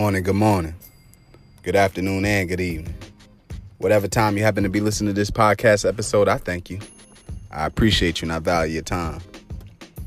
morning, 0.00 0.22
good 0.22 0.34
morning, 0.34 0.74
good 1.62 1.76
afternoon, 1.76 2.24
and 2.24 2.48
good 2.48 2.58
evening. 2.58 2.94
Whatever 3.76 4.08
time 4.08 4.34
you 4.34 4.42
happen 4.42 4.62
to 4.62 4.70
be 4.70 4.80
listening 4.80 5.14
to 5.14 5.20
this 5.20 5.30
podcast 5.30 5.86
episode, 5.86 6.26
I 6.26 6.38
thank 6.38 6.70
you. 6.70 6.78
I 7.50 7.66
appreciate 7.66 8.22
you 8.22 8.24
and 8.24 8.32
I 8.32 8.38
value 8.38 8.72
your 8.72 8.82
time. 8.82 9.20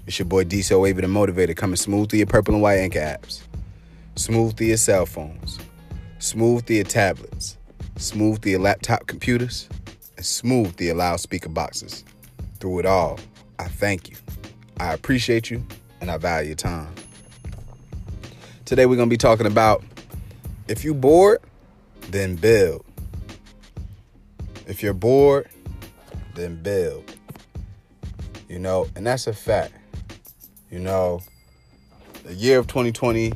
It's 0.07 0.17
your 0.17 0.25
boy 0.25 0.45
Diesel 0.45 0.81
Wavy 0.81 1.01
the 1.01 1.07
Motivator 1.07 1.55
coming 1.55 1.75
smooth 1.75 2.09
through 2.09 2.17
your 2.17 2.25
purple 2.25 2.55
and 2.55 2.63
white 2.63 2.79
anchor 2.79 3.01
apps, 3.01 3.43
smooth 4.15 4.57
through 4.57 4.65
your 4.65 4.77
cell 4.77 5.05
phones, 5.05 5.59
smooth 6.17 6.65
through 6.65 6.77
your 6.77 6.85
tablets, 6.85 7.59
smooth 7.97 8.41
through 8.41 8.53
your 8.53 8.61
laptop 8.61 9.05
computers, 9.05 9.69
and 10.17 10.25
smooth 10.25 10.75
through 10.75 10.87
your 10.87 10.95
loudspeaker 10.95 11.49
boxes. 11.49 12.03
Through 12.59 12.79
it 12.79 12.87
all, 12.87 13.19
I 13.59 13.65
thank 13.65 14.09
you. 14.09 14.15
I 14.79 14.95
appreciate 14.95 15.51
you 15.51 15.63
and 16.01 16.09
I 16.09 16.17
value 16.17 16.47
your 16.47 16.55
time. 16.55 16.95
Today 18.65 18.85
we're 18.85 18.95
going 18.95 19.09
to 19.09 19.13
be 19.13 19.17
talking 19.17 19.45
about 19.45 19.83
if 20.69 20.85
you 20.85 20.93
bored, 20.93 21.41
then 22.09 22.37
build. 22.37 22.85
If 24.67 24.81
you're 24.81 24.93
bored, 24.93 25.49
then 26.35 26.63
build. 26.63 27.13
You 28.47 28.59
know, 28.59 28.87
and 28.95 29.05
that's 29.05 29.27
a 29.27 29.33
fact. 29.33 29.73
You 30.71 30.79
know, 30.79 31.21
the 32.23 32.35
year 32.35 32.57
of 32.57 32.67
2020 32.67 33.33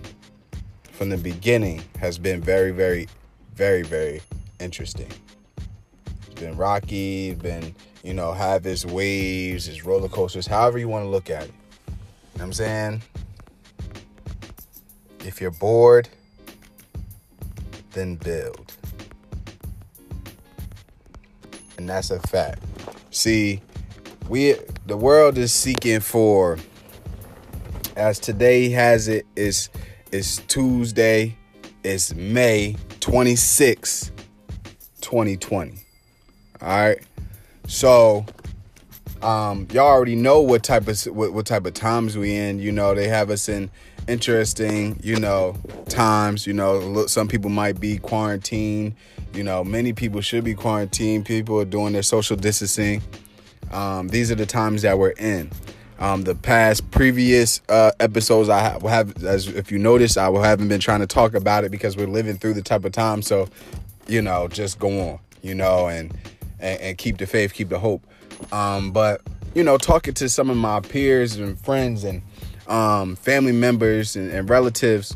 from 0.94 1.10
the 1.10 1.18
beginning 1.18 1.84
has 2.00 2.18
been 2.18 2.40
very, 2.40 2.72
very, 2.72 3.10
very, 3.54 3.82
very 3.84 4.22
interesting. 4.62 5.12
It's 6.26 6.40
been 6.40 6.56
rocky, 6.56 7.34
been, 7.34 7.76
you 8.02 8.14
know, 8.14 8.32
have 8.32 8.66
its 8.66 8.86
waves, 8.86 9.68
its 9.68 9.84
roller 9.84 10.08
coasters, 10.08 10.48
however 10.48 10.78
you 10.78 10.88
want 10.88 11.04
to 11.04 11.10
look 11.10 11.30
at 11.30 11.44
it. 11.44 11.52
You 11.88 11.94
know 11.94 11.98
what 12.36 12.42
I'm 12.44 12.54
saying? 12.54 13.02
If 15.28 15.42
you're 15.42 15.52
bored, 15.52 16.08
then 17.92 18.16
build. 18.16 18.74
And 21.78 21.90
that's 21.90 22.12
a 22.12 22.20
fact. 22.22 22.64
See, 23.12 23.62
we 24.30 24.56
the 24.86 24.96
world 24.96 25.38
is 25.38 25.52
seeking 25.52 26.00
for 26.00 26.58
as 27.98 28.20
today 28.20 28.70
has 28.70 29.10
it 29.10 29.26
is 29.36 29.70
is 30.14 30.42
Tuesday, 30.48 31.36
it's 31.84 32.14
May 32.14 32.78
26, 33.02 34.12
2020. 35.02 35.74
All 36.62 36.68
right. 36.70 37.00
So 37.68 38.26
um 39.22 39.68
y'all 39.74 39.88
already 39.88 40.16
know 40.16 40.40
what 40.40 40.64
type 40.64 40.88
of 40.88 41.04
what, 41.08 41.34
what 41.34 41.46
type 41.46 41.66
of 41.66 41.74
times 41.74 42.16
we 42.16 42.34
in 42.34 42.60
you 42.60 42.72
know 42.72 42.96
they 42.96 43.10
have 43.10 43.30
us 43.30 43.50
in 43.50 43.70
interesting 44.08 45.00
you 45.04 45.20
know 45.20 45.56
times 45.90 46.48
you 46.48 46.54
know 46.54 47.06
some 47.08 47.28
people 47.28 47.50
might 47.50 47.80
be 47.80 47.98
quarantined 47.98 48.96
you 49.34 49.44
know 49.44 49.64
many 49.64 49.94
people 49.94 50.22
should 50.22 50.44
be 50.44 50.54
quarantined 50.54 51.26
people 51.26 51.60
are 51.60 51.66
doing 51.66 51.94
their 51.94 52.04
social 52.04 52.36
distancing. 52.36 53.02
Um, 53.72 54.08
these 54.08 54.32
are 54.32 54.36
the 54.36 54.46
times 54.46 54.84
that 54.84 54.98
we're 54.98 55.10
in. 55.12 55.52
Um, 56.00 56.22
the 56.22 56.36
past 56.36 56.90
previous 56.92 57.60
uh, 57.70 57.92
episodes 58.00 58.50
i 58.50 58.60
have, 58.60 58.84
have 58.84 59.24
as 59.24 59.48
if 59.48 59.72
you 59.72 59.80
notice 59.80 60.16
i 60.16 60.32
haven't 60.32 60.68
been 60.68 60.80
trying 60.80 61.00
to 61.00 61.08
talk 61.08 61.34
about 61.34 61.64
it 61.64 61.72
because 61.72 61.98
we're 61.98 62.08
living 62.08 62.38
through 62.38 62.54
the 62.54 62.62
type 62.62 62.86
of 62.86 62.92
time 62.92 63.24
so 63.24 63.48
you 64.08 64.22
know 64.22 64.48
just 64.48 64.78
go 64.78 65.10
on 65.10 65.20
you 65.42 65.56
know 65.56 65.88
and 65.88 66.16
and, 66.60 66.82
and 66.82 66.98
keep 66.98 67.18
the 67.18 67.26
faith 67.26 67.54
keep 67.54 67.70
the 67.70 67.80
hope. 67.80 68.06
Um, 68.52 68.92
but 68.92 69.22
you 69.58 69.64
know, 69.64 69.78
talking 69.78 70.14
to 70.16 70.30
some 70.30 70.50
of 70.50 70.58
my 70.58 70.80
peers 70.82 71.36
and 71.36 71.60
friends 71.60 72.04
and 72.04 72.22
um, 72.68 73.16
family 73.16 73.52
members 73.52 74.16
and, 74.16 74.32
and 74.32 74.50
relatives, 74.50 75.16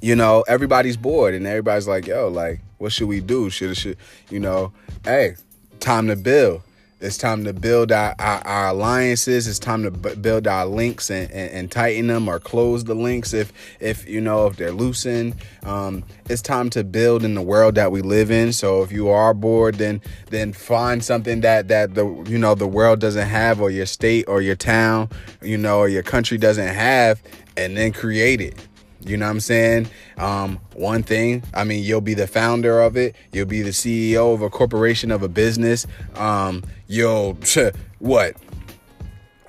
you 0.00 0.14
know, 0.14 0.44
everybody's 0.46 0.96
bored 0.96 1.34
and 1.34 1.46
everybody's 1.46 1.88
like, 1.88 2.06
yo, 2.06 2.28
like, 2.28 2.60
what 2.78 2.92
should 2.92 3.08
we 3.08 3.20
do? 3.20 3.50
Should 3.50 3.76
should 3.76 3.96
you 4.30 4.40
know, 4.40 4.72
hey, 5.04 5.36
time 5.80 6.06
to 6.08 6.16
build. 6.16 6.62
It's 7.00 7.16
time 7.16 7.44
to 7.44 7.52
build 7.52 7.92
our, 7.92 8.12
our, 8.18 8.44
our 8.44 8.68
alliances. 8.70 9.46
It's 9.46 9.60
time 9.60 9.84
to 9.84 9.90
b- 9.92 10.16
build 10.16 10.48
our 10.48 10.66
links 10.66 11.10
and, 11.10 11.30
and, 11.30 11.50
and, 11.52 11.70
tighten 11.70 12.08
them 12.08 12.26
or 12.26 12.40
close 12.40 12.82
the 12.82 12.94
links 12.94 13.32
if 13.32 13.52
if 13.78 14.08
you 14.08 14.20
know 14.20 14.48
if 14.48 14.56
they're 14.56 14.72
loosened. 14.72 15.36
Um, 15.62 16.02
it's 16.28 16.42
time 16.42 16.70
to 16.70 16.82
build 16.82 17.22
in 17.22 17.36
the 17.36 17.42
world 17.42 17.76
that 17.76 17.92
we 17.92 18.02
live 18.02 18.32
in. 18.32 18.52
So 18.52 18.82
if 18.82 18.90
you 18.90 19.10
are 19.10 19.32
bored, 19.32 19.76
then 19.76 20.02
then 20.30 20.52
find 20.52 21.04
something 21.04 21.40
that 21.42 21.68
that 21.68 21.94
the 21.94 22.04
you 22.28 22.36
know 22.36 22.56
the 22.56 22.66
world 22.66 22.98
doesn't 22.98 23.28
have, 23.28 23.60
or 23.60 23.70
your 23.70 23.86
state 23.86 24.24
or 24.26 24.42
your 24.42 24.56
town, 24.56 25.08
you 25.40 25.56
know, 25.56 25.78
or 25.78 25.88
your 25.88 26.02
country 26.02 26.36
doesn't 26.36 26.74
have, 26.74 27.22
and 27.56 27.76
then 27.76 27.92
create 27.92 28.40
it. 28.40 28.67
You 29.04 29.16
know 29.16 29.26
what 29.26 29.30
I'm 29.32 29.40
saying? 29.40 29.88
Um, 30.16 30.60
one 30.74 31.02
thing, 31.02 31.42
I 31.54 31.64
mean, 31.64 31.84
you'll 31.84 32.00
be 32.00 32.14
the 32.14 32.26
founder 32.26 32.80
of 32.80 32.96
it. 32.96 33.14
You'll 33.32 33.46
be 33.46 33.62
the 33.62 33.70
CEO 33.70 34.34
of 34.34 34.42
a 34.42 34.50
corporation 34.50 35.10
of 35.10 35.22
a 35.22 35.28
business. 35.28 35.86
Um, 36.16 36.64
you'll 36.86 37.38
what? 37.98 38.36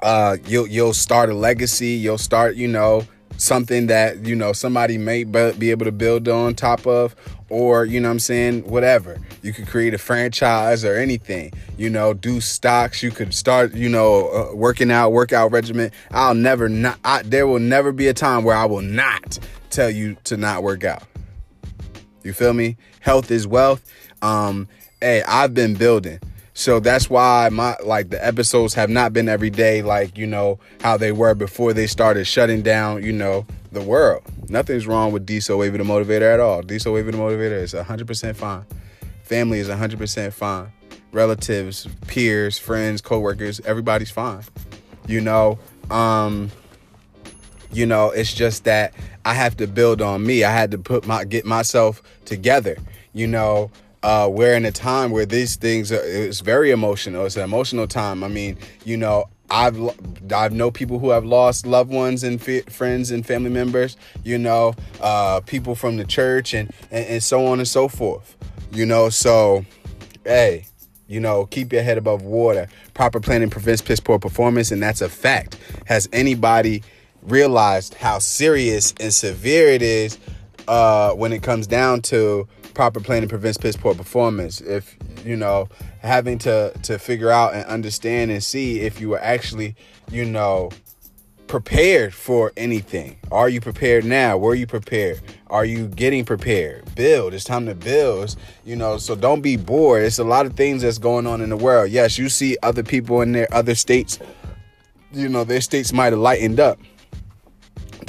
Uh, 0.01 0.37
you'll 0.45 0.67
you'll 0.67 0.93
start 0.93 1.29
a 1.29 1.33
legacy. 1.33 1.89
You'll 1.89 2.17
start, 2.17 2.55
you 2.55 2.67
know, 2.67 3.05
something 3.39 3.87
that 3.87 4.25
you 4.25 4.35
know 4.35 4.53
somebody 4.53 4.97
may 4.97 5.23
be 5.23 5.71
able 5.71 5.85
to 5.85 5.91
build 5.91 6.27
on 6.27 6.53
top 6.53 6.85
of 6.85 7.15
or 7.49 7.85
you 7.85 7.99
know 7.99 8.11
i'm 8.11 8.19
saying 8.19 8.61
whatever. 8.69 9.17
You 9.41 9.53
could 9.53 9.67
create 9.67 9.93
a 9.93 9.97
franchise 9.97 10.83
or 10.83 10.95
anything 10.95 11.53
you 11.77 11.89
know 11.89 12.13
do 12.13 12.41
stocks. 12.41 13.01
You 13.01 13.11
could 13.11 13.33
start 13.33 13.73
you 13.73 13.89
know 13.89 14.29
uh, 14.29 14.55
working 14.55 14.91
out 14.91 15.11
workout 15.11 15.51
regimen. 15.51 15.91
I'll 16.11 16.35
never 16.35 16.67
not 16.69 16.99
I, 17.03 17.23
there 17.23 17.47
will 17.47 17.59
never 17.59 17.91
be 17.91 18.07
a 18.07 18.13
time 18.13 18.43
where 18.43 18.55
i 18.55 18.65
will 18.65 18.81
not 18.81 19.39
tell 19.69 19.89
you 19.89 20.17
to 20.25 20.37
not 20.37 20.61
work 20.61 20.83
out. 20.83 21.03
You 22.23 22.33
feel 22.33 22.53
me? 22.53 22.77
Health 22.99 23.31
is 23.31 23.47
wealth. 23.47 23.83
Um 24.21 24.67
hey 25.01 25.23
i've 25.23 25.53
been 25.53 25.75
building 25.75 26.19
so 26.59 26.81
that's 26.81 27.09
why 27.09 27.47
my 27.49 27.77
like 27.85 28.09
the 28.09 28.23
episodes 28.23 28.73
have 28.73 28.89
not 28.89 29.13
been 29.13 29.29
every 29.29 29.49
day 29.49 29.81
like, 29.81 30.17
you 30.17 30.27
know, 30.27 30.59
how 30.81 30.97
they 30.97 31.13
were 31.13 31.33
before 31.33 31.71
they 31.71 31.87
started 31.87 32.25
shutting 32.25 32.61
down, 32.61 33.01
you 33.01 33.13
know, 33.13 33.47
the 33.71 33.81
world. 33.81 34.23
Nothing's 34.49 34.85
wrong 34.85 35.13
with 35.13 35.25
Diesel 35.25 35.57
Wavy 35.57 35.77
the 35.77 35.85
Motivator 35.85 36.33
at 36.33 36.41
all. 36.41 36.61
Diesel 36.61 36.91
Wavy 36.91 37.11
the 37.11 37.17
Motivator 37.17 37.53
is 37.53 37.73
100% 37.73 38.35
fine. 38.35 38.65
Family 39.23 39.59
is 39.59 39.69
100% 39.69 40.33
fine. 40.33 40.69
Relatives, 41.13 41.87
peers, 42.07 42.57
friends, 42.57 42.99
coworkers, 42.99 43.61
everybody's 43.61 44.11
fine. 44.11 44.43
You 45.07 45.21
know, 45.21 45.59
um 45.89 46.51
you 47.71 47.85
know, 47.85 48.11
it's 48.11 48.33
just 48.33 48.65
that 48.65 48.93
I 49.23 49.33
have 49.33 49.55
to 49.57 49.67
build 49.67 50.01
on 50.01 50.25
me. 50.25 50.43
I 50.43 50.51
had 50.51 50.71
to 50.71 50.77
put 50.77 51.07
my 51.07 51.23
get 51.23 51.45
myself 51.45 52.03
together. 52.25 52.75
You 53.13 53.27
know, 53.27 53.71
uh, 54.03 54.29
we're 54.31 54.53
in 54.53 54.65
a 54.65 54.71
time 54.71 55.11
where 55.11 55.25
these 55.25 55.55
things 55.55 55.91
are, 55.91 56.01
it's 56.03 56.39
very 56.39 56.71
emotional. 56.71 57.25
It's 57.25 57.35
an 57.35 57.43
emotional 57.43 57.87
time. 57.87 58.23
I 58.23 58.27
mean, 58.27 58.57
you 58.85 58.97
know, 58.97 59.25
I've 59.51 59.77
I've 60.33 60.53
know 60.53 60.71
people 60.71 60.99
who 60.99 61.09
have 61.09 61.25
lost 61.25 61.65
loved 61.65 61.91
ones 61.91 62.23
and 62.23 62.39
f- 62.47 62.71
friends 62.71 63.11
and 63.11 63.25
family 63.25 63.49
members. 63.49 63.97
You 64.23 64.37
know, 64.37 64.75
uh, 65.01 65.41
people 65.41 65.75
from 65.75 65.97
the 65.97 66.05
church 66.05 66.53
and, 66.53 66.71
and 66.91 67.05
and 67.05 67.23
so 67.23 67.45
on 67.47 67.59
and 67.59 67.67
so 67.67 67.87
forth. 67.87 68.37
You 68.71 68.85
know, 68.85 69.09
so 69.09 69.65
hey, 70.23 70.65
you 71.07 71.19
know, 71.19 71.45
keep 71.47 71.73
your 71.73 71.81
head 71.81 71.97
above 71.97 72.21
water. 72.21 72.67
Proper 72.93 73.19
planning 73.19 73.49
prevents 73.49 73.81
piss 73.81 73.99
poor 73.99 74.19
performance, 74.19 74.71
and 74.71 74.81
that's 74.81 75.01
a 75.01 75.09
fact. 75.09 75.57
Has 75.85 76.07
anybody 76.13 76.83
realized 77.23 77.95
how 77.95 78.19
serious 78.19 78.93
and 78.99 79.13
severe 79.13 79.67
it 79.67 79.81
is 79.81 80.17
uh, 80.69 81.13
when 81.13 81.33
it 81.33 81.41
comes 81.41 81.65
down 81.65 81.99
to 81.99 82.47
proper 82.75 82.99
planning 82.99 83.27
prevents 83.27 83.57
piss 83.57 83.75
poor 83.75 83.95
performance. 83.95 84.61
If 84.61 84.95
you 85.25 85.35
know 85.35 85.67
having 86.01 86.37
to 86.39 86.71
to 86.83 86.99
figure 86.99 87.31
out 87.31 87.55
and 87.55 87.65
understand 87.65 88.29
and 88.31 88.41
see 88.41 88.81
if 88.81 89.01
you 89.01 89.15
are 89.15 89.19
actually 89.19 89.75
you 90.11 90.23
know 90.23 90.69
prepared 91.47 92.13
for 92.13 92.53
anything. 92.55 93.17
Are 93.31 93.49
you 93.49 93.59
prepared 93.59 94.05
now? 94.05 94.37
Were 94.37 94.53
you 94.53 94.67
prepared? 94.67 95.19
Are 95.47 95.65
you 95.65 95.87
getting 95.87 96.23
prepared? 96.23 96.93
Build. 96.93 97.33
It's 97.33 97.43
time 97.43 97.65
to 97.65 97.73
build. 97.73 98.35
You 98.63 98.75
know, 98.75 98.99
so 98.99 99.15
don't 99.15 99.41
be 99.41 99.57
bored. 99.57 100.03
It's 100.03 100.19
a 100.19 100.23
lot 100.23 100.45
of 100.45 100.53
things 100.53 100.83
that's 100.83 100.99
going 100.99 101.25
on 101.25 101.41
in 101.41 101.49
the 101.49 101.57
world. 101.57 101.89
Yes, 101.89 102.19
you 102.19 102.29
see 102.29 102.55
other 102.61 102.83
people 102.83 103.21
in 103.21 103.31
their 103.31 103.51
other 103.51 103.73
states. 103.73 104.19
You 105.11 105.27
know, 105.27 105.43
their 105.43 105.61
states 105.61 105.91
might 105.91 106.13
have 106.13 106.19
lightened 106.19 106.59
up 106.59 106.79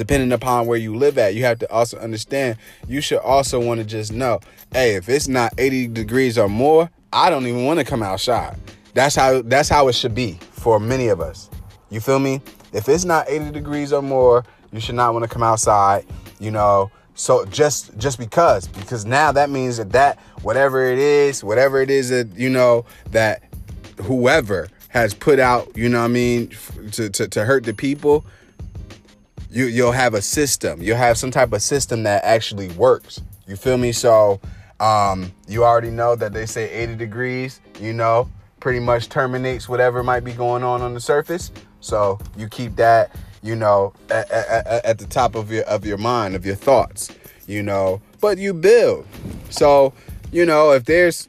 depending 0.00 0.32
upon 0.32 0.67
where 0.67 0.79
you 0.79 0.97
live 0.97 1.19
at, 1.19 1.35
you 1.35 1.44
have 1.44 1.58
to 1.58 1.70
also 1.70 1.99
understand 1.99 2.56
you 2.88 3.02
should 3.02 3.19
also 3.19 3.61
want 3.61 3.79
to 3.79 3.85
just 3.85 4.14
know, 4.14 4.41
hey, 4.73 4.94
if 4.94 5.11
it's 5.11 5.29
not 5.29 5.52
80 5.58 5.88
degrees 5.88 6.38
or 6.38 6.49
more, 6.49 6.88
I 7.12 7.29
don't 7.29 7.47
even 7.47 7.67
want 7.67 7.81
to 7.81 7.85
come 7.85 8.02
outside. 8.02 8.56
That's 8.94 9.14
how 9.14 9.43
that's 9.43 9.69
how 9.69 9.88
it 9.88 9.93
should 9.93 10.14
be 10.14 10.38
for 10.52 10.81
many 10.81 11.08
of 11.08 11.20
us. 11.20 11.50
You 11.91 12.00
feel 12.00 12.19
me? 12.19 12.41
If 12.73 12.88
it's 12.88 13.05
not 13.05 13.29
80 13.29 13.50
degrees 13.50 13.93
or 13.93 14.00
more, 14.00 14.43
you 14.73 14.81
should 14.81 14.94
not 14.94 15.12
want 15.12 15.25
to 15.25 15.29
come 15.29 15.43
outside, 15.43 16.06
you 16.38 16.50
know. 16.50 16.91
So 17.14 17.44
just 17.44 17.94
just 17.99 18.19
because 18.19 18.69
because 18.69 19.05
now 19.05 19.32
that 19.32 19.50
means 19.50 19.76
that 19.76 19.93
that 19.93 20.19
whatever 20.41 20.87
it 20.87 20.99
is, 20.99 21.44
whatever 21.44 21.82
it 21.82 21.91
is 21.91 22.08
that 22.08 22.35
you 22.37 22.49
know 22.49 22.87
that 23.11 23.43
whoever 24.05 24.70
has 24.88 25.12
put 25.12 25.38
out, 25.38 25.70
you 25.76 25.91
know 25.91 25.99
what 25.99 26.06
I 26.06 26.08
mean, 26.08 26.50
to, 26.93 27.11
to, 27.11 27.29
to 27.29 27.44
hurt 27.44 27.64
the 27.64 27.75
people, 27.75 28.25
you 29.50 29.67
you'll 29.67 29.93
have 29.93 30.14
a 30.14 30.23
system. 30.23 30.81
You'll 30.82 30.97
have 30.97 31.19
some 31.19 31.31
type 31.31 31.52
of 31.52 31.62
system 31.62 32.05
that 32.05 32.25
actually 32.25 32.69
works. 32.69 33.20
You 33.47 33.56
feel 33.56 33.79
me? 33.79 33.93
So 33.93 34.41
um, 34.79 35.32
you 35.49 35.64
already 35.64 35.91
know 35.91 36.14
that 36.17 36.32
they 36.32 36.47
say 36.47 36.70
80 36.70 36.97
degrees, 36.97 37.61
you 37.81 37.93
know, 37.93 38.31
pretty 38.61 38.81
much 38.81 39.08
terminates 39.08 39.69
whatever 39.69 40.02
might 40.02 40.25
be 40.25 40.32
going 40.32 40.62
on 40.62 40.82
on 40.82 40.94
the 40.94 41.00
surface. 41.00 41.50
So 41.81 42.19
you 42.37 42.49
keep 42.49 42.76
that, 42.76 43.14
you 43.43 43.56
know, 43.56 43.93
at, 44.11 44.31
at, 44.31 44.85
at 44.85 44.99
the 44.99 45.06
top 45.06 45.35
of 45.35 45.50
your 45.50 45.64
of 45.64 45.85
your 45.85 45.99
mind, 45.99 46.37
of 46.37 46.46
your 46.46 46.55
thoughts, 46.55 47.11
you 47.46 47.62
know. 47.62 48.00
But 48.20 48.38
you 48.38 48.55
build. 48.55 49.06
So 49.50 49.93
you 50.32 50.46
know, 50.46 50.73
if 50.73 50.85
there's 50.85 51.29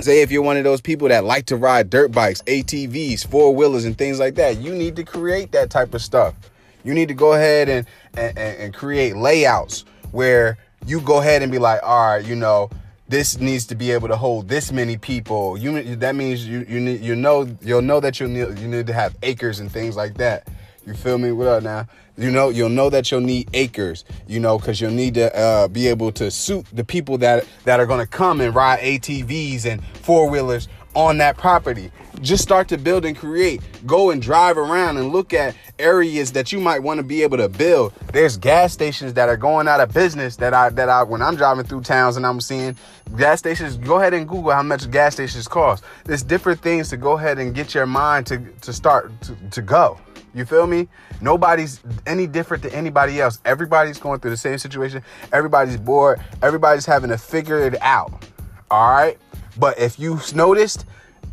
say 0.00 0.22
if 0.22 0.30
you're 0.30 0.42
one 0.42 0.56
of 0.56 0.64
those 0.64 0.80
people 0.80 1.08
that 1.08 1.24
like 1.24 1.46
to 1.46 1.56
ride 1.56 1.90
dirt 1.90 2.10
bikes, 2.10 2.42
ATVs, 2.42 3.26
four 3.26 3.54
wheelers, 3.54 3.84
and 3.84 3.96
things 3.96 4.18
like 4.18 4.34
that, 4.36 4.58
you 4.58 4.74
need 4.74 4.96
to 4.96 5.04
create 5.04 5.52
that 5.52 5.70
type 5.70 5.94
of 5.94 6.02
stuff. 6.02 6.34
You 6.84 6.94
need 6.94 7.08
to 7.08 7.14
go 7.14 7.32
ahead 7.32 7.68
and, 7.68 7.86
and, 8.16 8.38
and 8.38 8.74
create 8.74 9.16
layouts 9.16 9.84
where 10.12 10.58
you 10.86 11.00
go 11.00 11.20
ahead 11.20 11.42
and 11.42 11.50
be 11.50 11.58
like, 11.58 11.80
all 11.82 12.14
right, 12.14 12.24
you 12.24 12.36
know, 12.36 12.70
this 13.08 13.38
needs 13.38 13.66
to 13.66 13.74
be 13.74 13.90
able 13.90 14.08
to 14.08 14.16
hold 14.16 14.48
this 14.48 14.72
many 14.72 14.96
people. 14.96 15.58
You 15.58 15.96
that 15.96 16.14
means 16.14 16.46
you 16.46 16.64
you 16.68 16.80
need, 16.80 17.00
you 17.00 17.14
know 17.14 17.46
you'll 17.60 17.82
know 17.82 18.00
that 18.00 18.18
you 18.18 18.28
need 18.28 18.58
you 18.58 18.68
need 18.68 18.86
to 18.86 18.92
have 18.92 19.14
acres 19.22 19.60
and 19.60 19.70
things 19.70 19.96
like 19.96 20.14
that. 20.14 20.48
You 20.86 20.94
feel 20.94 21.18
me? 21.18 21.32
What 21.32 21.46
up 21.46 21.62
now? 21.62 21.86
You 22.16 22.30
know, 22.30 22.50
you'll 22.50 22.68
know 22.68 22.90
that 22.90 23.10
you'll 23.10 23.20
need 23.20 23.48
acres, 23.54 24.04
you 24.26 24.38
know, 24.38 24.58
because 24.58 24.80
you'll 24.80 24.92
need 24.92 25.14
to 25.14 25.34
uh, 25.36 25.68
be 25.68 25.88
able 25.88 26.12
to 26.12 26.30
suit 26.30 26.66
the 26.72 26.84
people 26.84 27.18
that 27.18 27.46
that 27.64 27.80
are 27.80 27.86
going 27.86 28.00
to 28.00 28.06
come 28.06 28.40
and 28.40 28.54
ride 28.54 28.80
ATVs 28.80 29.66
and 29.66 29.84
four 29.84 30.28
wheelers 30.30 30.68
on 30.94 31.18
that 31.18 31.36
property. 31.36 31.90
Just 32.20 32.42
start 32.42 32.68
to 32.68 32.78
build 32.78 33.04
and 33.04 33.16
create. 33.16 33.60
Go 33.86 34.10
and 34.10 34.22
drive 34.22 34.56
around 34.56 34.96
and 34.96 35.12
look 35.12 35.34
at 35.34 35.54
areas 35.78 36.32
that 36.32 36.52
you 36.52 36.60
might 36.60 36.82
want 36.82 36.98
to 36.98 37.02
be 37.02 37.22
able 37.22 37.36
to 37.36 37.48
build. 37.48 37.92
There's 38.12 38.36
gas 38.36 38.72
stations 38.72 39.14
that 39.14 39.28
are 39.28 39.36
going 39.36 39.68
out 39.68 39.80
of 39.80 39.92
business 39.92 40.36
that 40.36 40.54
I 40.54 40.70
that 40.70 40.88
I 40.88 41.02
when 41.02 41.20
I'm 41.20 41.36
driving 41.36 41.64
through 41.64 41.82
towns 41.82 42.16
and 42.16 42.24
I'm 42.24 42.40
seeing 42.40 42.76
gas 43.16 43.40
stations. 43.40 43.76
Go 43.76 43.98
ahead 43.98 44.14
and 44.14 44.28
Google 44.28 44.52
how 44.52 44.62
much 44.62 44.90
gas 44.90 45.14
stations 45.14 45.48
cost. 45.48 45.84
There's 46.04 46.22
different 46.22 46.60
things 46.60 46.88
to 46.90 46.96
go 46.96 47.12
ahead 47.12 47.38
and 47.38 47.54
get 47.54 47.74
your 47.74 47.86
mind 47.86 48.26
to 48.28 48.38
to 48.62 48.72
start 48.72 49.10
to, 49.22 49.36
to 49.50 49.62
go. 49.62 49.98
You 50.34 50.44
feel 50.44 50.66
me? 50.66 50.88
Nobody's 51.20 51.80
any 52.06 52.26
different 52.26 52.62
to 52.64 52.74
anybody 52.74 53.20
else. 53.20 53.38
Everybody's 53.44 53.98
going 53.98 54.18
through 54.20 54.32
the 54.32 54.36
same 54.36 54.58
situation. 54.58 55.02
Everybody's 55.32 55.76
bored. 55.76 56.20
Everybody's 56.42 56.86
having 56.86 57.10
to 57.10 57.18
figure 57.18 57.60
it 57.60 57.80
out. 57.80 58.26
All 58.70 58.90
right. 58.90 59.16
But 59.58 59.78
if 59.78 59.98
you 59.98 60.20
noticed, 60.34 60.84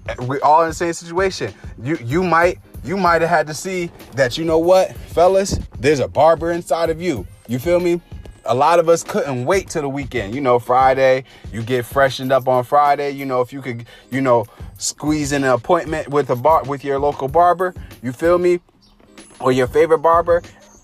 eh, 0.07 0.15
we're 0.19 0.41
all 0.41 0.63
in 0.63 0.69
the 0.69 0.75
same 0.75 0.93
situation. 0.93 1.53
You 1.81 1.97
you 2.03 2.23
might 2.23 2.59
you 2.83 2.97
might 2.97 3.21
have 3.21 3.29
had 3.29 3.47
to 3.47 3.53
see 3.53 3.91
that 4.15 4.37
you 4.37 4.45
know 4.45 4.59
what, 4.59 4.95
fellas, 4.95 5.59
there's 5.79 5.99
a 5.99 6.07
barber 6.07 6.51
inside 6.51 6.89
of 6.89 7.01
you. 7.01 7.27
You 7.47 7.59
feel 7.59 7.79
me? 7.79 8.01
A 8.45 8.55
lot 8.55 8.79
of 8.79 8.89
us 8.89 9.03
couldn't 9.03 9.45
wait 9.45 9.69
till 9.69 9.83
the 9.83 9.89
weekend. 9.89 10.33
You 10.33 10.41
know, 10.41 10.57
Friday, 10.57 11.25
you 11.53 11.61
get 11.61 11.85
freshened 11.85 12.31
up 12.31 12.47
on 12.47 12.63
Friday. 12.63 13.11
You 13.11 13.25
know, 13.25 13.41
if 13.41 13.53
you 13.53 13.61
could, 13.61 13.85
you 14.09 14.19
know, 14.19 14.45
squeeze 14.77 15.31
in 15.31 15.43
an 15.43 15.51
appointment 15.51 16.07
with 16.07 16.31
a 16.31 16.35
bar 16.35 16.63
with 16.63 16.83
your 16.83 16.97
local 16.97 17.27
barber, 17.27 17.75
you 18.01 18.11
feel 18.11 18.39
me? 18.39 18.59
or 19.41 19.51
your 19.51 19.67
favorite 19.67 19.99
barber 19.99 20.41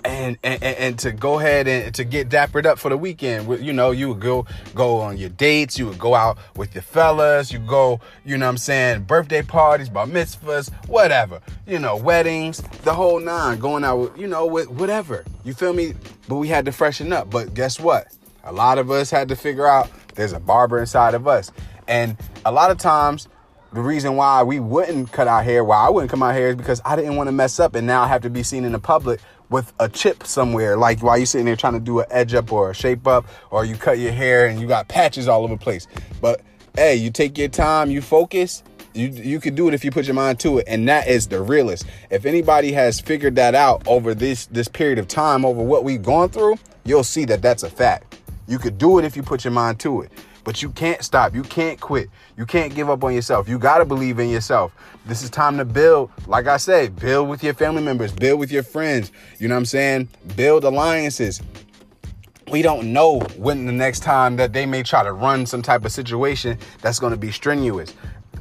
and, 0.08 0.38
and 0.44 0.64
and 0.64 1.00
to 1.00 1.12
go 1.12 1.40
ahead 1.40 1.68
and 1.68 1.94
to 1.96 2.04
get 2.04 2.30
dappered 2.30 2.66
up 2.66 2.80
for 2.80 2.90
the 2.90 2.98
weekend. 2.98 3.48
You 3.64 3.74
know, 3.74 3.92
you 3.92 4.10
would 4.10 4.20
go 4.20 4.46
go 4.74 5.00
on 5.02 5.18
your 5.18 5.30
dates, 5.30 5.78
you 5.78 5.88
would 5.88 6.00
go 6.00 6.16
out 6.16 6.38
with 6.56 6.74
your 6.74 6.82
fellas, 6.82 7.52
you 7.52 7.60
go, 7.60 8.00
you 8.26 8.38
know 8.38 8.46
what 8.46 8.52
I'm 8.52 8.58
saying, 8.58 9.04
birthday 9.04 9.42
parties, 9.42 9.90
bar 9.90 10.06
mitzvahs, 10.06 10.72
whatever. 10.88 11.42
You 11.66 11.80
know, 11.80 11.98
weddings, 11.98 12.62
the 12.84 12.94
whole 12.94 13.20
nine, 13.20 13.60
going 13.60 13.84
out 13.84 13.98
with, 13.98 14.18
you 14.18 14.28
know, 14.28 14.46
with 14.46 14.70
whatever. 14.70 15.26
You 15.44 15.54
feel 15.54 15.74
me? 15.74 15.94
But 16.28 16.36
we 16.36 16.48
had 16.48 16.66
to 16.66 16.72
freshen 16.72 17.12
up. 17.12 17.30
But 17.30 17.54
guess 17.54 17.80
what? 17.80 18.08
A 18.44 18.52
lot 18.54 18.78
of 18.78 18.90
us 18.90 19.12
had 19.12 19.28
to 19.30 19.36
figure 19.36 19.68
out 19.68 19.90
there's 20.16 20.34
a 20.34 20.40
barber 20.40 20.80
inside 20.80 21.14
of 21.14 21.28
us. 21.28 21.52
And 21.88 22.18
a 22.46 22.52
lot 22.52 22.72
of 22.72 22.78
times 22.78 23.28
the 23.74 23.82
reason 23.82 24.16
why 24.16 24.44
we 24.44 24.60
wouldn't 24.60 25.12
cut 25.12 25.28
our 25.28 25.44
hair, 25.44 25.64
why 25.64 25.86
I 25.86 25.90
wouldn't 25.90 26.10
cut 26.10 26.20
my 26.20 26.34
hair, 26.34 26.50
is 26.50 26.56
because 26.56 26.82
I 26.86 26.96
didn't 26.96 27.16
want 27.16 27.28
to 27.28 27.32
mess 27.32 27.60
up 27.60 27.76
and 27.76 27.86
now 27.86 28.02
I 28.02 28.08
have 28.08 28.22
to 28.22 28.30
be 28.30 28.44
seen 28.44 28.64
in 28.64 28.72
the 28.72 28.80
public 28.80 29.20
with 29.50 29.74
a 29.80 29.90
chip 29.90 30.26
somewhere. 30.26 30.78
Like 30.78 31.02
while 31.02 31.18
you're 31.18 31.26
sitting 31.26 31.46
there 31.46 31.56
trying 31.56 31.74
to 31.74 31.80
do 31.80 32.00
an 32.00 32.06
edge 32.10 32.34
up 32.34 32.52
or 32.52 32.72
a 32.72 32.74
shape 32.74 33.08
up, 33.08 33.26
or 33.52 33.66
you 33.66 33.76
cut 33.76 34.00
your 34.00 34.12
hair 34.12 34.48
and 34.48 34.60
you 34.60 34.68
got 34.68 34.88
patches 34.88 35.28
all 35.28 35.44
over 35.44 35.56
the 35.56 35.60
place. 35.60 35.88
But 36.22 36.42
hey, 36.76 36.96
you 36.96 37.12
take 37.12 37.38
your 37.38 37.50
time, 37.50 37.92
you 37.92 38.02
focus. 38.02 38.64
You, 38.94 39.10
you 39.10 39.40
can 39.40 39.54
do 39.54 39.68
it 39.68 39.76
if 39.76 39.86
you 39.86 39.92
put 39.92 40.08
your 40.08 40.16
mind 40.16 40.40
to 40.40 40.58
it 40.58 40.66
and 40.68 40.88
that 40.90 41.08
is 41.08 41.28
the 41.28 41.40
realest 41.40 41.86
if 42.10 42.26
anybody 42.26 42.72
has 42.72 43.00
figured 43.00 43.36
that 43.36 43.54
out 43.54 43.88
over 43.88 44.16
this 44.16 44.48
this 44.48 44.68
period 44.68 44.98
of 44.98 45.08
time 45.08 45.46
over 45.46 45.62
what 45.62 45.84
we've 45.84 46.02
gone 46.02 46.30
through 46.30 46.56
you'll 46.84 47.04
see 47.04 47.24
that 47.26 47.40
that's 47.40 47.62
a 47.62 47.70
fact 47.70 48.18
you 48.48 48.58
could 48.58 48.80
do 48.80 48.98
it 48.98 49.06
if 49.06 49.16
you 49.16 49.22
put 49.22 49.44
your 49.44 49.52
mind 49.52 49.80
to 49.82 50.02
it 50.02 50.12
but 50.48 50.62
you 50.62 50.70
can't 50.70 51.04
stop. 51.04 51.36
You 51.36 51.44
can't 51.44 51.78
quit. 51.78 52.10
You 52.38 52.46
can't 52.46 52.74
give 52.74 52.90
up 52.90 53.04
on 53.04 53.14
yourself. 53.14 53.50
You 53.50 53.60
got 53.60 53.80
to 53.80 53.86
believe 53.86 54.18
in 54.18 54.30
yourself. 54.30 54.74
This 55.06 55.22
is 55.22 55.30
time 55.30 55.58
to 55.58 55.66
build. 55.66 56.10
Like 56.26 56.48
I 56.48 56.56
said, 56.56 56.96
build 56.96 57.28
with 57.28 57.44
your 57.44 57.54
family 57.54 57.82
members, 57.82 58.14
build 58.14 58.40
with 58.40 58.50
your 58.50 58.64
friends. 58.64 59.12
You 59.40 59.50
know 59.50 59.56
what 59.56 59.60
I'm 59.60 59.66
saying? 59.66 60.08
Build 60.38 60.64
alliances. 60.64 61.42
We 62.50 62.62
don't 62.62 62.94
know 62.94 63.20
when 63.36 63.66
the 63.66 63.74
next 63.74 64.04
time 64.04 64.38
that 64.38 64.54
they 64.54 64.66
may 64.66 64.84
try 64.84 65.04
to 65.04 65.12
run 65.12 65.46
some 65.46 65.62
type 65.62 65.84
of 65.84 65.92
situation 65.92 66.58
that's 66.82 66.98
going 66.98 67.12
to 67.12 67.20
be 67.20 67.34
strenuous. 67.34 67.94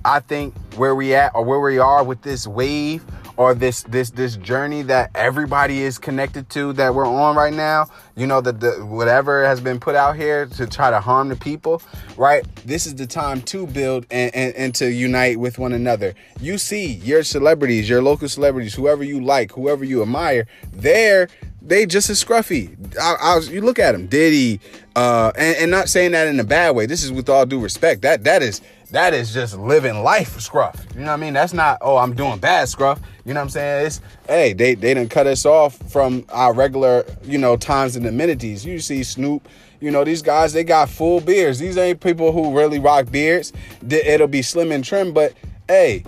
I 0.05 0.21
think 0.21 0.55
where 0.77 0.95
we 0.95 1.13
at 1.13 1.35
or 1.35 1.45
where 1.45 1.59
we 1.59 1.79
are 1.79 2.05
with 2.05 2.23
this 2.23 2.47
wave 2.47 3.05
or 3.37 3.55
this 3.55 3.83
this 3.85 4.11
this 4.11 4.37
journey 4.37 4.83
that 4.83 5.11
everybody 5.15 5.83
is 5.83 5.99
connected 5.99 6.49
to 6.51 6.73
that 6.75 6.95
we're 6.95 7.07
on 7.07 7.37
right 7.37 7.55
now 7.55 7.87
you 8.17 8.27
know 8.27 8.41
that 8.41 8.61
the 8.61 8.73
whatever 8.87 9.45
has 9.45 9.61
been 9.61 9.79
put 9.79 9.95
out 9.95 10.17
here 10.17 10.47
to 10.47 10.67
try 10.67 10.91
to 10.91 11.01
harm 11.01 11.29
the 11.29 11.37
people 11.37 11.81
right? 12.17 12.45
This 12.65 12.87
is 12.87 12.95
the 12.95 13.07
time 13.07 13.43
to 13.43 13.67
build 13.67 14.07
and, 14.11 14.35
and, 14.35 14.55
and 14.55 14.75
to 14.77 14.91
unite 14.91 15.39
with 15.39 15.59
one 15.59 15.73
another. 15.73 16.15
You 16.41 16.59
see 16.59 16.87
your 16.87 17.23
celebrities 17.23 17.89
your 17.89 18.03
local 18.03 18.29
celebrities 18.29 18.75
whoever 18.75 19.05
you 19.05 19.21
like 19.21 19.53
whoever 19.53 19.85
you 19.85 20.03
admire 20.03 20.47
they're 20.73 21.29
they 21.67 21.87
just 21.87 22.09
as 22.11 22.23
scruffy. 22.23 22.77
I, 22.99 23.17
I 23.21 23.37
was, 23.37 23.49
you 23.51 23.61
look 23.61 23.79
at 23.79 23.93
them, 23.93 24.07
Diddy, 24.07 24.61
uh, 24.95 25.33
and, 25.37 25.57
and, 25.57 25.71
not 25.71 25.89
saying 25.89 26.13
that 26.13 26.29
in 26.29 26.39
a 26.41 26.45
bad 26.45 26.75
way. 26.75 26.87
This 26.87 27.03
is 27.03 27.13
with 27.13 27.29
all 27.29 27.45
due 27.45 27.61
respect. 27.61 28.03
That 28.03 28.25
that 28.25 28.43
is 28.43 28.63
that 28.91 29.15
is 29.15 29.35
just 29.35 29.57
living 29.57 30.03
life 30.03 30.39
scruff. 30.41 30.87
You 30.95 31.01
know 31.01 31.07
what 31.07 31.13
I 31.15 31.17
mean? 31.17 31.35
That's 31.35 31.53
not, 31.53 31.79
oh, 31.81 31.97
I'm 31.97 32.15
doing 32.15 32.39
bad 32.39 32.69
scruff. 32.69 33.01
You 33.25 33.35
know 33.35 33.41
what 33.41 33.45
I'm 33.45 33.51
saying? 33.51 33.87
It's, 33.87 34.01
hey, 34.29 34.53
they, 34.53 34.75
they 34.75 34.95
didn't 34.95 35.11
cut 35.11 35.27
us 35.27 35.45
off 35.45 35.77
from 35.91 36.25
our 36.29 36.53
regular, 36.53 37.05
you 37.25 37.39
know, 37.39 37.57
times 37.57 37.97
and 37.97 38.07
amenities. 38.07 38.65
You 38.65 38.79
see 38.79 39.03
Snoop, 39.03 39.49
you 39.81 39.91
know, 39.91 40.05
these 40.05 40.23
guys, 40.23 40.53
they 40.53 40.63
got 40.63 40.89
full 40.89 41.21
beards. 41.21 41.59
These 41.59 41.77
ain't 41.77 42.01
people 42.01 42.33
who 42.33 42.57
really 42.57 42.79
rock 42.79 43.11
beards. 43.11 43.53
It'll 43.89 44.29
be 44.29 44.43
slim 44.43 44.71
and 44.71 44.85
trim, 44.85 45.13
but 45.13 45.35
hey, 45.67 46.05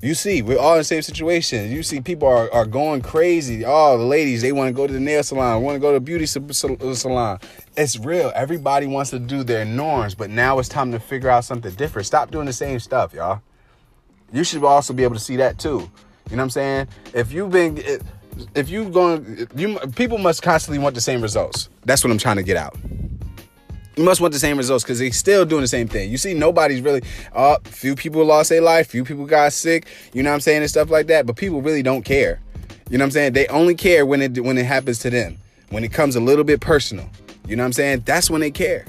you 0.00 0.14
see, 0.14 0.42
we're 0.42 0.58
all 0.58 0.74
in 0.74 0.78
the 0.78 0.84
same 0.84 1.02
situation. 1.02 1.70
You 1.72 1.82
see, 1.82 2.00
people 2.00 2.28
are, 2.28 2.52
are 2.52 2.66
going 2.66 3.02
crazy. 3.02 3.64
Oh, 3.64 3.98
the 3.98 4.04
ladies, 4.04 4.42
they 4.42 4.52
want 4.52 4.68
to 4.68 4.72
go 4.72 4.86
to 4.86 4.92
the 4.92 5.00
nail 5.00 5.24
salon, 5.24 5.62
want 5.62 5.74
to 5.74 5.80
go 5.80 5.92
to 5.92 5.94
the 5.94 6.00
beauty 6.00 6.26
salon. 6.26 7.40
It's 7.76 7.98
real. 7.98 8.30
Everybody 8.34 8.86
wants 8.86 9.10
to 9.10 9.18
do 9.18 9.42
their 9.42 9.64
norms, 9.64 10.14
but 10.14 10.30
now 10.30 10.60
it's 10.60 10.68
time 10.68 10.92
to 10.92 11.00
figure 11.00 11.30
out 11.30 11.44
something 11.44 11.72
different. 11.74 12.06
Stop 12.06 12.30
doing 12.30 12.46
the 12.46 12.52
same 12.52 12.78
stuff, 12.78 13.12
y'all. 13.12 13.42
You 14.32 14.44
should 14.44 14.62
also 14.62 14.92
be 14.92 15.02
able 15.02 15.16
to 15.16 15.20
see 15.20 15.36
that 15.36 15.58
too. 15.58 15.90
You 16.30 16.36
know 16.36 16.42
what 16.42 16.44
I'm 16.44 16.50
saying? 16.50 16.88
If 17.14 17.32
you've 17.32 17.50
been, 17.50 17.82
if 18.54 18.68
you 18.68 18.90
going, 18.90 19.48
you 19.56 19.78
people 19.96 20.18
must 20.18 20.42
constantly 20.42 20.78
want 20.78 20.94
the 20.94 21.00
same 21.00 21.22
results. 21.22 21.70
That's 21.84 22.04
what 22.04 22.10
I'm 22.10 22.18
trying 22.18 22.36
to 22.36 22.42
get 22.42 22.56
out 22.56 22.76
you 23.98 24.04
must 24.04 24.20
want 24.20 24.32
the 24.32 24.38
same 24.38 24.56
results 24.56 24.84
because 24.84 25.00
they 25.00 25.10
still 25.10 25.44
doing 25.44 25.62
the 25.62 25.68
same 25.68 25.88
thing. 25.88 26.08
You 26.08 26.18
see, 26.18 26.32
nobody's 26.32 26.80
really, 26.80 27.02
uh, 27.32 27.58
few 27.64 27.96
people 27.96 28.24
lost 28.24 28.48
their 28.48 28.60
life, 28.60 28.86
few 28.86 29.04
people 29.04 29.26
got 29.26 29.52
sick, 29.52 29.88
you 30.12 30.22
know 30.22 30.30
what 30.30 30.34
I'm 30.34 30.40
saying, 30.40 30.60
and 30.62 30.70
stuff 30.70 30.88
like 30.88 31.08
that. 31.08 31.26
But 31.26 31.34
people 31.34 31.60
really 31.62 31.82
don't 31.82 32.04
care. 32.04 32.40
You 32.90 32.96
know 32.96 33.02
what 33.02 33.06
I'm 33.06 33.10
saying? 33.10 33.32
They 33.32 33.48
only 33.48 33.74
care 33.74 34.06
when 34.06 34.22
it 34.22 34.42
when 34.42 34.56
it 34.56 34.66
happens 34.66 35.00
to 35.00 35.10
them. 35.10 35.36
When 35.70 35.82
it 35.82 35.92
comes 35.92 36.14
a 36.14 36.20
little 36.20 36.44
bit 36.44 36.60
personal. 36.60 37.10
You 37.46 37.56
know 37.56 37.64
what 37.64 37.66
I'm 37.66 37.72
saying? 37.72 38.02
That's 38.06 38.30
when 38.30 38.40
they 38.40 38.52
care. 38.52 38.86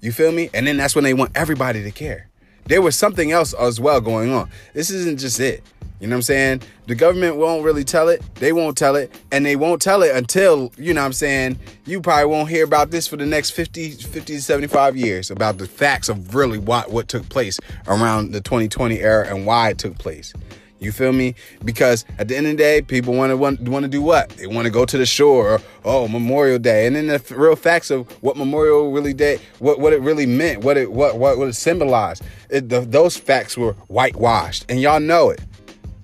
You 0.00 0.12
feel 0.12 0.30
me? 0.30 0.48
And 0.54 0.66
then 0.66 0.76
that's 0.76 0.94
when 0.94 1.04
they 1.04 1.12
want 1.12 1.32
everybody 1.34 1.82
to 1.82 1.90
care. 1.90 2.28
There 2.66 2.82
was 2.82 2.96
something 2.96 3.32
else 3.32 3.54
as 3.54 3.80
well 3.80 4.00
going 4.00 4.32
on. 4.32 4.50
This 4.74 4.90
isn't 4.90 5.18
just 5.18 5.38
it. 5.40 5.62
You 6.00 6.08
know 6.08 6.16
what 6.16 6.18
I'm 6.18 6.22
saying? 6.22 6.62
The 6.86 6.94
government 6.94 7.36
won't 7.36 7.64
really 7.64 7.84
tell 7.84 8.08
it. 8.08 8.22
They 8.34 8.52
won't 8.52 8.76
tell 8.76 8.96
it. 8.96 9.10
And 9.32 9.46
they 9.46 9.56
won't 9.56 9.80
tell 9.80 10.02
it 10.02 10.14
until, 10.14 10.70
you 10.76 10.92
know 10.92 11.00
what 11.00 11.06
I'm 11.06 11.12
saying, 11.14 11.58
you 11.86 12.02
probably 12.02 12.26
won't 12.26 12.50
hear 12.50 12.64
about 12.64 12.90
this 12.90 13.06
for 13.06 13.16
the 13.16 13.24
next 13.24 13.52
50, 13.52 13.92
50 13.92 14.34
to 14.34 14.42
75 14.42 14.96
years 14.96 15.30
about 15.30 15.56
the 15.56 15.66
facts 15.66 16.10
of 16.10 16.34
really 16.34 16.58
what, 16.58 16.90
what 16.90 17.08
took 17.08 17.26
place 17.30 17.58
around 17.86 18.32
the 18.32 18.42
2020 18.42 19.00
era 19.00 19.26
and 19.26 19.46
why 19.46 19.70
it 19.70 19.78
took 19.78 19.96
place. 19.96 20.34
You 20.78 20.92
feel 20.92 21.12
me? 21.12 21.34
Because 21.64 22.04
at 22.18 22.28
the 22.28 22.36
end 22.36 22.46
of 22.46 22.52
the 22.52 22.58
day, 22.58 22.82
people 22.82 23.14
want 23.14 23.30
to 23.30 23.36
want, 23.36 23.60
want 23.60 23.84
to 23.84 23.88
do 23.88 24.02
what? 24.02 24.28
They 24.30 24.46
want 24.46 24.66
to 24.66 24.70
go 24.70 24.84
to 24.84 24.98
the 24.98 25.06
shore. 25.06 25.54
Or, 25.54 25.60
oh, 25.84 26.08
Memorial 26.08 26.58
Day, 26.58 26.86
and 26.86 26.96
then 26.96 27.06
the 27.06 27.22
real 27.34 27.56
facts 27.56 27.90
of 27.90 28.10
what 28.22 28.36
Memorial 28.36 28.92
really 28.92 29.14
Day, 29.14 29.38
what 29.58 29.80
what 29.80 29.92
it 29.92 30.00
really 30.00 30.26
meant, 30.26 30.64
what 30.64 30.76
it 30.76 30.92
what 30.92 31.16
what, 31.16 31.38
what 31.38 31.48
it 31.48 31.54
symbolized. 31.54 32.22
It, 32.50 32.68
the, 32.68 32.80
those 32.80 33.16
facts 33.16 33.56
were 33.56 33.72
whitewashed, 33.88 34.66
and 34.68 34.80
y'all 34.80 35.00
know 35.00 35.30
it. 35.30 35.40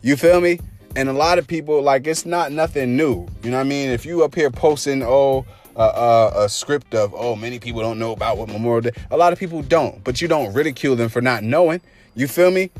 You 0.00 0.16
feel 0.16 0.40
me? 0.40 0.58
And 0.96 1.08
a 1.08 1.12
lot 1.12 1.38
of 1.38 1.46
people 1.46 1.82
like 1.82 2.06
it's 2.06 2.26
not 2.26 2.52
nothing 2.52 2.96
new. 2.96 3.26
You 3.42 3.50
know 3.50 3.58
what 3.58 3.66
I 3.66 3.68
mean? 3.68 3.90
If 3.90 4.04
you 4.04 4.24
up 4.24 4.34
here 4.34 4.50
posting, 4.50 5.02
oh, 5.02 5.46
uh, 5.76 5.78
uh, 5.78 6.32
a 6.44 6.48
script 6.48 6.94
of, 6.94 7.14
oh, 7.14 7.34
many 7.34 7.58
people 7.58 7.80
don't 7.80 7.98
know 7.98 8.12
about 8.12 8.36
what 8.36 8.48
Memorial 8.48 8.82
Day. 8.82 8.90
A 9.10 9.16
lot 9.16 9.32
of 9.32 9.38
people 9.38 9.62
don't, 9.62 10.02
but 10.04 10.20
you 10.20 10.28
don't 10.28 10.52
ridicule 10.52 10.96
them 10.96 11.08
for 11.08 11.22
not 11.22 11.42
knowing. 11.42 11.80
You 12.14 12.28
feel 12.28 12.50
me? 12.50 12.70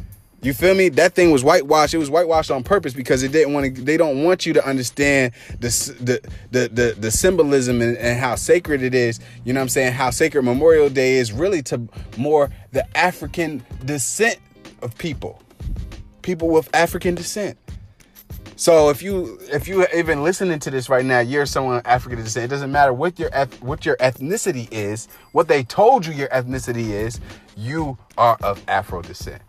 You 0.43 0.53
feel 0.53 0.75
me? 0.75 0.89
That 0.89 1.15
thing 1.15 1.31
was 1.31 1.45
whitewashed. 1.45 1.95
It 1.95 1.99
was 1.99 2.11
whitewashed 2.11 2.51
on 2.51 2.65
purpose 2.65 2.93
because 2.93 3.23
it 3.23 3.31
didn't 3.31 3.55
want 3.55 3.77
to. 3.77 3.83
They 3.83 3.97
don't 3.97 4.25
want 4.25 4.45
you 4.45 4.53
to 4.55 4.67
understand 4.67 5.33
the 5.61 5.69
the 6.01 6.21
the 6.51 6.69
the, 6.69 6.97
the 6.99 7.11
symbolism 7.13 7.81
and, 7.81 7.97
and, 7.97 8.19
how 8.19 8.35
sacred 8.35 8.83
it 8.83 8.93
is. 8.93 9.21
You 9.45 9.53
know 9.53 9.61
what 9.61 9.63
I'm 9.63 9.69
saying? 9.69 9.93
How 9.93 10.11
sacred 10.11 10.43
Memorial 10.43 10.91
Day 10.91 11.15
is 11.15 11.31
really 11.31 11.63
to 11.63 11.89
more 12.17 12.51
the 12.73 12.85
African 12.99 13.65
descent 13.85 14.41
of 14.83 14.99
people, 14.99 15.41
people 16.23 16.49
with 16.49 16.69
African 16.75 17.15
descent. 17.15 17.57
So 18.57 18.91
if 18.91 19.01
you 19.01 19.39
if 19.53 19.69
you 19.69 19.87
even 19.95 20.25
listening 20.25 20.59
to 20.59 20.73
this 20.73 20.89
right 20.89 21.05
now, 21.05 21.21
you're 21.21 21.47
someone 21.47 21.77
of 21.77 21.83
African 21.87 22.19
descent. 22.19 22.47
It 22.47 22.49
doesn't 22.49 22.73
matter 22.73 22.93
what 22.93 23.17
your 23.17 23.31
what 23.61 23.87
your 23.87 23.97
ethnicity 23.99 24.67
is, 24.73 25.07
what 25.31 25.47
they 25.47 25.63
told 25.63 26.05
you 26.05 26.13
your 26.13 26.29
ethnicity 26.31 26.89
is. 26.89 27.21
You 27.57 27.97
are 28.19 28.37
of 28.43 28.61
Afro 28.67 29.03
descent 29.03 29.41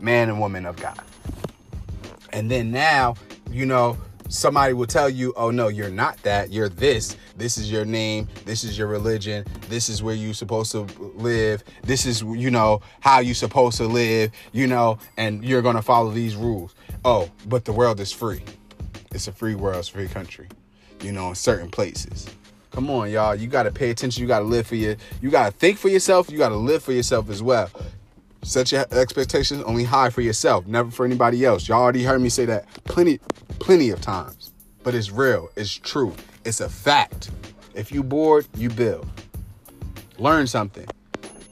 man 0.00 0.28
and 0.28 0.40
woman 0.40 0.66
of 0.66 0.76
God. 0.76 1.00
And 2.32 2.50
then 2.50 2.70
now, 2.70 3.16
you 3.50 3.66
know, 3.66 3.98
somebody 4.28 4.72
will 4.72 4.86
tell 4.86 5.08
you, 5.08 5.32
oh 5.36 5.50
no, 5.50 5.68
you're 5.68 5.90
not 5.90 6.16
that. 6.22 6.50
You're 6.50 6.68
this. 6.68 7.16
This 7.36 7.58
is 7.58 7.70
your 7.70 7.84
name. 7.84 8.28
This 8.44 8.64
is 8.64 8.78
your 8.78 8.86
religion. 8.86 9.44
This 9.68 9.88
is 9.88 10.02
where 10.02 10.14
you're 10.14 10.34
supposed 10.34 10.72
to 10.72 10.82
live. 11.16 11.64
This 11.82 12.06
is, 12.06 12.22
you 12.22 12.50
know, 12.50 12.80
how 13.00 13.18
you're 13.20 13.34
supposed 13.34 13.76
to 13.78 13.86
live, 13.86 14.30
you 14.52 14.66
know, 14.66 14.98
and 15.16 15.44
you're 15.44 15.62
going 15.62 15.76
to 15.76 15.82
follow 15.82 16.10
these 16.10 16.36
rules. 16.36 16.74
Oh, 17.04 17.30
but 17.46 17.64
the 17.64 17.72
world 17.72 17.98
is 18.00 18.12
free. 18.12 18.42
It's 19.12 19.26
a 19.26 19.32
free 19.32 19.56
world, 19.56 19.78
it's 19.78 19.88
a 19.88 19.92
free 19.92 20.08
country, 20.08 20.46
you 21.02 21.10
know, 21.10 21.30
in 21.30 21.34
certain 21.34 21.70
places. 21.70 22.28
Come 22.70 22.88
on, 22.90 23.10
y'all. 23.10 23.34
You 23.34 23.48
got 23.48 23.64
to 23.64 23.72
pay 23.72 23.90
attention. 23.90 24.22
You 24.22 24.28
got 24.28 24.38
to 24.38 24.44
live 24.44 24.66
for 24.66 24.76
you. 24.76 24.94
You 25.20 25.30
got 25.30 25.46
to 25.46 25.58
think 25.58 25.76
for 25.76 25.88
yourself. 25.88 26.30
You 26.30 26.38
got 26.38 26.50
to 26.50 26.56
live 26.56 26.84
for 26.84 26.92
yourself 26.92 27.28
as 27.28 27.42
well. 27.42 27.68
Set 28.42 28.72
your 28.72 28.86
expectations 28.90 29.62
only 29.64 29.84
high 29.84 30.10
for 30.10 30.22
yourself, 30.22 30.66
never 30.66 30.90
for 30.90 31.04
anybody 31.04 31.44
else. 31.44 31.68
Y'all 31.68 31.80
already 31.80 32.04
heard 32.04 32.20
me 32.20 32.28
say 32.28 32.46
that 32.46 32.66
plenty, 32.84 33.18
plenty 33.58 33.90
of 33.90 34.00
times. 34.00 34.52
But 34.82 34.94
it's 34.94 35.10
real. 35.10 35.50
It's 35.56 35.74
true. 35.74 36.14
It's 36.44 36.60
a 36.60 36.68
fact. 36.68 37.30
If 37.74 37.92
you 37.92 38.02
bored, 38.02 38.46
you 38.56 38.70
build. 38.70 39.06
Learn 40.18 40.46
something. 40.46 40.86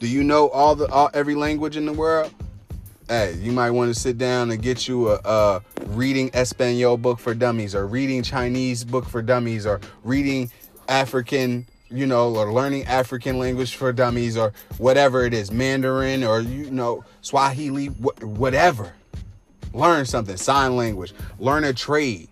Do 0.00 0.08
you 0.08 0.24
know 0.24 0.48
all 0.48 0.74
the 0.74 0.86
all, 0.90 1.10
every 1.12 1.34
language 1.34 1.76
in 1.76 1.84
the 1.84 1.92
world? 1.92 2.32
Hey, 3.08 3.34
you 3.34 3.52
might 3.52 3.70
want 3.70 3.92
to 3.92 3.98
sit 3.98 4.18
down 4.18 4.50
and 4.50 4.62
get 4.62 4.86
you 4.86 5.10
a, 5.10 5.20
a 5.24 5.62
reading 5.86 6.30
Espanol 6.34 6.96
book 6.96 7.18
for 7.18 7.34
dummies, 7.34 7.74
or 7.74 7.86
reading 7.86 8.22
Chinese 8.22 8.84
book 8.84 9.06
for 9.06 9.22
dummies, 9.22 9.66
or 9.66 9.80
reading 10.04 10.50
African 10.88 11.66
you 11.90 12.06
know, 12.06 12.34
or 12.36 12.52
learning 12.52 12.84
African 12.84 13.38
language 13.38 13.74
for 13.74 13.92
dummies 13.92 14.36
or 14.36 14.52
whatever 14.78 15.24
it 15.24 15.32
is, 15.34 15.50
Mandarin 15.50 16.24
or, 16.24 16.40
you 16.40 16.70
know, 16.70 17.04
Swahili, 17.22 17.86
wh- 17.86 18.22
whatever. 18.22 18.92
Learn 19.72 20.06
something, 20.06 20.36
sign 20.36 20.76
language, 20.76 21.12
learn 21.38 21.64
a 21.64 21.72
trade. 21.72 22.28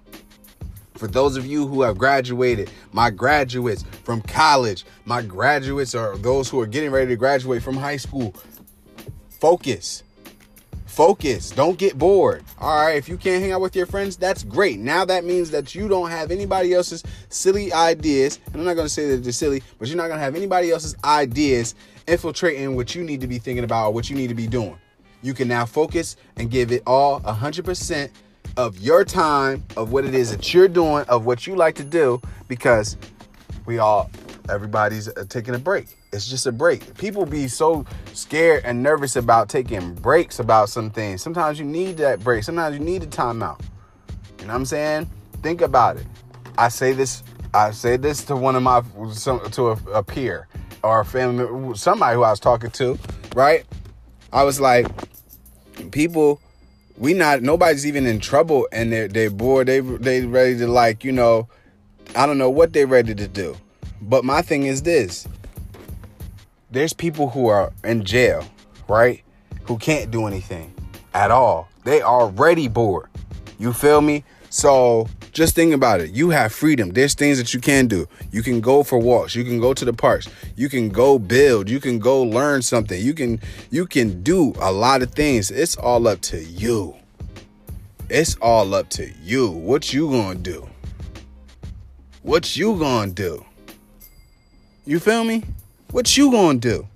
For 0.94 1.06
those 1.06 1.36
of 1.36 1.44
you 1.44 1.66
who 1.66 1.82
have 1.82 1.98
graduated, 1.98 2.70
my 2.92 3.10
graduates 3.10 3.84
from 4.04 4.22
college, 4.22 4.84
my 5.04 5.20
graduates 5.20 5.94
are 5.94 6.16
those 6.16 6.48
who 6.48 6.58
are 6.60 6.66
getting 6.66 6.90
ready 6.90 7.08
to 7.08 7.16
graduate 7.16 7.62
from 7.62 7.76
high 7.76 7.98
school, 7.98 8.34
focus. 9.28 10.02
Focus. 10.96 11.50
Don't 11.50 11.76
get 11.76 11.98
bored. 11.98 12.42
All 12.58 12.86
right. 12.86 12.96
If 12.96 13.06
you 13.06 13.18
can't 13.18 13.42
hang 13.42 13.52
out 13.52 13.60
with 13.60 13.76
your 13.76 13.84
friends, 13.84 14.16
that's 14.16 14.42
great. 14.42 14.78
Now 14.78 15.04
that 15.04 15.26
means 15.26 15.50
that 15.50 15.74
you 15.74 15.88
don't 15.88 16.08
have 16.08 16.30
anybody 16.30 16.72
else's 16.72 17.02
silly 17.28 17.70
ideas. 17.70 18.40
And 18.46 18.56
I'm 18.56 18.64
not 18.64 18.76
going 18.76 18.86
to 18.86 18.92
say 18.92 19.10
that 19.10 19.18
they're 19.18 19.30
silly, 19.30 19.62
but 19.78 19.88
you're 19.88 19.98
not 19.98 20.06
going 20.06 20.16
to 20.16 20.24
have 20.24 20.34
anybody 20.34 20.70
else's 20.70 20.96
ideas 21.04 21.74
infiltrating 22.06 22.76
what 22.76 22.94
you 22.94 23.04
need 23.04 23.20
to 23.20 23.26
be 23.26 23.36
thinking 23.36 23.62
about 23.62 23.88
or 23.88 23.92
what 23.92 24.08
you 24.08 24.16
need 24.16 24.28
to 24.28 24.34
be 24.34 24.46
doing. 24.46 24.78
You 25.20 25.34
can 25.34 25.48
now 25.48 25.66
focus 25.66 26.16
and 26.38 26.50
give 26.50 26.72
it 26.72 26.82
all 26.86 27.20
100% 27.20 28.10
of 28.56 28.78
your 28.78 29.04
time, 29.04 29.64
of 29.76 29.92
what 29.92 30.06
it 30.06 30.14
is 30.14 30.30
that 30.30 30.54
you're 30.54 30.66
doing, 30.66 31.04
of 31.10 31.26
what 31.26 31.46
you 31.46 31.56
like 31.56 31.74
to 31.74 31.84
do, 31.84 32.22
because 32.48 32.96
we 33.66 33.76
all, 33.76 34.10
everybody's 34.48 35.08
uh, 35.08 35.26
taking 35.28 35.54
a 35.54 35.58
break. 35.58 35.94
It's 36.16 36.28
just 36.28 36.46
a 36.46 36.52
break. 36.52 36.96
People 36.98 37.26
be 37.26 37.46
so 37.48 37.84
scared 38.14 38.62
and 38.64 38.82
nervous 38.82 39.16
about 39.16 39.48
taking 39.48 39.94
breaks 39.94 40.38
about 40.38 40.68
some 40.68 40.90
things. 40.90 41.22
Sometimes 41.22 41.58
you 41.58 41.64
need 41.64 41.98
that 41.98 42.24
break. 42.24 42.42
Sometimes 42.42 42.76
you 42.76 42.84
need 42.84 43.02
a 43.02 43.06
timeout. 43.06 43.60
You 44.40 44.46
know 44.46 44.52
what 44.52 44.60
I'm 44.60 44.64
saying? 44.64 45.10
Think 45.42 45.60
about 45.60 45.96
it. 45.96 46.06
I 46.58 46.68
say 46.68 46.92
this. 46.92 47.22
I 47.54 47.70
say 47.70 47.96
this 47.96 48.24
to 48.24 48.36
one 48.36 48.56
of 48.56 48.62
my 48.62 48.82
to 49.52 49.68
a, 49.68 49.78
a 49.92 50.02
peer 50.02 50.48
or 50.82 51.00
a 51.00 51.04
family, 51.04 51.76
somebody 51.76 52.14
who 52.14 52.22
I 52.22 52.30
was 52.30 52.40
talking 52.40 52.70
to. 52.70 52.98
Right? 53.34 53.64
I 54.32 54.42
was 54.42 54.60
like, 54.60 54.86
people 55.90 56.40
we 56.98 57.12
not 57.12 57.42
nobody's 57.42 57.86
even 57.86 58.06
in 58.06 58.20
trouble 58.20 58.66
and 58.72 58.92
they're 58.92 59.08
they 59.08 59.28
bored 59.28 59.66
they 59.66 59.80
they 59.80 60.24
ready 60.24 60.56
to 60.56 60.66
like 60.66 61.04
you 61.04 61.12
know 61.12 61.48
i 62.14 62.26
don't 62.26 62.38
know 62.38 62.50
what 62.50 62.72
they're 62.72 62.86
ready 62.86 63.14
to 63.14 63.28
do 63.28 63.56
but 64.00 64.24
my 64.24 64.40
thing 64.42 64.64
is 64.64 64.82
this 64.82 65.26
there's 66.70 66.92
people 66.92 67.30
who 67.30 67.46
are 67.48 67.72
in 67.84 68.04
jail, 68.04 68.44
right? 68.88 69.22
Who 69.64 69.78
can't 69.78 70.10
do 70.10 70.26
anything 70.26 70.72
at 71.14 71.30
all. 71.30 71.68
They 71.84 72.02
already 72.02 72.68
bored. 72.68 73.08
You 73.58 73.72
feel 73.72 74.00
me? 74.00 74.24
So 74.50 75.08
just 75.32 75.54
think 75.54 75.74
about 75.74 76.00
it. 76.00 76.10
You 76.10 76.30
have 76.30 76.52
freedom. 76.52 76.90
There's 76.90 77.14
things 77.14 77.38
that 77.38 77.54
you 77.54 77.60
can 77.60 77.86
do. 77.86 78.06
You 78.32 78.42
can 78.42 78.60
go 78.60 78.82
for 78.82 78.98
walks. 78.98 79.34
You 79.34 79.44
can 79.44 79.60
go 79.60 79.74
to 79.74 79.84
the 79.84 79.92
parks. 79.92 80.28
You 80.56 80.68
can 80.68 80.88
go 80.88 81.18
build. 81.18 81.68
You 81.68 81.80
can 81.80 81.98
go 81.98 82.22
learn 82.22 82.62
something. 82.62 83.00
You 83.00 83.14
can 83.14 83.40
you 83.70 83.86
can 83.86 84.22
do 84.22 84.52
a 84.60 84.72
lot 84.72 85.02
of 85.02 85.12
things. 85.12 85.50
It's 85.50 85.76
all 85.76 86.06
up 86.08 86.20
to 86.22 86.42
you. 86.42 86.94
It's 88.08 88.36
all 88.36 88.74
up 88.74 88.88
to 88.90 89.10
you. 89.22 89.50
What 89.50 89.92
you 89.92 90.10
gonna 90.10 90.36
do? 90.36 90.68
What 92.22 92.56
you 92.56 92.78
gonna 92.78 93.12
do? 93.12 93.44
You 94.84 95.00
feel 95.00 95.24
me? 95.24 95.44
What 95.90 96.16
you 96.16 96.30
gonna 96.30 96.58
do? 96.58 96.86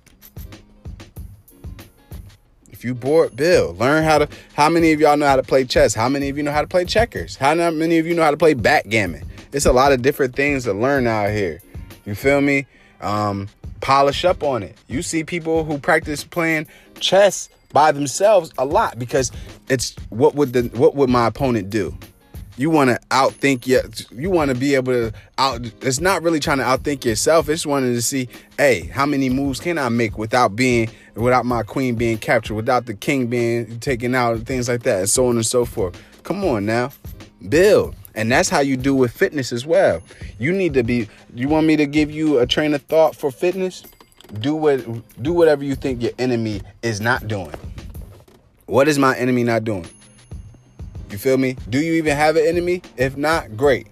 If 2.69 2.85
you 2.85 2.93
bored, 2.95 3.35
Bill, 3.35 3.73
learn 3.75 4.03
how 4.03 4.19
to. 4.19 4.29
How 4.53 4.69
many 4.69 4.91
of 4.91 4.99
y'all 4.99 5.15
know 5.15 5.27
how 5.27 5.35
to 5.35 5.43
play 5.43 5.65
chess? 5.65 5.93
How 5.93 6.09
many 6.09 6.29
of 6.29 6.37
you 6.37 6.43
know 6.43 6.51
how 6.51 6.61
to 6.61 6.67
play 6.67 6.83
checkers? 6.85 7.35
How 7.35 7.53
many 7.53 7.99
of 7.99 8.07
you 8.07 8.15
know 8.15 8.23
how 8.23 8.31
to 8.31 8.37
play 8.37 8.53
backgammon? 8.53 9.23
It's 9.53 9.65
a 9.65 9.71
lot 9.71 9.91
of 9.91 10.01
different 10.01 10.35
things 10.35 10.63
to 10.63 10.73
learn 10.73 11.05
out 11.07 11.29
here. 11.29 11.61
You 12.05 12.15
feel 12.15 12.41
me? 12.41 12.65
Um, 13.01 13.49
polish 13.81 14.25
up 14.25 14.43
on 14.43 14.63
it. 14.63 14.77
You 14.87 15.01
see 15.01 15.23
people 15.23 15.63
who 15.63 15.77
practice 15.77 16.23
playing 16.23 16.67
chess 16.99 17.49
by 17.71 17.91
themselves 17.91 18.51
a 18.57 18.65
lot 18.65 18.97
because 18.97 19.31
it's 19.69 19.95
what 20.09 20.35
would 20.35 20.53
the 20.53 20.63
what 20.77 20.95
would 20.95 21.09
my 21.09 21.27
opponent 21.27 21.69
do? 21.69 21.97
You 22.61 22.69
want 22.69 22.89
to 22.89 22.99
outthink 23.09 23.65
your 23.65 23.81
you 24.11 24.29
want 24.29 24.49
to 24.49 24.55
be 24.55 24.75
able 24.75 24.93
to 24.93 25.11
out 25.37 25.65
it's 25.81 25.99
not 25.99 26.21
really 26.21 26.39
trying 26.39 26.59
to 26.59 26.63
outthink 26.63 27.03
yourself 27.03 27.49
it's 27.49 27.65
wanting 27.65 27.93
to 27.93 28.01
see 28.01 28.29
hey 28.57 28.81
how 28.87 29.05
many 29.05 29.29
moves 29.29 29.59
can 29.59 29.77
i 29.77 29.89
make 29.89 30.17
without 30.17 30.55
being 30.55 30.89
without 31.15 31.45
my 31.45 31.63
queen 31.63 31.95
being 31.95 32.17
captured 32.17 32.53
without 32.53 32.85
the 32.85 32.93
king 32.93 33.27
being 33.27 33.79
taken 33.79 34.15
out 34.15 34.35
and 34.35 34.45
things 34.45 34.69
like 34.69 34.83
that 34.83 34.99
and 34.99 35.09
so 35.09 35.27
on 35.27 35.35
and 35.35 35.45
so 35.45 35.65
forth. 35.65 36.01
Come 36.23 36.43
on 36.45 36.65
now 36.65 36.91
build. 37.49 37.95
And 38.13 38.31
that's 38.31 38.49
how 38.49 38.59
you 38.59 38.75
do 38.75 38.93
with 38.93 39.11
fitness 39.11 39.51
as 39.51 39.65
well. 39.65 40.01
You 40.37 40.51
need 40.51 40.73
to 40.73 40.83
be 40.83 41.07
you 41.33 41.47
want 41.47 41.65
me 41.65 41.75
to 41.77 41.85
give 41.85 42.11
you 42.11 42.39
a 42.39 42.45
train 42.45 42.73
of 42.73 42.81
thought 42.83 43.15
for 43.15 43.31
fitness? 43.31 43.83
Do 44.39 44.55
what 44.55 44.85
do 45.21 45.33
whatever 45.33 45.63
you 45.63 45.75
think 45.75 46.01
your 46.01 46.11
enemy 46.19 46.61
is 46.81 47.01
not 47.01 47.27
doing. 47.27 47.55
What 48.65 48.87
is 48.87 48.99
my 48.99 49.17
enemy 49.17 49.43
not 49.43 49.63
doing 49.63 49.87
you 51.11 51.17
feel 51.17 51.37
me? 51.37 51.57
Do 51.69 51.79
you 51.79 51.93
even 51.93 52.15
have 52.15 52.35
an 52.35 52.45
enemy? 52.45 52.81
If 52.97 53.17
not, 53.17 53.57
great. 53.57 53.87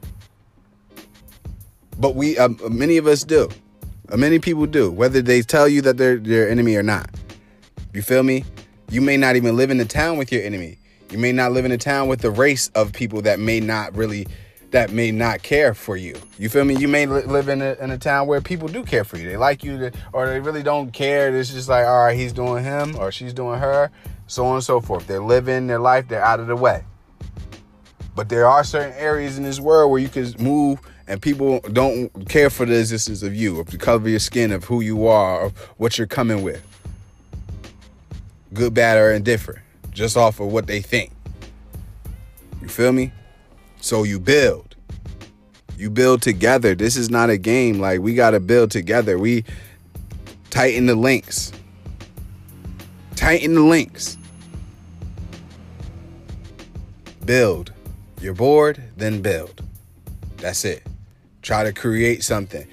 But 1.97 2.15
we, 2.15 2.37
um, 2.37 2.57
many 2.69 2.97
of 2.97 3.07
us 3.07 3.23
do. 3.23 3.49
Uh, 4.11 4.17
many 4.17 4.39
people 4.39 4.65
do, 4.65 4.89
whether 4.89 5.21
they 5.21 5.41
tell 5.41 5.67
you 5.67 5.81
that 5.81 5.97
they're 5.97 6.17
your 6.17 6.47
enemy 6.47 6.75
or 6.75 6.83
not. 6.83 7.09
You 7.93 8.01
feel 8.01 8.23
me? 8.23 8.45
You 8.89 9.01
may 9.01 9.17
not 9.17 9.35
even 9.35 9.55
live 9.55 9.69
in 9.69 9.79
a 9.79 9.85
town 9.85 10.17
with 10.17 10.31
your 10.31 10.41
enemy. 10.41 10.77
You 11.11 11.17
may 11.17 11.31
not 11.31 11.51
live 11.51 11.65
in 11.65 11.71
a 11.71 11.77
town 11.77 12.07
with 12.07 12.21
the 12.21 12.31
race 12.31 12.69
of 12.69 12.93
people 12.93 13.21
that 13.23 13.39
may 13.39 13.59
not 13.59 13.95
really, 13.95 14.27
that 14.71 14.91
may 14.91 15.11
not 15.11 15.43
care 15.43 15.73
for 15.73 15.97
you. 15.97 16.15
You 16.37 16.49
feel 16.49 16.65
me? 16.65 16.75
You 16.75 16.87
may 16.87 17.05
live 17.05 17.49
in 17.49 17.61
a, 17.61 17.75
in 17.81 17.91
a 17.91 17.97
town 17.97 18.27
where 18.27 18.41
people 18.41 18.67
do 18.67 18.83
care 18.83 19.03
for 19.03 19.17
you. 19.17 19.27
They 19.27 19.37
like 19.37 19.63
you, 19.63 19.77
to, 19.77 19.91
or 20.13 20.27
they 20.27 20.39
really 20.39 20.63
don't 20.63 20.91
care. 20.91 21.35
It's 21.35 21.53
just 21.53 21.67
like, 21.67 21.85
all 21.85 22.05
right, 22.05 22.17
he's 22.17 22.33
doing 22.33 22.63
him 22.63 22.95
or 22.97 23.11
she's 23.11 23.33
doing 23.33 23.59
her, 23.59 23.91
so 24.27 24.45
on 24.45 24.55
and 24.55 24.63
so 24.63 24.79
forth. 24.79 25.05
They're 25.05 25.21
living 25.21 25.67
their 25.67 25.79
life. 25.79 26.07
They're 26.07 26.23
out 26.23 26.39
of 26.39 26.47
the 26.47 26.55
way. 26.55 26.83
But 28.19 28.27
there 28.27 28.49
are 28.49 28.65
certain 28.65 28.91
areas 28.97 29.37
in 29.37 29.45
this 29.45 29.61
world 29.61 29.91
where 29.91 30.01
you 30.01 30.09
can 30.09 30.33
move 30.39 30.81
and 31.07 31.21
people 31.21 31.61
don't 31.71 32.09
care 32.27 32.49
for 32.49 32.65
the 32.65 32.77
existence 32.77 33.23
of 33.23 33.33
you, 33.33 33.61
of 33.61 33.67
the 33.67 33.77
color 33.77 33.95
of 33.95 34.07
your 34.09 34.19
skin, 34.19 34.51
of 34.51 34.65
who 34.65 34.81
you 34.81 35.07
are, 35.07 35.45
of 35.45 35.57
what 35.77 35.97
you're 35.97 36.05
coming 36.05 36.41
with. 36.43 36.61
Good, 38.53 38.73
bad, 38.73 38.97
or 38.97 39.13
indifferent, 39.13 39.59
just 39.91 40.17
off 40.17 40.41
of 40.41 40.51
what 40.51 40.67
they 40.67 40.81
think. 40.81 41.13
You 42.61 42.67
feel 42.67 42.91
me? 42.91 43.13
So 43.79 44.03
you 44.03 44.19
build. 44.19 44.75
You 45.77 45.89
build 45.89 46.21
together. 46.21 46.75
This 46.75 46.97
is 46.97 47.09
not 47.09 47.29
a 47.29 47.37
game. 47.37 47.79
Like 47.79 48.01
we 48.01 48.15
gotta 48.15 48.41
build 48.41 48.69
together. 48.69 49.17
We 49.17 49.45
tighten 50.49 50.87
the 50.87 50.95
links. 50.95 51.53
Tighten 53.15 53.53
the 53.53 53.63
links. 53.63 54.17
Build. 57.23 57.71
You're 58.21 58.33
bored, 58.33 58.83
then 58.97 59.21
build. 59.21 59.61
That's 60.37 60.65
it. 60.65 60.85
Try 61.41 61.63
to 61.63 61.71
create 61.71 62.23
something. 62.23 62.67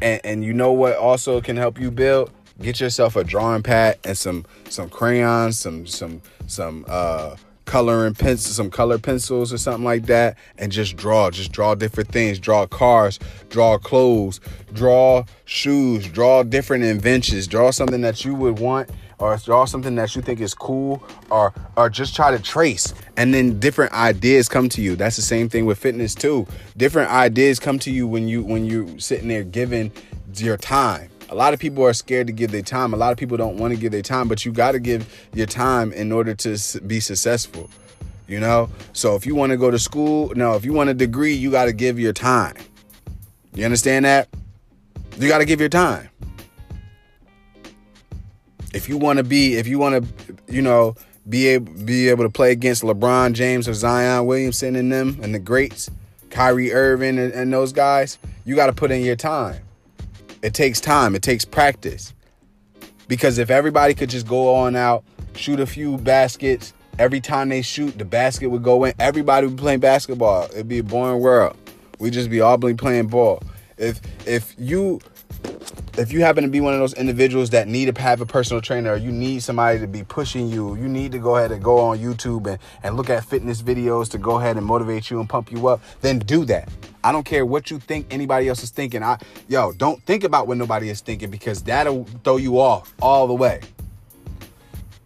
And, 0.00 0.20
and 0.24 0.44
you 0.44 0.54
know 0.54 0.72
what 0.72 0.96
also 0.96 1.40
can 1.40 1.56
help 1.56 1.78
you 1.78 1.90
build? 1.90 2.30
Get 2.60 2.80
yourself 2.80 3.14
a 3.14 3.22
drawing 3.22 3.62
pad 3.62 3.98
and 4.04 4.16
some 4.16 4.44
some 4.68 4.88
crayons, 4.88 5.58
some 5.58 5.86
some 5.86 6.22
some 6.46 6.84
uh 6.88 7.36
coloring 7.66 8.14
pencils, 8.14 8.56
some 8.56 8.70
color 8.70 8.98
pencils 8.98 9.52
or 9.52 9.58
something 9.58 9.84
like 9.84 10.06
that, 10.06 10.36
and 10.56 10.72
just 10.72 10.96
draw. 10.96 11.30
Just 11.30 11.52
draw 11.52 11.74
different 11.74 12.10
things. 12.10 12.38
Draw 12.38 12.66
cars, 12.66 13.20
draw 13.50 13.78
clothes, 13.78 14.40
draw 14.72 15.24
shoes, 15.44 16.08
draw 16.08 16.42
different 16.42 16.82
inventions. 16.82 17.46
Draw 17.46 17.70
something 17.70 18.00
that 18.00 18.24
you 18.24 18.34
would 18.34 18.58
want, 18.58 18.90
or 19.18 19.36
draw 19.38 19.64
something 19.64 19.94
that 19.96 20.14
you 20.14 20.22
think 20.22 20.40
is 20.40 20.54
cool, 20.54 21.02
or 21.30 21.52
or 21.76 21.90
just 21.90 22.14
try 22.14 22.30
to 22.30 22.42
trace. 22.42 22.94
And 23.16 23.34
then 23.34 23.58
different 23.58 23.92
ideas 23.92 24.48
come 24.48 24.68
to 24.70 24.80
you. 24.80 24.96
That's 24.96 25.16
the 25.16 25.22
same 25.22 25.48
thing 25.48 25.66
with 25.66 25.78
fitness 25.78 26.14
too. 26.14 26.46
Different 26.76 27.10
ideas 27.10 27.58
come 27.58 27.78
to 27.80 27.90
you 27.90 28.06
when 28.06 28.28
you 28.28 28.42
when 28.42 28.64
you're 28.64 28.98
sitting 28.98 29.28
there 29.28 29.44
giving 29.44 29.92
your 30.34 30.56
time. 30.56 31.10
A 31.30 31.34
lot 31.34 31.52
of 31.52 31.60
people 31.60 31.84
are 31.84 31.92
scared 31.92 32.26
to 32.28 32.32
give 32.32 32.52
their 32.52 32.62
time. 32.62 32.94
A 32.94 32.96
lot 32.96 33.12
of 33.12 33.18
people 33.18 33.36
don't 33.36 33.58
want 33.58 33.74
to 33.74 33.80
give 33.80 33.92
their 33.92 34.02
time, 34.02 34.28
but 34.28 34.44
you 34.44 34.52
got 34.52 34.72
to 34.72 34.80
give 34.80 35.28
your 35.34 35.46
time 35.46 35.92
in 35.92 36.10
order 36.10 36.34
to 36.34 36.80
be 36.86 37.00
successful. 37.00 37.68
You 38.26 38.40
know? 38.40 38.70
So 38.94 39.14
if 39.14 39.26
you 39.26 39.34
want 39.34 39.50
to 39.50 39.58
go 39.58 39.70
to 39.70 39.78
school, 39.78 40.32
no, 40.34 40.54
if 40.54 40.64
you 40.64 40.72
want 40.72 40.88
a 40.88 40.94
degree, 40.94 41.34
you 41.34 41.50
got 41.50 41.66
to 41.66 41.72
give 41.72 41.98
your 41.98 42.14
time. 42.14 42.54
You 43.54 43.64
understand 43.64 44.06
that? 44.06 44.28
You 45.18 45.28
got 45.28 45.38
to 45.38 45.44
give 45.44 45.60
your 45.60 45.68
time. 45.68 46.08
If 48.74 48.88
you 48.88 48.98
want 48.98 49.18
to 49.18 49.24
be, 49.24 49.56
if 49.56 49.66
you 49.66 49.78
want 49.78 50.04
to, 50.04 50.36
you 50.48 50.62
know, 50.62 50.94
be 51.28 51.46
able 51.48 51.72
be 51.84 52.08
able 52.08 52.24
to 52.24 52.30
play 52.30 52.52
against 52.52 52.82
LeBron 52.82 53.32
James 53.32 53.68
or 53.68 53.74
Zion 53.74 54.26
Williamson 54.26 54.76
and 54.76 54.92
them 54.92 55.18
and 55.22 55.34
the 55.34 55.38
greats, 55.38 55.90
Kyrie 56.30 56.72
Irving 56.72 57.18
and, 57.18 57.32
and 57.32 57.52
those 57.52 57.72
guys, 57.72 58.18
you 58.44 58.54
got 58.56 58.66
to 58.66 58.72
put 58.72 58.90
in 58.90 59.02
your 59.02 59.16
time. 59.16 59.62
It 60.42 60.54
takes 60.54 60.80
time, 60.80 61.14
it 61.14 61.22
takes 61.22 61.44
practice. 61.44 62.14
Because 63.08 63.38
if 63.38 63.50
everybody 63.50 63.94
could 63.94 64.10
just 64.10 64.26
go 64.26 64.54
on 64.54 64.76
out, 64.76 65.02
shoot 65.34 65.60
a 65.60 65.66
few 65.66 65.96
baskets, 65.96 66.74
every 66.98 67.20
time 67.20 67.48
they 67.48 67.62
shoot, 67.62 67.96
the 67.98 68.04
basket 68.04 68.48
would 68.48 68.62
go 68.62 68.84
in. 68.84 68.92
Everybody 68.98 69.46
would 69.46 69.56
be 69.56 69.62
playing 69.62 69.80
basketball. 69.80 70.44
It'd 70.52 70.68
be 70.68 70.78
a 70.78 70.84
boring 70.84 71.20
world. 71.20 71.56
We'd 71.98 72.12
just 72.12 72.30
be 72.30 72.40
all 72.40 72.58
playing 72.58 73.08
ball. 73.08 73.42
If 73.76 74.00
if 74.26 74.54
you 74.58 75.00
if 75.98 76.12
you 76.12 76.20
happen 76.20 76.44
to 76.44 76.48
be 76.48 76.60
one 76.60 76.72
of 76.72 76.78
those 76.78 76.94
individuals 76.94 77.50
that 77.50 77.66
need 77.66 77.92
to 77.92 78.00
have 78.00 78.20
a 78.20 78.26
personal 78.26 78.62
trainer 78.62 78.92
or 78.92 78.96
you 78.96 79.10
need 79.10 79.42
somebody 79.42 79.80
to 79.80 79.88
be 79.88 80.04
pushing 80.04 80.48
you, 80.48 80.76
you 80.76 80.88
need 80.88 81.10
to 81.10 81.18
go 81.18 81.36
ahead 81.36 81.50
and 81.50 81.62
go 81.62 81.78
on 81.78 81.98
YouTube 81.98 82.46
and, 82.46 82.58
and 82.84 82.96
look 82.96 83.10
at 83.10 83.24
fitness 83.24 83.62
videos 83.62 84.08
to 84.10 84.18
go 84.18 84.38
ahead 84.38 84.56
and 84.56 84.64
motivate 84.64 85.10
you 85.10 85.18
and 85.18 85.28
pump 85.28 85.50
you 85.50 85.66
up, 85.66 85.80
then 86.00 86.20
do 86.20 86.44
that. 86.44 86.68
I 87.02 87.10
don't 87.10 87.24
care 87.24 87.44
what 87.44 87.70
you 87.70 87.80
think 87.80 88.06
anybody 88.12 88.48
else 88.48 88.62
is 88.62 88.70
thinking. 88.70 89.02
I 89.02 89.18
yo, 89.48 89.72
don't 89.72 90.00
think 90.04 90.22
about 90.22 90.46
what 90.46 90.56
nobody 90.56 90.88
is 90.88 91.00
thinking 91.00 91.30
because 91.30 91.62
that'll 91.62 92.04
throw 92.22 92.36
you 92.36 92.60
off 92.60 92.94
all 93.02 93.26
the 93.26 93.34
way. 93.34 93.60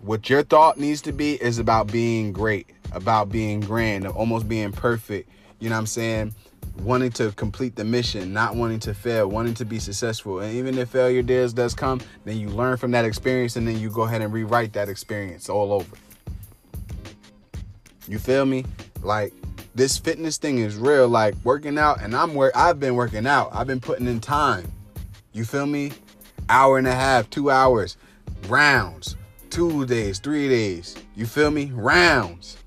What 0.00 0.28
your 0.28 0.42
thought 0.42 0.78
needs 0.78 1.00
to 1.02 1.12
be 1.12 1.34
is 1.42 1.58
about 1.58 1.90
being 1.90 2.32
great, 2.32 2.66
about 2.92 3.30
being 3.30 3.60
grand, 3.60 4.06
almost 4.06 4.46
being 4.46 4.72
perfect. 4.72 5.30
You 5.58 5.70
know 5.70 5.76
what 5.76 5.80
I'm 5.80 5.86
saying? 5.86 6.34
Wanting 6.80 7.10
to 7.12 7.32
complete 7.32 7.76
the 7.76 7.84
mission, 7.84 8.32
not 8.32 8.56
wanting 8.56 8.80
to 8.80 8.94
fail, 8.94 9.28
wanting 9.28 9.54
to 9.54 9.64
be 9.64 9.78
successful. 9.78 10.40
And 10.40 10.54
even 10.54 10.76
if 10.78 10.88
failure 10.90 11.22
does 11.22 11.52
does 11.52 11.74
come, 11.74 12.00
then 12.24 12.38
you 12.38 12.48
learn 12.48 12.76
from 12.76 12.90
that 12.92 13.04
experience 13.04 13.56
and 13.56 13.66
then 13.66 13.78
you 13.78 13.90
go 13.90 14.02
ahead 14.02 14.22
and 14.22 14.32
rewrite 14.32 14.72
that 14.72 14.88
experience 14.88 15.48
all 15.48 15.72
over. 15.72 15.96
You 18.08 18.18
feel 18.18 18.44
me? 18.44 18.64
Like 19.02 19.32
this 19.74 19.98
fitness 19.98 20.36
thing 20.38 20.58
is 20.58 20.76
real. 20.76 21.08
Like 21.08 21.34
working 21.44 21.78
out, 21.78 22.00
and 22.00 22.14
I'm 22.14 22.34
where 22.34 22.56
I've 22.56 22.80
been 22.80 22.94
working 22.94 23.26
out. 23.26 23.50
I've 23.52 23.66
been 23.66 23.80
putting 23.80 24.06
in 24.06 24.20
time. 24.20 24.70
You 25.32 25.44
feel 25.44 25.66
me? 25.66 25.92
Hour 26.48 26.78
and 26.78 26.86
a 26.86 26.94
half, 26.94 27.30
two 27.30 27.50
hours, 27.50 27.96
rounds, 28.48 29.16
two 29.50 29.86
days, 29.86 30.18
three 30.18 30.48
days. 30.48 30.96
You 31.14 31.26
feel 31.26 31.50
me? 31.50 31.70
Rounds. 31.72 32.58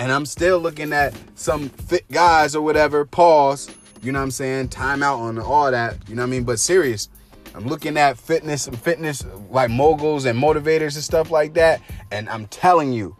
And 0.00 0.10
I'm 0.10 0.24
still 0.24 0.58
looking 0.58 0.94
at 0.94 1.14
some 1.34 1.68
fit 1.68 2.10
guys 2.10 2.56
or 2.56 2.62
whatever, 2.62 3.04
pause, 3.04 3.68
you 4.00 4.12
know 4.12 4.18
what 4.18 4.22
I'm 4.22 4.30
saying? 4.30 4.68
Time 4.68 5.02
out 5.02 5.18
on 5.18 5.38
all 5.38 5.70
that, 5.70 6.08
you 6.08 6.14
know 6.14 6.22
what 6.22 6.28
I 6.28 6.30
mean? 6.30 6.44
But 6.44 6.58
serious, 6.58 7.10
I'm 7.54 7.66
looking 7.66 7.98
at 7.98 8.16
fitness 8.16 8.66
and 8.66 8.78
fitness 8.78 9.26
like 9.50 9.68
moguls 9.68 10.24
and 10.24 10.42
motivators 10.42 10.94
and 10.94 11.04
stuff 11.04 11.30
like 11.30 11.52
that. 11.52 11.82
And 12.10 12.30
I'm 12.30 12.46
telling 12.46 12.94
you, 12.94 13.14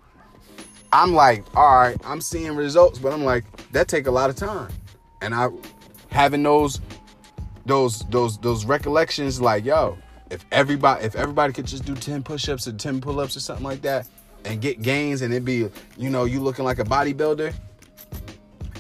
I'm 0.91 1.13
like, 1.13 1.45
all 1.55 1.77
right, 1.77 1.99
I'm 2.03 2.23
seeing 2.23 2.57
results, 2.57 2.99
but 2.99 3.13
I'm 3.13 3.25
like, 3.25 3.45
that 3.73 3.87
take 3.87 4.07
a 4.07 4.11
lot 4.11 4.31
of 4.31 4.37
time. 4.37 4.73
And 5.21 5.35
I 5.35 5.51
having 6.11 6.43
those 6.43 6.81
those 7.67 8.07
those 8.09 8.39
those 8.39 8.65
recollections 8.65 9.39
like, 9.39 9.67
yo, 9.67 9.99
if 10.31 10.47
everybody 10.51 11.05
if 11.05 11.15
everybody 11.15 11.53
could 11.53 11.67
just 11.67 11.85
do 11.85 11.95
10 11.95 12.23
push-ups 12.23 12.67
or 12.67 12.73
10 12.73 13.03
pull-ups 13.03 13.37
or 13.37 13.41
something 13.41 13.65
like 13.65 13.83
that, 13.83 14.09
and 14.45 14.61
get 14.61 14.83
gains 14.83 15.23
and 15.23 15.33
it 15.33 15.45
be, 15.45 15.69
you 15.97 16.11
know, 16.11 16.25
you 16.25 16.41
looking 16.41 16.65
like 16.65 16.79
a 16.79 16.85
bodybuilder, 16.85 17.55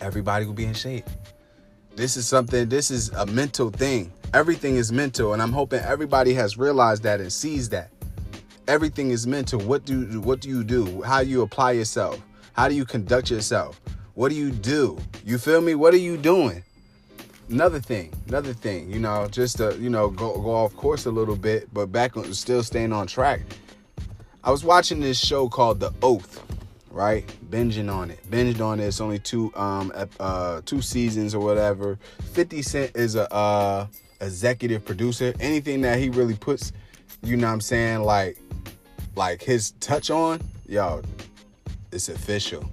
everybody 0.00 0.46
will 0.46 0.54
be 0.54 0.64
in 0.64 0.74
shape. 0.74 1.04
This 1.96 2.16
is 2.16 2.26
something, 2.26 2.68
this 2.68 2.90
is 2.90 3.10
a 3.10 3.26
mental 3.26 3.70
thing. 3.70 4.12
Everything 4.32 4.76
is 4.76 4.92
mental, 4.92 5.32
and 5.32 5.42
I'm 5.42 5.52
hoping 5.52 5.80
everybody 5.80 6.32
has 6.34 6.56
realized 6.56 7.02
that 7.02 7.20
and 7.20 7.32
sees 7.32 7.68
that. 7.70 7.90
Everything 8.68 9.10
is 9.10 9.26
mental. 9.26 9.60
What 9.60 9.84
do 9.84 10.20
what 10.20 10.40
do 10.40 10.48
you 10.48 10.62
do? 10.62 11.02
How 11.02 11.24
do 11.24 11.28
you 11.28 11.42
apply 11.42 11.72
yourself? 11.72 12.22
How 12.52 12.68
do 12.68 12.74
you 12.76 12.84
conduct 12.84 13.28
yourself? 13.28 13.80
What 14.14 14.28
do 14.28 14.36
you 14.36 14.52
do? 14.52 14.98
You 15.24 15.36
feel 15.36 15.60
me? 15.60 15.74
What 15.74 15.92
are 15.94 15.98
you 15.98 16.16
doing? 16.16 16.62
Another 17.48 17.80
thing, 17.80 18.12
another 18.28 18.52
thing, 18.52 18.88
you 18.88 19.00
know, 19.00 19.26
just 19.26 19.56
to, 19.56 19.76
you 19.80 19.90
know, 19.90 20.08
go 20.08 20.40
go 20.40 20.54
off 20.54 20.76
course 20.76 21.06
a 21.06 21.10
little 21.10 21.34
bit, 21.34 21.68
but 21.74 21.86
back 21.90 22.16
on 22.16 22.32
still 22.32 22.62
staying 22.62 22.92
on 22.92 23.08
track 23.08 23.40
I 24.42 24.50
was 24.50 24.64
watching 24.64 25.00
this 25.00 25.18
show 25.18 25.50
called 25.50 25.80
The 25.80 25.92
Oath, 26.02 26.42
right? 26.90 27.26
Binging 27.50 27.92
on 27.92 28.10
it. 28.10 28.18
Binged 28.30 28.60
on 28.62 28.80
it. 28.80 28.84
It's 28.86 29.00
only 29.00 29.18
two 29.18 29.52
um 29.54 29.92
uh 30.18 30.62
two 30.64 30.80
seasons 30.80 31.34
or 31.34 31.44
whatever. 31.44 31.98
50 32.32 32.62
Cent 32.62 32.96
is 32.96 33.16
a 33.16 33.30
uh 33.32 33.86
executive 34.22 34.82
producer. 34.84 35.34
Anything 35.40 35.82
that 35.82 35.98
he 35.98 36.08
really 36.08 36.36
puts, 36.36 36.72
you 37.22 37.36
know 37.36 37.48
what 37.48 37.52
I'm 37.52 37.60
saying, 37.60 38.00
like 38.02 38.38
like 39.14 39.42
his 39.42 39.72
touch 39.72 40.10
on, 40.10 40.40
yo, 40.66 41.02
it's 41.92 42.08
official. 42.08 42.64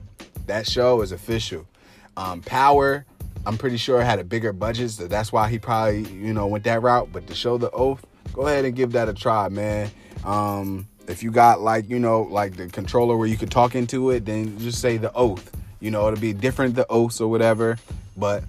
That 0.45 0.65
show 0.65 1.01
is 1.01 1.12
official. 1.12 1.67
Um 2.15 2.39
Power, 2.43 3.06
I'm 3.45 3.58
pretty 3.58 3.77
sure 3.77 4.01
had 4.01 4.19
a 4.19 4.23
bigger 4.23 4.53
budget, 4.53 4.91
so 4.91 5.08
that's 5.08 5.34
why 5.34 5.49
he 5.49 5.60
probably, 5.60 6.08
you 6.13 6.34
know, 6.34 6.47
went 6.47 6.63
that 6.63 6.82
route. 6.82 7.10
But 7.12 7.27
to 7.27 7.36
show 7.36 7.58
the 7.58 7.71
oath, 7.71 8.06
go 8.32 8.47
ahead 8.47 8.63
and 8.63 8.73
give 8.73 8.93
that 8.93 9.10
a 9.10 9.13
try, 9.13 9.49
man. 9.49 9.91
Um 10.23 10.88
if 11.08 11.24
you 11.24 11.32
got 11.32 11.62
like, 11.62 11.89
you 11.89 12.00
know, 12.00 12.24
like 12.24 12.56
the 12.56 12.67
controller 12.67 13.17
where 13.17 13.28
you 13.28 13.38
could 13.38 13.52
talk 13.52 13.76
into 13.76 14.12
it, 14.12 14.26
then 14.26 14.58
just 14.60 14.82
say 14.82 14.98
the 14.98 15.12
oath. 15.13 15.52
You 15.80 15.91
know, 15.91 16.08
it'll 16.08 16.20
be 16.20 16.34
different 16.34 16.76
the 16.76 16.86
oaths 16.89 17.22
or 17.22 17.30
whatever, 17.30 17.78
but 18.17 18.43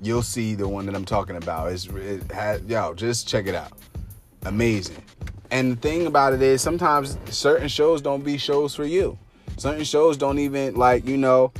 you'll 0.00 0.22
see 0.22 0.54
the 0.54 0.68
one 0.68 0.86
that 0.86 0.94
I'm 0.94 1.04
talking 1.04 1.36
about. 1.36 1.72
It's 1.72 1.86
it 1.86 2.30
has 2.30 2.62
yo, 2.64 2.94
just 2.94 3.26
check 3.26 3.46
it 3.46 3.54
out. 3.54 3.72
Amazing. 4.44 5.02
And 5.50 5.72
the 5.72 5.76
thing 5.76 6.06
about 6.06 6.32
it 6.32 6.42
is 6.42 6.60
sometimes 6.60 7.18
certain 7.30 7.68
shows 7.68 8.00
don't 8.00 8.24
be 8.24 8.36
shows 8.36 8.74
for 8.74 8.84
you. 8.84 9.18
Certain 9.56 9.84
shows 9.84 10.16
don't 10.16 10.38
even 10.38 10.74
like, 10.74 11.06
you 11.06 11.16
know, 11.16 11.52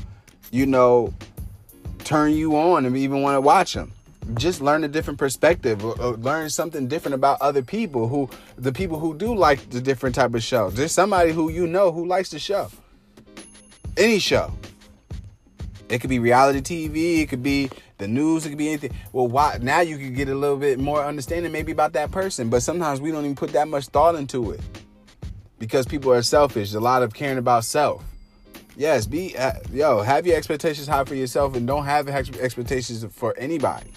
you 0.51 0.67
know, 0.67 1.15
turn 2.05 2.33
you 2.33 2.57
on 2.57 2.85
and 2.85 2.97
even 2.97 3.23
want 3.23 3.37
to 3.37 3.41
watch 3.41 3.75
them 3.75 3.93
just 4.35 4.61
learn 4.61 4.85
a 4.85 4.89
different 4.89 5.19
perspective 5.19 5.85
or, 5.85 5.95
learn 6.17 6.51
something 6.51 6.89
different 6.89 7.15
about 7.15 7.41
other 7.41 7.63
people 7.63 8.09
who 8.09 8.29
the 8.57 8.73
people 8.73 8.99
who 8.99 9.17
do 9.17 9.35
like 9.35 9.71
the 9.71 9.81
different 9.81 10.15
type 10.15 10.35
of 10.35 10.43
show. 10.43 10.71
There's 10.71 10.93
somebody 10.93 11.33
who 11.33 11.51
you 11.51 11.67
know 11.67 11.93
who 11.93 12.07
likes 12.07 12.31
the 12.31 12.39
show. 12.39 12.69
Any 13.97 14.19
show. 14.19 14.53
It 15.89 16.01
could 16.01 16.11
be 16.11 16.19
reality 16.19 16.61
tv 16.61 17.23
it 17.23 17.29
could 17.29 17.43
be 17.43 17.71
the 17.99 18.09
news 18.09 18.45
it 18.45 18.51
could 18.51 18.59
be 18.59 18.69
anything. 18.69 18.95
Well 19.13 19.29
why 19.29 19.59
now 19.63 19.81
you 19.81 19.97
can 19.97 20.15
get 20.15 20.29
a 20.29 20.35
little 20.35 20.57
bit 20.57 20.81
more 20.81 21.05
understanding 21.05 21.53
maybe 21.53 21.71
about 21.73 21.93
that 21.93 22.11
person 22.11 22.51
but 22.51 22.63
sometimes 22.63 23.01
we 23.01 23.13
don't 23.13 23.25
even 23.25 23.37
put 23.37 23.53
that 23.53 23.69
much 23.69 23.87
thought 23.87 24.17
into 24.17 24.51
it 24.51 24.61
because 25.59 25.87
people 25.87 26.13
are 26.13 26.23
selfish 26.23 26.75
a 26.75 26.81
lot 26.81 27.03
of 27.03 27.15
caring 27.15 27.39
about 27.39 27.65
self. 27.65 28.03
Yes 28.77 29.07
be 29.07 29.37
uh, 29.39 29.53
yo 29.73 30.01
have 30.01 30.27
your 30.27 30.37
expectations 30.37 30.89
high 30.89 31.05
for 31.05 31.15
yourself 31.15 31.55
and 31.55 31.65
don't 31.67 31.85
have 31.85 32.09
expectations 32.09 33.07
for 33.13 33.33
anybody 33.39 33.93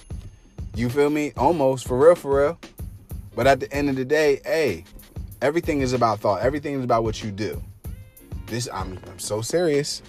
you 0.75 0.89
feel 0.89 1.09
me? 1.09 1.33
Almost 1.37 1.87
for 1.87 1.97
real, 1.97 2.15
for 2.15 2.41
real. 2.41 2.59
But 3.35 3.47
at 3.47 3.59
the 3.59 3.71
end 3.73 3.89
of 3.89 3.95
the 3.95 4.05
day, 4.05 4.41
hey, 4.43 4.83
everything 5.41 5.81
is 5.81 5.93
about 5.93 6.19
thought. 6.19 6.41
Everything 6.41 6.75
is 6.75 6.83
about 6.83 7.03
what 7.03 7.23
you 7.23 7.31
do. 7.31 7.61
This 8.47 8.67
I'm 8.73 8.99
I'm 9.07 9.19
so 9.19 9.41
serious. 9.41 10.01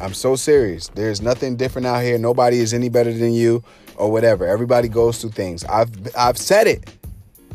I'm 0.00 0.14
so 0.14 0.36
serious. 0.36 0.88
There's 0.88 1.20
nothing 1.20 1.56
different 1.56 1.86
out 1.86 2.02
here. 2.02 2.18
Nobody 2.18 2.58
is 2.58 2.74
any 2.74 2.88
better 2.88 3.12
than 3.12 3.32
you 3.32 3.62
or 3.96 4.10
whatever. 4.10 4.46
Everybody 4.46 4.88
goes 4.88 5.20
through 5.20 5.30
things. 5.30 5.64
I've 5.64 5.90
I've 6.16 6.38
said 6.38 6.66
it. 6.66 6.90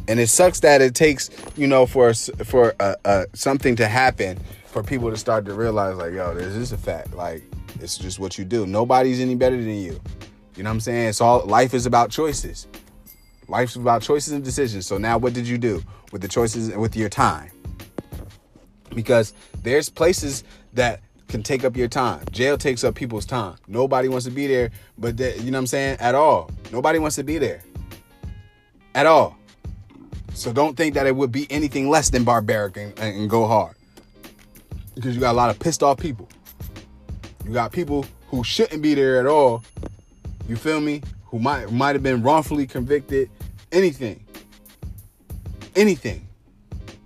And 0.08 0.20
it 0.20 0.28
sucks 0.28 0.60
that 0.62 0.82
it 0.82 0.96
takes, 0.96 1.30
you 1.56 1.68
know, 1.68 1.86
for 1.86 2.14
for 2.14 2.74
uh, 2.80 2.96
uh, 3.06 3.26
something 3.34 3.76
to 3.76 3.88
happen 3.88 4.40
for 4.66 4.82
people 4.82 5.12
to 5.12 5.18
start 5.18 5.46
to 5.46 5.54
realize 5.54 5.98
like, 5.98 6.14
yo, 6.14 6.34
this 6.34 6.56
is 6.56 6.72
a 6.72 6.78
fact. 6.78 7.14
Like 7.14 7.44
it's 7.80 7.98
just 7.98 8.20
what 8.20 8.38
you 8.38 8.46
do. 8.46 8.66
Nobody's 8.66 9.20
any 9.20 9.36
better 9.36 9.58
than 9.58 9.76
you. 9.76 10.02
You 10.56 10.64
know 10.64 10.70
what 10.70 10.76
I'm 10.76 10.80
saying? 10.82 11.10
It's 11.10 11.22
all 11.22 11.46
life 11.46 11.74
is 11.74 11.86
about 11.86 12.12
choices. 12.12 12.68
Life's 13.48 13.76
about 13.76 14.02
choices 14.02 14.34
and 14.34 14.44
decisions. 14.44 14.86
So 14.86 14.98
now 14.98 15.18
what 15.18 15.34
did 15.34 15.48
you 15.48 15.58
do 15.58 15.84
with 16.12 16.22
the 16.22 16.28
choices 16.28 16.70
and 16.70 16.82
with 16.82 16.96
your 16.96 17.10
time? 17.10 17.52
Because 18.94 19.34
there's 19.64 19.90
places 19.90 20.44
that 20.74 21.02
can 21.28 21.42
take 21.44 21.64
up 21.64 21.78
your 21.78 21.88
time. 21.88 22.24
Jail 22.32 22.58
takes 22.58 22.84
up 22.84 22.94
people's 22.96 23.26
time. 23.26 23.56
Nobody 23.68 24.10
wants 24.10 24.26
to 24.26 24.32
be 24.32 24.48
there, 24.48 24.72
but 24.98 25.18
they, 25.18 25.38
you 25.38 25.52
know 25.52 25.58
what 25.58 25.62
I'm 25.62 25.68
saying? 25.68 25.98
At 26.00 26.14
all. 26.14 26.52
Nobody 26.72 27.00
wants 27.00 27.16
to 27.16 27.24
be 27.24 27.38
there. 27.38 27.64
At 28.94 29.06
all. 29.06 29.38
So 30.34 30.52
don't 30.52 30.76
think 30.76 30.94
that 30.96 31.08
it 31.08 31.16
would 31.16 31.32
be 31.32 31.48
anything 31.50 31.90
less 31.90 32.10
than 32.10 32.24
barbaric 32.24 32.78
and, 32.78 32.98
and 33.00 33.30
go 33.30 33.48
hard. 33.48 33.76
Because 34.96 35.16
you 35.16 35.22
got 35.22 35.32
a 35.32 35.38
lot 35.38 35.50
of 35.50 35.60
pissed 35.60 35.84
off 35.84 35.98
people. 35.98 36.28
You 37.46 37.54
got 37.54 37.72
people 37.72 38.06
who 38.28 38.44
shouldn't 38.44 38.82
be 38.82 38.94
there 38.94 39.20
at 39.20 39.26
all. 39.26 39.64
You 40.52 40.58
feel 40.58 40.82
me? 40.82 41.02
Who 41.28 41.40
might 41.40 41.72
might 41.72 41.96
have 41.96 42.04
been 42.04 42.24
wrongfully 42.24 42.68
convicted 42.68 43.30
anything, 43.72 44.22
anything, 45.78 46.28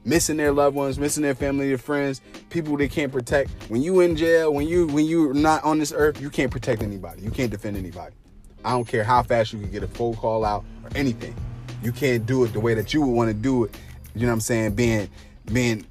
missing 0.03 0.37
their 0.37 0.51
loved 0.51 0.75
ones, 0.75 0.97
missing 0.97 1.21
their 1.21 1.35
family, 1.35 1.67
their 1.67 1.77
friends, 1.77 2.21
people 2.49 2.75
they 2.75 2.87
can't 2.87 3.11
protect. 3.11 3.51
When 3.67 3.83
you 3.83 3.99
in 3.99 4.15
jail, 4.15 4.51
when 4.51 4.67
you 4.67 4.87
when 4.87 5.05
you're 5.05 5.35
not 5.35 5.63
on 5.63 5.77
this 5.77 5.93
earth, 5.95 6.19
you 6.19 6.31
can't 6.31 6.49
protect 6.49 6.81
anybody. 6.81 7.21
You 7.21 7.29
can't 7.29 7.51
defend 7.51 7.77
anybody. 7.77 8.15
I 8.63 8.71
don't 8.71 8.87
care 8.87 9.03
how 9.03 9.21
fast 9.21 9.53
you 9.53 9.59
can 9.59 9.69
get 9.69 9.83
a 9.83 9.87
phone 9.87 10.15
call 10.15 10.43
out 10.43 10.65
or 10.83 10.89
anything. 10.95 11.35
You 11.83 11.91
can't 11.91 12.25
do 12.25 12.45
it 12.45 12.53
the 12.53 12.59
way 12.59 12.73
that 12.73 12.95
you 12.95 13.01
would 13.03 13.11
want 13.11 13.27
to 13.27 13.35
do 13.35 13.65
it. 13.65 13.77
You 14.15 14.21
know 14.21 14.29
what 14.29 14.33
I'm 14.33 14.41
saying? 14.41 14.73
Being 14.73 15.07
being 15.53 15.85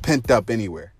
pent 0.00 0.30
up 0.30 0.48
anywhere. 0.48 0.94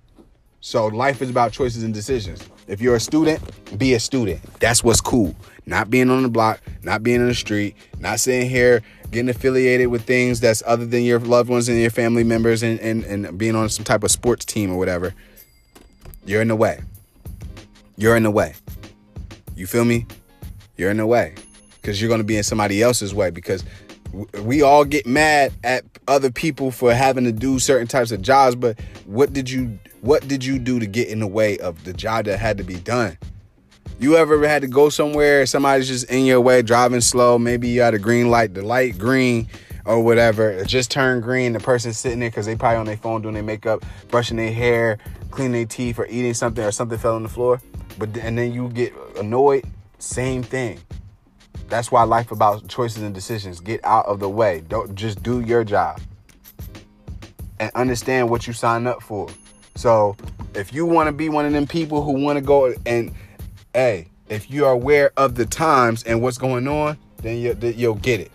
So 0.61 0.88
life 0.88 1.23
is 1.23 1.31
about 1.31 1.53
choices 1.53 1.85
and 1.85 1.95
decisions. 1.95 2.47
If 2.69 2.83
you're 2.83 2.97
a 2.97 3.01
student, 3.01 3.40
be 3.79 3.95
a 3.95 4.01
student. 4.01 4.43
That's 4.61 4.85
what's 4.85 5.01
cool. 5.01 5.35
Not 5.66 5.90
being 5.90 6.11
on 6.11 6.23
the 6.23 6.29
block, 6.29 6.61
not 6.83 7.03
being 7.03 7.20
in 7.20 7.29
the 7.29 7.35
street, 7.35 7.77
not 7.99 8.20
sitting 8.20 8.49
here 8.49 8.83
getting 9.11 9.29
affiliated 9.29 9.88
with 9.88 10.03
things 10.03 10.40
that's 10.40 10.62
other 10.66 10.87
than 10.87 11.03
your 11.03 11.18
loved 11.18 11.51
ones 11.51 11.68
and 11.68 11.79
your 11.81 11.90
family 11.90 12.25
members 12.25 12.62
and, 12.62 12.79
and, 12.81 13.05
and 13.05 13.37
being 13.37 13.57
on 13.57 13.68
some 13.68 13.85
type 13.85 14.05
of 14.05 14.11
sports 14.11 14.44
team 14.44 14.70
or 14.70 14.79
whatever. 14.79 15.14
You're 16.25 16.42
in 16.42 16.49
the 16.49 16.57
way. 16.57 16.81
You're 17.96 18.16
in 18.16 18.23
the 18.23 18.31
way. 18.31 18.55
You 19.57 19.66
feel 19.66 19.85
me? 19.85 20.07
You're 20.77 20.90
in 20.90 20.99
the 20.99 21.07
way. 21.07 21.35
Because 21.81 22.01
you're 22.01 22.09
going 22.09 22.20
to 22.20 22.25
be 22.25 22.37
in 22.37 22.42
somebody 22.42 22.83
else's 22.83 23.14
way. 23.14 23.31
Because 23.31 23.64
we 24.42 24.62
all 24.62 24.85
get 24.85 25.07
mad 25.07 25.53
at 25.64 25.85
other 26.09 26.31
people 26.31 26.70
for 26.70 26.92
having 26.94 27.25
to 27.25 27.33
do 27.33 27.59
certain 27.59 27.87
types 27.87 28.12
of 28.12 28.23
jobs, 28.23 28.57
but 28.57 28.79
what 29.07 29.33
did 29.33 29.51
you 29.51 29.79
what 30.01 30.27
did 30.27 30.44
you 30.44 30.59
do 30.59 30.81
to 30.81 30.87
get 30.87 31.09
in 31.09 31.20
the 31.20 31.27
way 31.27 31.59
of 31.59 31.85
the 31.85 31.92
job 31.92 32.25
that 32.25 32.38
had 32.38 32.57
to 32.59 32.64
be 32.64 32.77
done? 32.77 33.18
You 34.01 34.17
ever 34.17 34.49
had 34.49 34.63
to 34.63 34.69
go 34.69 34.89
somewhere, 34.89 35.45
somebody's 35.45 35.87
just 35.87 36.11
in 36.11 36.25
your 36.25 36.41
way, 36.41 36.63
driving 36.63 37.03
slow, 37.03 37.39
maybe 37.39 37.69
you 37.69 37.83
had 37.83 37.93
a 37.93 37.99
green 37.99 38.31
light, 38.31 38.55
the 38.55 38.63
light 38.63 38.97
green 38.97 39.47
or 39.85 40.03
whatever, 40.03 40.49
it 40.49 40.67
just 40.67 40.91
turned 40.91 41.23
green, 41.23 41.53
the 41.53 41.61
person's 41.61 41.99
sitting 41.99 42.21
there 42.21 42.31
because 42.31 42.47
they 42.47 42.57
probably 42.57 42.79
on 42.79 42.87
their 42.87 42.97
phone 42.97 43.21
doing 43.21 43.35
their 43.35 43.43
makeup, 43.43 43.85
brushing 44.09 44.39
their 44.39 44.55
hair, 44.55 44.97
cleaning 45.31 45.53
their 45.53 45.67
teeth, 45.67 45.99
or 45.99 46.07
eating 46.07 46.33
something, 46.33 46.65
or 46.65 46.73
something 46.73 46.97
fell 46.97 47.15
on 47.15 47.23
the 47.23 47.29
floor. 47.29 47.61
But 47.99 48.17
and 48.17 48.39
then 48.39 48.55
you 48.55 48.71
get 48.71 48.95
annoyed, 49.19 49.67
same 49.99 50.43
thing. 50.43 50.81
That's 51.69 51.93
why 51.93 52.03
life 52.05 52.33
about 52.33 52.67
choices 52.69 53.03
and 53.03 53.15
decisions. 53.15 53.61
Get 53.61 53.85
out 53.85 54.07
of 54.07 54.19
the 54.19 54.31
way. 54.31 54.63
Don't 54.67 54.95
just 54.95 55.23
do 55.23 55.41
your 55.41 55.63
job. 55.63 56.01
And 57.59 57.71
understand 57.75 58.31
what 58.31 58.47
you 58.47 58.55
signed 58.55 58.89
up 58.89 59.03
for. 59.03 59.29
So 59.77 60.17
if 60.55 60.73
you 60.73 60.87
want 60.87 61.09
to 61.09 61.13
be 61.13 61.29
one 61.29 61.45
of 61.45 61.53
them 61.53 61.67
people 61.67 62.03
who 62.03 62.13
want 62.13 62.39
to 62.39 62.41
go 62.43 62.75
and 62.87 63.15
hey, 63.75 64.09
if 64.29 64.51
you 64.51 64.65
are 64.65 64.73
aware 64.73 65.13
of 65.17 65.35
the 65.35 65.47
times 65.47 66.03
and 66.05 66.23
what's 66.23 66.39
going 66.39 66.69
on, 66.69 66.97
then 67.19 67.39
you, 67.39 67.89
will 67.89 67.97
get 67.97 68.21
it. 68.21 68.31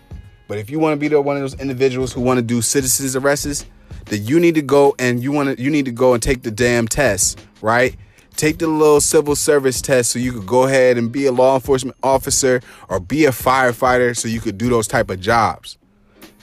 But 0.48 0.58
if 0.58 0.70
you 0.70 0.78
want 0.78 0.94
to 0.94 0.96
be 0.96 1.08
the 1.08 1.20
one 1.20 1.36
of 1.36 1.42
those 1.42 1.60
individuals 1.60 2.12
who 2.12 2.20
want 2.20 2.38
to 2.38 2.42
do 2.42 2.62
citizens 2.62 3.16
arrests, 3.16 3.66
then 4.06 4.24
you 4.24 4.38
need 4.38 4.54
to 4.54 4.62
go 4.62 4.94
and 4.98 5.22
you 5.22 5.32
want 5.32 5.56
to 5.56 5.62
you 5.62 5.70
need 5.70 5.86
to 5.86 5.92
go 5.92 6.14
and 6.14 6.22
take 6.22 6.42
the 6.42 6.50
damn 6.50 6.86
test, 6.86 7.40
right? 7.60 7.96
take 8.36 8.58
the 8.58 8.66
little 8.66 9.00
civil 9.00 9.34
service 9.34 9.80
test 9.80 10.10
so 10.10 10.18
you 10.18 10.32
could 10.32 10.46
go 10.46 10.64
ahead 10.64 10.98
and 10.98 11.10
be 11.10 11.26
a 11.26 11.32
law 11.32 11.54
enforcement 11.54 11.96
officer 12.02 12.60
or 12.88 13.00
be 13.00 13.24
a 13.24 13.30
firefighter 13.30 14.16
so 14.16 14.28
you 14.28 14.40
could 14.40 14.58
do 14.58 14.68
those 14.68 14.86
type 14.86 15.10
of 15.10 15.20
jobs. 15.20 15.78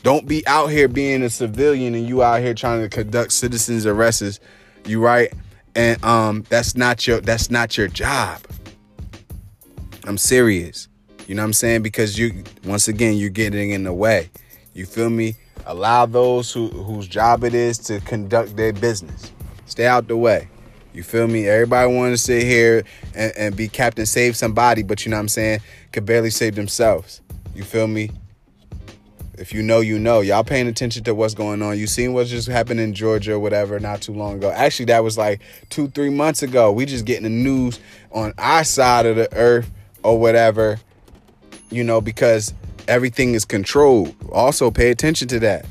Don't 0.01 0.27
be 0.27 0.45
out 0.47 0.67
here 0.67 0.87
being 0.87 1.23
a 1.23 1.29
civilian 1.29 1.95
and 1.95 2.07
you 2.07 2.23
out 2.23 2.41
here 2.41 2.53
trying 2.53 2.81
to 2.81 2.89
conduct 2.89 3.31
citizens 3.31 3.85
arrests. 3.85 4.39
You 4.85 5.01
right? 5.01 5.31
And 5.75 6.03
um 6.03 6.43
that's 6.49 6.75
not 6.75 7.07
your 7.07 7.21
that's 7.21 7.49
not 7.49 7.77
your 7.77 7.87
job. 7.87 8.41
I'm 10.05 10.17
serious. 10.17 10.87
You 11.27 11.35
know 11.35 11.41
what 11.41 11.47
I'm 11.47 11.53
saying? 11.53 11.83
Because 11.83 12.17
you 12.17 12.43
once 12.65 12.87
again 12.87 13.15
you're 13.15 13.29
getting 13.29 13.71
in 13.71 13.83
the 13.83 13.93
way. 13.93 14.29
You 14.73 14.85
feel 14.85 15.09
me? 15.09 15.35
Allow 15.65 16.05
those 16.05 16.51
who 16.51 16.67
whose 16.67 17.07
job 17.07 17.43
it 17.43 17.53
is 17.53 17.77
to 17.79 18.01
conduct 18.01 18.57
their 18.57 18.73
business. 18.73 19.31
Stay 19.65 19.87
out 19.87 20.07
the 20.07 20.17
way. 20.17 20.49
You 20.93 21.03
feel 21.03 21.27
me? 21.27 21.47
Everybody 21.47 21.91
want 21.91 22.13
to 22.13 22.17
sit 22.17 22.43
here 22.43 22.83
and, 23.15 23.33
and 23.35 23.55
be 23.55 23.67
Captain 23.67 24.05
Save 24.05 24.35
somebody, 24.35 24.83
but 24.83 25.05
you 25.05 25.09
know 25.09 25.17
what 25.17 25.21
I'm 25.21 25.29
saying? 25.29 25.61
Could 25.91 26.05
barely 26.05 26.29
save 26.29 26.55
themselves. 26.55 27.21
You 27.55 27.63
feel 27.63 27.87
me? 27.87 28.11
If 29.35 29.53
you 29.53 29.63
know, 29.63 29.79
you 29.79 29.97
know. 29.97 30.21
Y'all 30.21 30.43
paying 30.43 30.67
attention 30.67 31.03
to 31.05 31.15
what's 31.15 31.33
going 31.33 31.63
on. 31.63 31.79
You 31.79 31.87
seen 31.87 32.13
what's 32.13 32.29
just 32.29 32.47
happened 32.47 32.79
in 32.79 32.93
Georgia 32.93 33.33
or 33.33 33.39
whatever 33.39 33.79
not 33.79 34.01
too 34.01 34.13
long 34.13 34.35
ago. 34.35 34.51
Actually, 34.51 34.85
that 34.85 35.03
was 35.03 35.17
like 35.17 35.41
two, 35.69 35.87
three 35.87 36.11
months 36.11 36.43
ago. 36.43 36.71
We 36.71 36.85
just 36.85 37.05
getting 37.05 37.23
the 37.23 37.29
news 37.29 37.79
on 38.11 38.33
our 38.37 38.63
side 38.63 39.07
of 39.07 39.15
the 39.15 39.33
earth 39.33 39.71
or 40.03 40.19
whatever, 40.19 40.79
you 41.69 41.83
know, 41.83 42.01
because 42.01 42.53
everything 42.87 43.33
is 43.33 43.45
controlled. 43.45 44.15
Also, 44.31 44.69
pay 44.71 44.91
attention 44.91 45.27
to 45.29 45.39
that. 45.39 45.65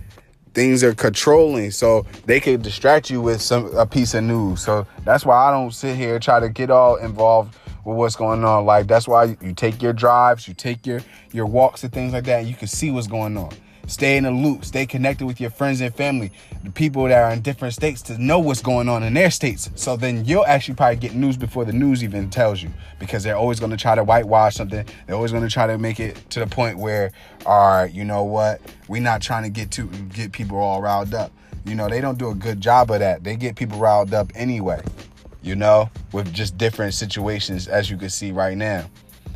Things 0.54 0.84
are 0.84 0.94
controlling 0.94 1.70
so 1.70 2.04
they 2.26 2.38
could 2.38 2.62
distract 2.62 3.08
you 3.08 3.22
with 3.22 3.40
some 3.40 3.74
a 3.76 3.86
piece 3.86 4.12
of 4.14 4.24
news. 4.24 4.60
So 4.60 4.86
that's 5.04 5.24
why 5.24 5.48
i 5.48 5.50
don't 5.50 5.72
sit 5.72 5.96
here 5.96 6.18
try 6.18 6.40
to 6.40 6.48
get 6.48 6.70
all 6.70 6.96
involved 6.96 7.56
with 7.84 7.96
what's 7.96 8.16
going 8.16 8.44
on 8.44 8.64
like 8.64 8.86
that's 8.86 9.08
why 9.08 9.36
you 9.40 9.52
take 9.54 9.82
your 9.82 9.92
drives 9.92 10.46
you 10.46 10.54
take 10.54 10.86
your 10.86 11.00
your 11.32 11.46
walks 11.46 11.82
and 11.82 11.92
things 11.92 12.12
like 12.12 12.24
that 12.24 12.40
and 12.40 12.48
you 12.48 12.54
can 12.54 12.68
see 12.68 12.90
what's 12.90 13.06
going 13.06 13.36
on 13.36 13.50
Stay 13.92 14.16
in 14.16 14.24
the 14.24 14.30
loop. 14.30 14.64
Stay 14.64 14.86
connected 14.86 15.26
with 15.26 15.38
your 15.38 15.50
friends 15.50 15.82
and 15.82 15.94
family, 15.94 16.32
the 16.64 16.70
people 16.70 17.04
that 17.04 17.22
are 17.22 17.30
in 17.30 17.42
different 17.42 17.74
states 17.74 18.00
to 18.00 18.16
know 18.16 18.38
what's 18.38 18.62
going 18.62 18.88
on 18.88 19.02
in 19.02 19.12
their 19.12 19.30
states. 19.30 19.68
So 19.74 19.96
then 19.98 20.24
you'll 20.24 20.46
actually 20.46 20.76
probably 20.76 20.96
get 20.96 21.14
news 21.14 21.36
before 21.36 21.66
the 21.66 21.74
news 21.74 22.02
even 22.02 22.30
tells 22.30 22.62
you 22.62 22.70
because 22.98 23.22
they're 23.22 23.36
always 23.36 23.60
going 23.60 23.70
to 23.70 23.76
try 23.76 23.94
to 23.94 24.02
whitewash 24.02 24.54
something. 24.54 24.86
They're 25.06 25.14
always 25.14 25.30
going 25.30 25.44
to 25.44 25.50
try 25.50 25.66
to 25.66 25.76
make 25.76 26.00
it 26.00 26.16
to 26.30 26.40
the 26.40 26.46
point 26.46 26.78
where, 26.78 27.12
all 27.44 27.82
right, 27.82 27.92
you 27.92 28.02
know 28.02 28.24
what? 28.24 28.62
We're 28.88 29.02
not 29.02 29.20
trying 29.20 29.42
to 29.42 29.50
get 29.50 29.70
to 29.72 29.86
get 29.88 30.32
people 30.32 30.56
all 30.56 30.80
riled 30.80 31.12
up. 31.12 31.30
You 31.66 31.74
know, 31.74 31.90
they 31.90 32.00
don't 32.00 32.18
do 32.18 32.30
a 32.30 32.34
good 32.34 32.62
job 32.62 32.90
of 32.90 33.00
that. 33.00 33.22
They 33.22 33.36
get 33.36 33.56
people 33.56 33.78
riled 33.78 34.14
up 34.14 34.32
anyway, 34.34 34.80
you 35.42 35.54
know, 35.54 35.90
with 36.12 36.32
just 36.32 36.56
different 36.56 36.94
situations 36.94 37.68
as 37.68 37.90
you 37.90 37.98
can 37.98 38.08
see 38.08 38.32
right 38.32 38.56
now. 38.56 38.88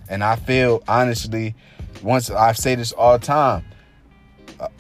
And 0.08 0.24
I 0.24 0.36
feel 0.36 0.82
honestly, 0.88 1.54
once 2.02 2.30
I 2.30 2.52
say 2.52 2.74
this 2.74 2.92
all 2.92 3.18
the 3.18 3.26
time, 3.26 3.66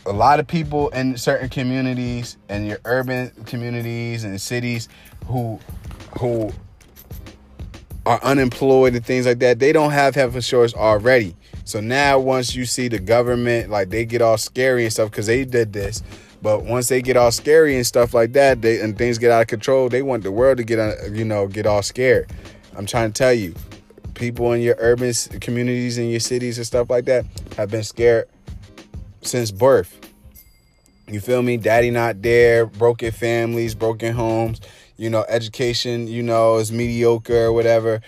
a 0.06 0.12
lot 0.12 0.40
of 0.40 0.46
people 0.46 0.88
in 0.90 1.16
certain 1.16 1.48
communities 1.48 2.36
and 2.48 2.66
your 2.66 2.78
urban 2.84 3.30
communities 3.44 4.24
and 4.24 4.40
cities 4.40 4.88
who 5.26 5.58
who 6.18 6.50
are 8.06 8.22
unemployed 8.22 8.94
and 8.94 9.04
things 9.04 9.26
like 9.26 9.40
that, 9.40 9.58
they 9.58 9.72
don't 9.72 9.90
have 9.90 10.14
health 10.14 10.34
insurance 10.34 10.72
already. 10.74 11.34
So 11.64 11.80
now 11.80 12.20
once 12.20 12.54
you 12.54 12.64
see 12.64 12.88
the 12.88 13.00
government 13.00 13.70
like 13.70 13.90
they 13.90 14.04
get 14.04 14.22
all 14.22 14.38
scary 14.38 14.84
and 14.84 14.92
stuff 14.92 15.10
because 15.10 15.26
they 15.26 15.44
did 15.44 15.72
this, 15.72 16.02
but 16.40 16.64
once 16.64 16.88
they 16.88 17.02
get 17.02 17.16
all 17.16 17.32
scary 17.32 17.74
and 17.76 17.84
stuff 17.84 18.14
like 18.14 18.32
that, 18.34 18.62
they 18.62 18.80
and 18.80 18.96
things 18.96 19.18
get 19.18 19.30
out 19.30 19.42
of 19.42 19.46
control, 19.48 19.88
they 19.88 20.02
want 20.02 20.22
the 20.22 20.32
world 20.32 20.58
to 20.58 20.64
get 20.64 20.78
uh, 20.78 20.92
you 21.12 21.24
know 21.24 21.48
get 21.48 21.66
all 21.66 21.82
scared. 21.82 22.30
I'm 22.76 22.86
trying 22.86 23.12
to 23.12 23.18
tell 23.18 23.32
you, 23.32 23.54
people 24.14 24.52
in 24.52 24.60
your 24.60 24.76
urban 24.78 25.12
communities 25.40 25.98
and 25.98 26.10
your 26.10 26.20
cities 26.20 26.58
and 26.58 26.66
stuff 26.66 26.88
like 26.88 27.06
that 27.06 27.26
have 27.56 27.70
been 27.70 27.84
scared 27.84 28.28
since 29.26 29.50
birth. 29.50 29.98
You 31.08 31.20
feel 31.20 31.42
me? 31.42 31.56
Daddy 31.56 31.90
not 31.90 32.22
there, 32.22 32.66
broken 32.66 33.12
families, 33.12 33.74
broken 33.74 34.12
homes, 34.12 34.60
you 34.96 35.08
know, 35.08 35.24
education, 35.28 36.08
you 36.08 36.22
know, 36.22 36.56
is 36.56 36.72
mediocre 36.72 37.46
or 37.46 37.52
whatever. 37.52 38.00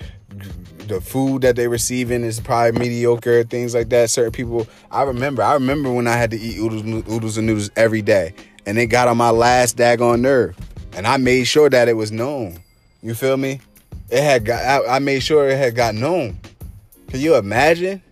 The 0.88 1.00
food 1.00 1.42
that 1.42 1.56
they 1.56 1.68
receiving 1.68 2.24
is 2.24 2.40
probably 2.40 2.78
mediocre, 2.78 3.44
things 3.44 3.74
like 3.74 3.90
that. 3.90 4.10
Certain 4.10 4.32
people, 4.32 4.66
I 4.90 5.02
remember, 5.02 5.42
I 5.42 5.54
remember 5.54 5.92
when 5.92 6.06
I 6.06 6.16
had 6.16 6.30
to 6.32 6.38
eat 6.38 6.58
oodles, 6.58 6.82
oodles 7.08 7.36
and 7.36 7.46
noodles 7.46 7.70
every 7.76 8.02
day, 8.02 8.34
and 8.66 8.78
it 8.78 8.86
got 8.86 9.06
on 9.06 9.16
my 9.16 9.30
last 9.30 9.76
daggone 9.76 10.20
nerve, 10.20 10.56
and 10.94 11.06
I 11.06 11.18
made 11.18 11.44
sure 11.44 11.68
that 11.70 11.88
it 11.88 11.94
was 11.94 12.10
known. 12.10 12.58
You 13.02 13.14
feel 13.14 13.36
me? 13.36 13.60
it 14.10 14.22
had 14.22 14.44
got. 14.44 14.62
I, 14.64 14.96
I 14.96 14.98
made 14.98 15.22
sure 15.22 15.48
it 15.48 15.56
had 15.56 15.74
got 15.74 15.94
known. 15.94 16.38
Can 17.08 17.20
you 17.20 17.36
imagine? 17.36 18.02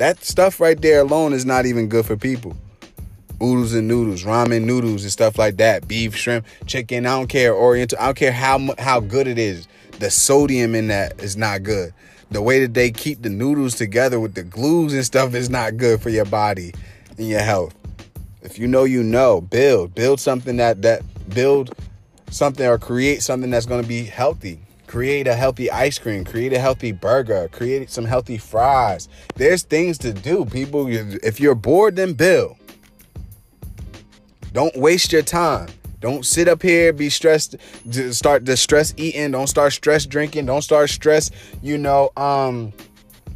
That 0.00 0.24
stuff 0.24 0.60
right 0.60 0.80
there 0.80 1.02
alone 1.02 1.34
is 1.34 1.44
not 1.44 1.66
even 1.66 1.86
good 1.86 2.06
for 2.06 2.16
people. 2.16 2.56
Oodles 3.42 3.74
and 3.74 3.86
noodles, 3.86 4.24
ramen 4.24 4.64
noodles 4.64 5.02
and 5.02 5.12
stuff 5.12 5.36
like 5.36 5.58
that. 5.58 5.86
Beef, 5.86 6.16
shrimp, 6.16 6.46
chicken. 6.64 7.04
I 7.04 7.10
don't 7.10 7.26
care. 7.26 7.54
Oriental. 7.54 7.98
I 8.00 8.06
don't 8.06 8.16
care 8.16 8.32
how 8.32 8.74
how 8.78 9.00
good 9.00 9.26
it 9.26 9.38
is. 9.38 9.68
The 9.98 10.10
sodium 10.10 10.74
in 10.74 10.86
that 10.86 11.20
is 11.20 11.36
not 11.36 11.64
good. 11.64 11.92
The 12.30 12.40
way 12.40 12.60
that 12.60 12.72
they 12.72 12.90
keep 12.90 13.20
the 13.20 13.28
noodles 13.28 13.74
together 13.74 14.18
with 14.18 14.34
the 14.34 14.42
glues 14.42 14.94
and 14.94 15.04
stuff 15.04 15.34
is 15.34 15.50
not 15.50 15.76
good 15.76 16.00
for 16.00 16.08
your 16.08 16.24
body 16.24 16.72
and 17.18 17.28
your 17.28 17.40
health. 17.40 17.74
If 18.40 18.58
you 18.58 18.68
know, 18.68 18.84
you 18.84 19.02
know. 19.02 19.42
Build, 19.42 19.94
build 19.94 20.18
something 20.18 20.56
that 20.56 20.80
that 20.80 21.02
build 21.28 21.74
something 22.30 22.66
or 22.66 22.78
create 22.78 23.22
something 23.22 23.50
that's 23.50 23.66
going 23.66 23.82
to 23.82 23.88
be 23.88 24.04
healthy 24.04 24.60
create 24.90 25.28
a 25.28 25.36
healthy 25.36 25.70
ice 25.70 26.00
cream, 26.00 26.24
create 26.24 26.52
a 26.52 26.58
healthy 26.58 26.90
burger, 26.90 27.48
create 27.52 27.88
some 27.88 28.04
healthy 28.04 28.36
fries. 28.36 29.08
There's 29.36 29.62
things 29.62 29.98
to 29.98 30.12
do, 30.12 30.44
people. 30.44 30.88
If 30.88 31.38
you're 31.38 31.54
bored, 31.54 31.94
then 31.94 32.12
build. 32.14 32.56
Don't 34.52 34.76
waste 34.76 35.12
your 35.12 35.22
time. 35.22 35.68
Don't 36.00 36.26
sit 36.26 36.48
up 36.48 36.60
here, 36.60 36.92
be 36.92 37.08
stressed, 37.08 37.54
start 38.10 38.44
the 38.44 38.56
stress 38.56 38.92
eating. 38.96 39.30
Don't 39.30 39.46
start 39.46 39.72
stress 39.74 40.06
drinking. 40.06 40.46
Don't 40.46 40.62
start 40.62 40.90
stress, 40.90 41.30
you 41.62 41.78
know, 41.78 42.10
um, 42.16 42.72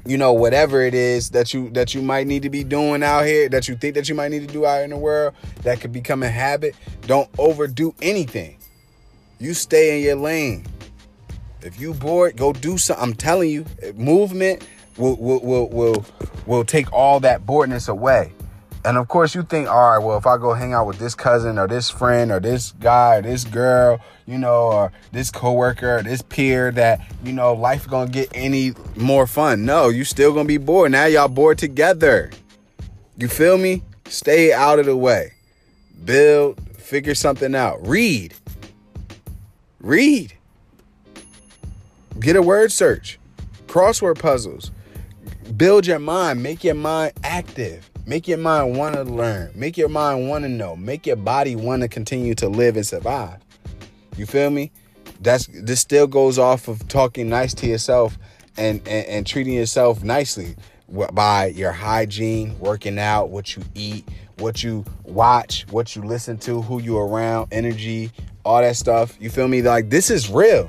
you 0.05 0.19
know, 0.19 0.33
whatever 0.33 0.83
it 0.83 0.95
is 0.95 1.31
that 1.31 1.55
you 1.55 1.71
that 1.71 1.95
you 1.95 2.03
might 2.03 2.27
need 2.27 2.43
to 2.43 2.51
be 2.51 2.65
doing 2.65 3.05
out 3.05 3.27
here, 3.27 3.49
that 3.49 3.69
you 3.69 3.77
think 3.77 3.95
that 3.95 4.09
you 4.09 4.17
might 4.17 4.33
need 4.33 4.49
to 4.49 4.53
do 4.53 4.67
out 4.67 4.83
in 4.83 4.91
the 4.91 4.97
world, 4.97 5.35
that 5.63 5.81
could 5.81 5.93
become 5.93 6.25
a 6.25 6.29
habit. 6.29 6.75
Don't 7.03 7.31
overdo 7.39 7.95
anything. 8.03 8.57
You 9.39 9.55
stay 9.55 9.99
in 9.99 10.03
your 10.03 10.17
lane. 10.17 10.67
If 11.65 11.81
you 11.81 11.95
bored, 11.95 12.37
go 12.37 12.53
do 12.53 12.77
something. 12.77 13.03
I'm 13.03 13.15
telling 13.15 13.49
you, 13.49 13.65
movement 13.95 14.69
will 14.99 15.17
will 15.17 15.41
will 15.41 15.69
will, 15.71 16.05
will 16.45 16.65
take 16.65 16.93
all 16.93 17.21
that 17.21 17.47
boredness 17.47 17.89
away. 17.89 18.33
And 18.85 18.99
of 18.99 19.09
course, 19.09 19.35
you 19.35 19.43
think, 19.43 19.67
all 19.67 19.93
right, 19.93 19.99
well, 19.99 20.19
if 20.19 20.27
I 20.27 20.37
go 20.37 20.53
hang 20.53 20.75
out 20.75 20.87
with 20.87 20.99
this 20.99 21.15
cousin 21.15 21.59
or 21.59 21.67
this 21.67 21.89
friend 21.89 22.31
or 22.31 22.39
this 22.39 22.73
guy 22.73 23.17
or 23.17 23.23
this 23.23 23.45
girl, 23.45 23.99
you 24.27 24.37
know, 24.37 24.65
or 24.65 24.93
this 25.11 25.31
coworker 25.31 25.97
or 25.97 26.03
this 26.03 26.21
peer, 26.21 26.71
that 26.73 27.01
you 27.25 27.33
know, 27.33 27.55
life 27.55 27.89
gonna 27.89 28.11
get 28.11 28.29
any 28.35 28.75
more 28.95 29.27
fun. 29.27 29.65
No, 29.65 29.89
you 29.89 30.05
still 30.05 30.35
gonna 30.35 30.47
be 30.47 30.59
bored. 30.59 30.93
Now 30.93 31.07
y'all 31.07 31.29
bored 31.29 31.57
together. 31.57 32.31
You 33.17 33.29
feel 33.29 33.57
me? 33.57 33.83
Stay 34.07 34.53
out 34.53 34.79
of 34.79 34.85
the 34.85 34.97
way. 34.97 35.33
Build, 36.05 36.61
figure 36.77 37.15
something 37.15 37.55
out. 37.55 37.87
Read. 37.87 38.35
Read. 39.81 40.34
Get 42.21 42.37
a 42.37 42.43
word 42.43 42.71
search, 42.71 43.19
crossword 43.67 44.19
puzzles. 44.19 44.71
Build 45.57 45.87
your 45.87 45.99
mind, 45.99 46.43
make 46.43 46.65
your 46.65 46.75
mind 46.75 47.13
active. 47.23 47.91
Make 48.07 48.29
your 48.29 48.39
mind 48.39 48.77
want 48.77 48.95
to 48.95 49.03
learn. 49.03 49.51
Make 49.55 49.77
your 49.77 49.89
mind 49.89 50.29
want 50.29 50.45
to 50.45 50.49
know. 50.49 50.77
Make 50.77 51.07
your 51.07 51.17
body 51.17 51.57
want 51.57 51.83
to 51.83 51.89
continue 51.89 52.35
to 52.37 52.49
live 52.49 52.77
and 52.77 52.87
survive. 52.87 53.41
You 54.17 54.27
feel 54.27 54.51
me? 54.51 54.71
That's 55.21 55.47
this 55.47 55.81
still 55.81 56.07
goes 56.07 56.39
off 56.39 56.69
of 56.69 56.87
talking 56.87 57.29
nice 57.29 57.55
to 57.55 57.67
yourself 57.67 58.19
and, 58.57 58.81
and, 58.87 59.07
and 59.07 59.27
treating 59.27 59.55
yourself 59.55 60.05
nicely 60.05 60.55
by 61.13 61.47
your 61.47 61.73
hygiene, 61.73 62.59
working 62.59 62.99
out, 62.99 63.31
what 63.31 63.57
you 63.57 63.63
eat, 63.75 64.07
what 64.39 64.63
you 64.63 64.85
watch, 65.05 65.67
what 65.71 65.97
you 65.97 66.03
listen 66.03 66.37
to, 66.39 66.61
who 66.63 66.81
you 66.81 66.99
around, 66.99 67.49
energy, 67.53 68.11
all 68.45 68.61
that 68.61 68.77
stuff. 68.77 69.17
You 69.19 69.31
feel 69.31 69.49
me? 69.49 69.63
Like 69.63 69.91
this 69.91 70.11
is 70.11 70.31
real. 70.31 70.69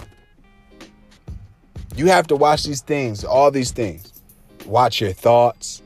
You 1.96 2.08
have 2.08 2.28
to 2.28 2.36
watch 2.36 2.64
these 2.64 2.82
things, 2.82 3.24
all 3.24 3.52
these 3.52 3.72
things. 3.72 4.22
Watch 4.66 5.00
your 5.00 5.14
thoughts. 5.14 5.82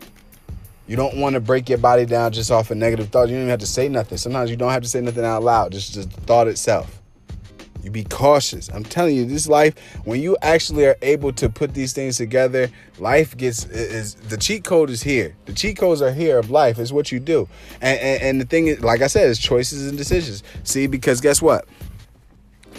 You 0.88 0.96
don't 0.96 1.18
want 1.18 1.36
to 1.36 1.40
break 1.40 1.70
your 1.70 1.78
body 1.78 2.06
down 2.08 2.32
just 2.32 2.50
off 2.50 2.72
a 2.72 2.76
negative 2.76 3.10
thought. 3.10 3.30
You 3.30 3.36
don't 3.36 3.42
even 3.42 3.50
have 3.50 3.60
to 3.60 3.68
say 3.68 3.88
nothing. 3.88 4.18
Sometimes 4.18 4.50
you 4.50 4.58
don't 4.58 4.72
have 4.72 4.82
to 4.82 4.90
say 4.90 5.02
nothing 5.02 5.24
out 5.24 5.44
loud, 5.44 5.72
just, 5.72 5.94
just 5.94 6.12
the 6.12 6.22
thought 6.22 6.48
itself. 6.48 7.00
You 7.84 7.92
be 7.92 8.04
cautious. 8.04 8.70
I'm 8.70 8.84
telling 8.84 9.16
you, 9.16 9.26
this 9.26 9.48
life, 9.48 9.76
when 10.04 10.20
you 10.20 10.36
actually 10.42 10.86
are 10.88 10.98
able 11.04 11.32
to 11.34 11.48
put 11.48 11.76
these 11.76 11.94
things 11.94 12.18
together, 12.18 12.70
life 12.98 13.38
gets 13.38 13.66
is 13.66 14.16
the 14.16 14.36
cheat 14.36 14.64
code 14.64 14.90
is 14.90 15.04
here. 15.04 15.36
The 15.46 15.54
cheat 15.54 15.78
codes 15.78 16.02
are 16.02 16.12
here 16.12 16.40
of 16.40 16.50
life. 16.50 16.78
Is 16.80 16.92
what 16.92 17.12
you 17.12 17.20
do. 17.20 17.48
And, 17.82 18.00
and 18.00 18.22
and 18.22 18.42
the 18.42 18.46
thing 18.46 18.68
is, 18.68 18.82
like 18.82 19.02
I 19.02 19.08
said, 19.08 19.30
is 19.30 19.40
choices 19.40 19.88
and 19.88 19.98
decisions. 19.98 20.44
See, 20.64 20.88
because 20.88 21.22
guess 21.22 21.42
what? 21.42 21.66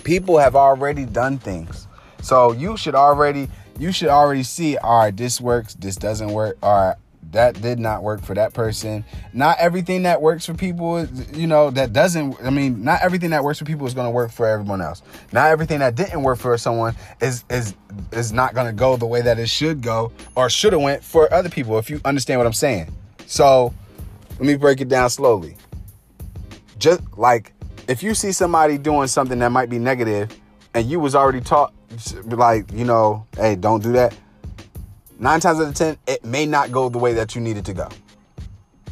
People 0.04 0.36
have 0.36 0.54
already 0.54 1.06
done 1.06 1.38
things 1.38 1.86
so 2.22 2.52
you 2.52 2.76
should 2.76 2.94
already 2.94 3.48
you 3.78 3.92
should 3.92 4.08
already 4.08 4.42
see, 4.42 4.76
all 4.76 5.00
right, 5.00 5.16
this 5.16 5.40
works, 5.40 5.74
this 5.74 5.96
doesn't 5.96 6.28
work, 6.28 6.58
all 6.62 6.88
right, 6.88 6.96
that 7.32 7.60
did 7.62 7.78
not 7.78 8.02
work 8.02 8.22
for 8.22 8.34
that 8.34 8.52
person. 8.52 9.04
Not 9.32 9.58
everything 9.58 10.02
that 10.02 10.20
works 10.20 10.44
for 10.44 10.52
people, 10.52 11.06
you 11.32 11.46
know, 11.46 11.70
that 11.70 11.92
doesn't, 11.92 12.36
I 12.42 12.50
mean, 12.50 12.84
not 12.84 13.00
everything 13.02 13.30
that 13.30 13.42
works 13.42 13.58
for 13.58 13.64
people 13.64 13.86
is 13.86 13.94
going 13.94 14.06
to 14.06 14.10
work 14.10 14.32
for 14.32 14.46
everyone 14.46 14.82
else. 14.82 15.02
Not 15.32 15.50
everything 15.50 15.78
that 15.78 15.94
didn't 15.94 16.22
work 16.22 16.38
for 16.38 16.56
someone 16.58 16.94
is 17.20 17.44
is 17.48 17.74
is 18.12 18.32
not 18.32 18.54
going 18.54 18.66
to 18.66 18.72
go 18.72 18.96
the 18.96 19.06
way 19.06 19.22
that 19.22 19.38
it 19.38 19.48
should 19.48 19.80
go 19.80 20.12
or 20.34 20.50
should 20.50 20.72
have 20.72 20.82
went 20.82 21.02
for 21.02 21.32
other 21.32 21.48
people 21.48 21.78
if 21.78 21.88
you 21.88 22.00
understand 22.04 22.38
what 22.38 22.46
I'm 22.46 22.52
saying. 22.52 22.92
So, 23.26 23.72
let 24.32 24.42
me 24.42 24.56
break 24.56 24.80
it 24.80 24.88
down 24.88 25.08
slowly. 25.08 25.56
Just 26.78 27.00
like 27.16 27.52
if 27.88 28.02
you 28.02 28.14
see 28.14 28.32
somebody 28.32 28.76
doing 28.76 29.06
something 29.06 29.38
that 29.38 29.50
might 29.50 29.70
be 29.70 29.78
negative 29.78 30.36
and 30.74 30.86
you 30.86 31.00
was 31.00 31.14
already 31.14 31.40
taught 31.40 31.72
like, 32.26 32.70
you 32.72 32.84
know, 32.84 33.26
hey, 33.36 33.56
don't 33.56 33.82
do 33.82 33.92
that. 33.92 34.16
Nine 35.18 35.40
times 35.40 35.60
out 35.60 35.68
of 35.68 35.74
ten, 35.74 35.98
it 36.06 36.24
may 36.24 36.46
not 36.46 36.72
go 36.72 36.88
the 36.88 36.98
way 36.98 37.12
that 37.14 37.34
you 37.34 37.40
need 37.40 37.56
it 37.56 37.64
to 37.66 37.74
go. 37.74 37.88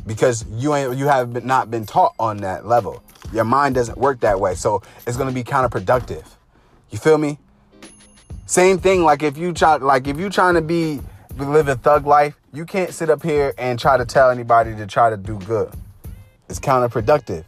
Because 0.06 0.44
you 0.50 0.74
ain't 0.74 0.96
you 0.96 1.06
have 1.06 1.44
not 1.44 1.70
been 1.70 1.86
taught 1.86 2.14
on 2.18 2.38
that 2.38 2.66
level. 2.66 3.02
Your 3.32 3.44
mind 3.44 3.74
doesn't 3.74 3.98
work 3.98 4.20
that 4.20 4.38
way. 4.38 4.54
So 4.54 4.82
it's 5.06 5.16
gonna 5.16 5.32
be 5.32 5.44
counterproductive. 5.44 6.26
You 6.90 6.98
feel 6.98 7.18
me? 7.18 7.38
Same 8.46 8.78
thing, 8.78 9.02
like 9.02 9.22
if 9.22 9.36
you 9.36 9.52
try 9.52 9.76
like 9.76 10.06
if 10.06 10.18
you 10.18 10.30
trying 10.30 10.54
to 10.54 10.62
be 10.62 11.00
live 11.36 11.68
a 11.68 11.76
thug 11.76 12.06
life, 12.06 12.34
you 12.52 12.64
can't 12.64 12.92
sit 12.92 13.10
up 13.10 13.22
here 13.22 13.54
and 13.58 13.78
try 13.78 13.96
to 13.96 14.04
tell 14.04 14.30
anybody 14.30 14.74
to 14.74 14.86
try 14.86 15.10
to 15.10 15.16
do 15.16 15.38
good. 15.40 15.72
It's 16.48 16.58
counterproductive. 16.58 17.44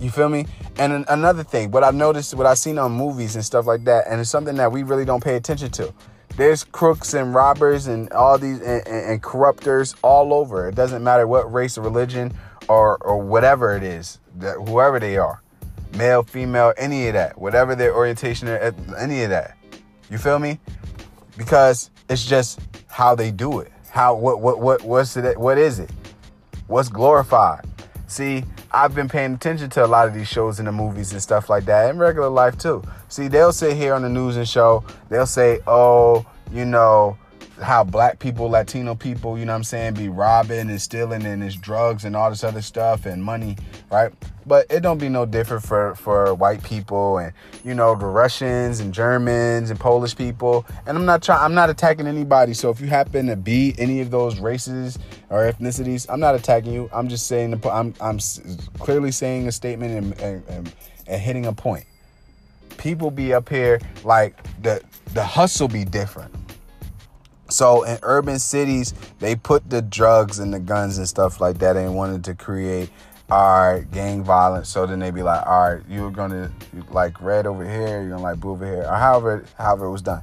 You 0.00 0.10
feel 0.10 0.28
me? 0.28 0.46
And 0.78 1.04
another 1.08 1.44
thing, 1.44 1.70
what 1.70 1.84
I've 1.84 1.94
noticed, 1.94 2.34
what 2.34 2.46
I've 2.46 2.58
seen 2.58 2.78
on 2.78 2.92
movies 2.92 3.36
and 3.36 3.44
stuff 3.44 3.66
like 3.66 3.84
that, 3.84 4.06
and 4.08 4.20
it's 4.20 4.30
something 4.30 4.56
that 4.56 4.72
we 4.72 4.82
really 4.82 5.04
don't 5.04 5.22
pay 5.22 5.36
attention 5.36 5.70
to. 5.72 5.94
There's 6.36 6.64
crooks 6.64 7.14
and 7.14 7.32
robbers 7.32 7.86
and 7.86 8.10
all 8.10 8.36
these 8.38 8.60
and, 8.60 8.86
and 8.88 9.22
corruptors 9.22 9.94
all 10.02 10.34
over. 10.34 10.68
It 10.68 10.74
doesn't 10.74 11.04
matter 11.04 11.28
what 11.28 11.52
race 11.52 11.78
or 11.78 11.82
religion 11.82 12.34
or 12.68 12.96
or 13.02 13.18
whatever 13.18 13.76
it 13.76 13.84
is, 13.84 14.18
that 14.38 14.56
whoever 14.56 14.98
they 14.98 15.16
are, 15.16 15.40
male, 15.96 16.24
female, 16.24 16.74
any 16.76 17.06
of 17.06 17.14
that, 17.14 17.38
whatever 17.38 17.76
their 17.76 17.94
orientation, 17.94 18.48
or 18.48 18.74
any 18.98 19.22
of 19.22 19.30
that. 19.30 19.56
You 20.10 20.18
feel 20.18 20.40
me? 20.40 20.58
Because 21.36 21.90
it's 22.08 22.26
just 22.26 22.58
how 22.88 23.14
they 23.14 23.30
do 23.30 23.60
it. 23.60 23.70
How 23.90 24.16
what 24.16 24.40
what 24.40 24.58
what 24.58 24.82
what's 24.82 25.16
it? 25.16 25.38
What 25.38 25.56
is 25.56 25.78
it? 25.78 25.90
What's 26.66 26.88
glorified? 26.88 27.64
See, 28.08 28.44
I've 28.74 28.94
been 28.94 29.08
paying 29.08 29.34
attention 29.34 29.70
to 29.70 29.84
a 29.84 29.86
lot 29.86 30.08
of 30.08 30.14
these 30.14 30.26
shows 30.26 30.58
and 30.58 30.66
the 30.66 30.72
movies 30.72 31.12
and 31.12 31.22
stuff 31.22 31.48
like 31.48 31.64
that, 31.66 31.90
in 31.90 31.98
regular 31.98 32.28
life 32.28 32.58
too. 32.58 32.82
See, 33.08 33.28
they'll 33.28 33.52
sit 33.52 33.76
here 33.76 33.94
on 33.94 34.02
the 34.02 34.08
news 34.08 34.36
and 34.36 34.48
show, 34.48 34.82
they'll 35.08 35.26
say, 35.26 35.60
oh, 35.66 36.26
you 36.50 36.64
know, 36.64 37.16
how 37.62 37.84
black 37.84 38.18
people, 38.18 38.48
Latino 38.48 38.94
people, 38.94 39.38
you 39.38 39.44
know 39.44 39.52
what 39.52 39.58
I'm 39.58 39.64
saying, 39.64 39.94
be 39.94 40.08
robbing 40.08 40.70
and 40.70 40.80
stealing 40.80 41.24
and 41.24 41.42
it's 41.42 41.54
drugs 41.54 42.04
and 42.04 42.16
all 42.16 42.30
this 42.30 42.42
other 42.42 42.62
stuff 42.62 43.06
and 43.06 43.22
money, 43.22 43.56
right? 43.90 44.12
But 44.46 44.66
it 44.70 44.80
don't 44.80 44.98
be 44.98 45.08
no 45.08 45.24
different 45.24 45.64
for 45.64 45.94
for 45.94 46.34
white 46.34 46.62
people 46.62 47.18
and 47.18 47.32
you 47.64 47.74
know 47.74 47.94
the 47.94 48.06
Russians 48.06 48.80
and 48.80 48.92
Germans 48.92 49.70
and 49.70 49.78
Polish 49.78 50.16
people. 50.16 50.66
And 50.86 50.98
I'm 50.98 51.06
not 51.06 51.22
trying 51.22 51.40
I'm 51.40 51.54
not 51.54 51.70
attacking 51.70 52.06
anybody. 52.06 52.54
So 52.54 52.70
if 52.70 52.80
you 52.80 52.88
happen 52.88 53.26
to 53.28 53.36
be 53.36 53.74
any 53.78 54.00
of 54.00 54.10
those 54.10 54.40
races 54.40 54.98
or 55.30 55.50
ethnicities, 55.50 56.06
I'm 56.10 56.20
not 56.20 56.34
attacking 56.34 56.72
you. 56.72 56.90
I'm 56.92 57.08
just 57.08 57.26
saying 57.26 57.60
I'm 57.64 57.94
I'm 58.00 58.18
clearly 58.78 59.12
saying 59.12 59.46
a 59.48 59.52
statement 59.52 60.04
and, 60.04 60.20
and, 60.20 60.48
and, 60.48 60.74
and 61.06 61.20
hitting 61.20 61.46
a 61.46 61.52
point. 61.52 61.86
People 62.76 63.10
be 63.10 63.32
up 63.32 63.48
here 63.48 63.80
like 64.02 64.36
the 64.62 64.82
the 65.14 65.24
hustle 65.24 65.68
be 65.68 65.84
different 65.84 66.34
so 67.54 67.84
in 67.84 67.98
urban 68.02 68.38
cities, 68.40 68.94
they 69.20 69.36
put 69.36 69.70
the 69.70 69.80
drugs 69.80 70.40
and 70.40 70.52
the 70.52 70.58
guns 70.58 70.98
and 70.98 71.08
stuff 71.08 71.40
like 71.40 71.58
that 71.58 71.76
and 71.76 71.94
wanted 71.94 72.24
to 72.24 72.34
create 72.34 72.90
our 73.30 73.82
gang 73.82 74.24
violence. 74.24 74.68
So 74.68 74.86
then 74.86 74.98
they 74.98 75.10
be 75.10 75.22
like, 75.22 75.46
all 75.46 75.74
right, 75.74 75.82
you're 75.88 76.10
gonna 76.10 76.50
like 76.90 77.20
red 77.22 77.46
over 77.46 77.64
here, 77.64 78.02
you're 78.02 78.10
gonna 78.10 78.22
like 78.22 78.40
blue 78.40 78.52
over 78.52 78.66
here, 78.66 78.82
or 78.82 78.96
however 78.96 79.44
however 79.56 79.86
it 79.86 79.92
was 79.92 80.02
done, 80.02 80.22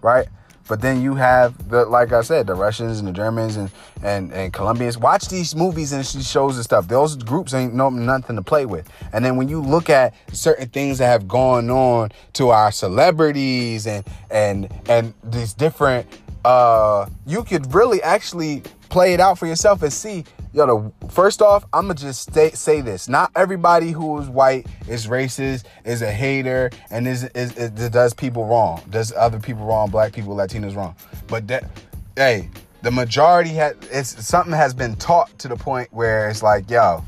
right? 0.00 0.26
But 0.68 0.80
then 0.80 1.02
you 1.02 1.14
have 1.14 1.68
the 1.68 1.84
like 1.84 2.12
I 2.12 2.22
said, 2.22 2.46
the 2.46 2.54
Russians 2.54 2.98
and 2.98 3.06
the 3.06 3.12
Germans 3.12 3.56
and 3.56 3.70
and, 4.02 4.32
and 4.32 4.52
Colombians. 4.52 4.98
Watch 4.98 5.28
these 5.28 5.54
movies 5.54 5.92
and 5.92 6.02
these 6.02 6.28
shows 6.28 6.56
and 6.56 6.64
stuff. 6.64 6.88
Those 6.88 7.16
groups 7.16 7.54
ain't 7.54 7.74
no 7.74 7.90
nothing 7.90 8.36
to 8.36 8.42
play 8.42 8.66
with. 8.66 8.88
And 9.12 9.24
then 9.24 9.36
when 9.36 9.48
you 9.48 9.60
look 9.60 9.88
at 9.88 10.14
certain 10.32 10.68
things 10.68 10.98
that 10.98 11.06
have 11.06 11.28
gone 11.28 11.70
on 11.70 12.10
to 12.34 12.50
our 12.50 12.72
celebrities 12.72 13.86
and 13.86 14.04
and 14.30 14.68
and 14.88 15.14
these 15.22 15.54
different 15.54 16.06
uh 16.44 17.08
you 17.26 17.44
could 17.44 17.72
really 17.74 18.02
actually 18.02 18.62
play 18.88 19.14
it 19.14 19.20
out 19.20 19.38
for 19.38 19.46
yourself 19.46 19.82
and 19.82 19.92
see 19.92 20.24
yo 20.52 20.66
the 20.66 21.08
first 21.08 21.40
off 21.40 21.64
i'm 21.72 21.86
gonna 21.86 21.94
just 21.94 22.30
stay, 22.30 22.50
say 22.50 22.80
this. 22.80 23.08
Not 23.08 23.30
everybody 23.36 23.90
who 23.90 24.18
is 24.18 24.28
white 24.28 24.66
is 24.88 25.06
racist 25.06 25.64
is 25.84 26.02
a 26.02 26.10
hater 26.10 26.70
and 26.90 27.06
is, 27.06 27.24
is, 27.34 27.56
is, 27.56 27.70
does 27.90 28.12
people 28.14 28.46
wrong 28.46 28.82
does 28.90 29.12
other 29.12 29.38
people 29.38 29.64
wrong 29.64 29.90
black 29.90 30.12
people 30.12 30.34
latinos 30.34 30.76
wrong. 30.76 30.94
But 31.28 31.48
that 31.48 31.64
hey 32.16 32.50
the 32.82 32.90
majority 32.90 33.50
has 33.50 33.76
it's 33.90 34.26
something 34.26 34.52
has 34.52 34.74
been 34.74 34.96
taught 34.96 35.36
to 35.38 35.48
the 35.48 35.56
point 35.56 35.88
where 35.92 36.28
it's 36.28 36.42
like 36.42 36.68
yo 36.68 37.04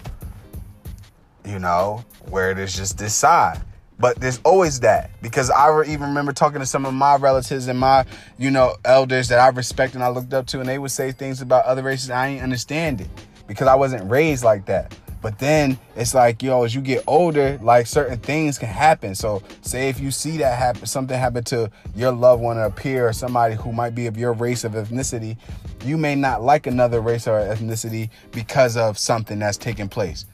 you 1.45 1.59
know 1.59 2.05
where 2.31 2.51
it 2.51 2.59
is 2.59 2.75
just 2.75 2.97
this 2.97 3.15
side 3.15 3.61
but 4.05 4.21
there's 4.21 4.39
always 4.45 4.81
that 4.81 5.13
because 5.23 5.49
I 5.49 5.83
even 5.85 6.09
remember 6.09 6.35
talking 6.35 6.61
to 6.61 6.67
some 6.67 6.85
of 6.85 6.93
my 6.93 7.17
relatives 7.17 7.69
and 7.69 7.79
my, 7.79 8.05
you 8.37 8.51
know, 8.51 8.77
elders 8.85 9.29
that 9.29 9.39
I 9.39 9.49
respect 9.49 9.95
and 9.95 10.05
I 10.05 10.09
looked 10.09 10.35
up 10.35 10.45
to, 10.49 10.61
and 10.61 10.69
they 10.69 10.79
would 10.79 10.91
say 10.91 11.11
things 11.11 11.41
about 11.41 11.65
other 11.65 11.83
races. 11.83 12.11
I 12.11 12.29
didn't 12.29 12.43
understand 12.43 13.01
it 13.01 13.09
because 13.47 13.67
I 13.67 13.75
wasn't 13.75 14.11
raised 14.11 14.45
like 14.45 14.67
that. 14.67 14.95
But 15.23 15.39
then 15.39 15.79
it's 15.97 16.13
like, 16.13 16.43
yo, 16.43 16.65
as 16.65 16.75
you 16.75 16.83
get 16.83 17.03
older, 17.07 17.59
like 17.63 17.87
certain 17.87 18.19
things 18.19 18.59
can 18.59 18.69
happen. 18.69 19.15
So, 19.15 19.43
say 19.63 19.89
if 19.89 19.99
you 19.99 20.11
see 20.11 20.37
that 20.37 20.59
happen, 20.59 20.85
something 20.85 21.19
happen 21.19 21.43
to 21.45 21.71
your 21.97 22.13
loved 22.13 22.43
one 22.43 22.59
or 22.59 22.65
a 22.65 22.71
peer 22.71 23.09
or 23.09 23.15
somebody 23.15 23.55
who 23.55 23.73
might 23.73 23.95
be 23.95 24.07
of 24.07 24.19
your 24.19 24.35
race 24.35 24.65
of 24.65 24.73
ethnicity, 24.73 25.39
you 25.83 25.97
may 25.97 26.15
not 26.15 26.43
like 26.43 26.67
another 26.67 27.01
race 27.01 27.27
or 27.27 27.41
ethnicity 27.41 28.11
because 28.33 28.77
of 28.77 28.99
something 28.99 29.39
that's 29.39 29.57
taking 29.57 29.89
place. 29.89 30.27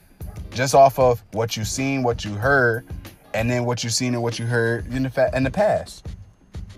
Just 0.51 0.75
off 0.75 0.99
of 0.99 1.23
what 1.31 1.57
you've 1.57 1.69
seen, 1.69 2.03
what 2.03 2.25
you 2.25 2.35
heard, 2.35 2.85
and 3.35 3.51
then 3.51 3.65
what 3.65 3.85
you've 3.85 3.93
seen 3.93 4.15
and 4.15 4.23
what 4.23 4.39
you 4.39 4.47
heard 4.47 4.87
in 4.93 5.03
the 5.03 5.11
fa- 5.11 5.31
in 5.35 5.45
the 5.45 5.51
past. 5.51 6.07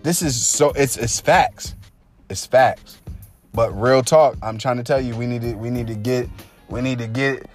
This 0.02 0.22
is 0.22 0.46
so 0.46 0.70
it's 0.70 0.96
it's 0.96 1.20
facts. 1.20 1.74
It's 2.28 2.46
facts. 2.46 2.98
But 3.54 3.70
real 3.78 4.02
talk, 4.02 4.36
I'm 4.42 4.58
trying 4.58 4.78
to 4.78 4.82
tell 4.82 5.00
you, 5.00 5.14
we 5.14 5.26
need 5.26 5.42
to 5.42 5.54
we 5.54 5.70
need 5.70 5.86
to 5.86 5.94
get 5.94 6.28
we 6.68 6.80
need 6.80 6.98
to 6.98 7.06
get 7.06 7.46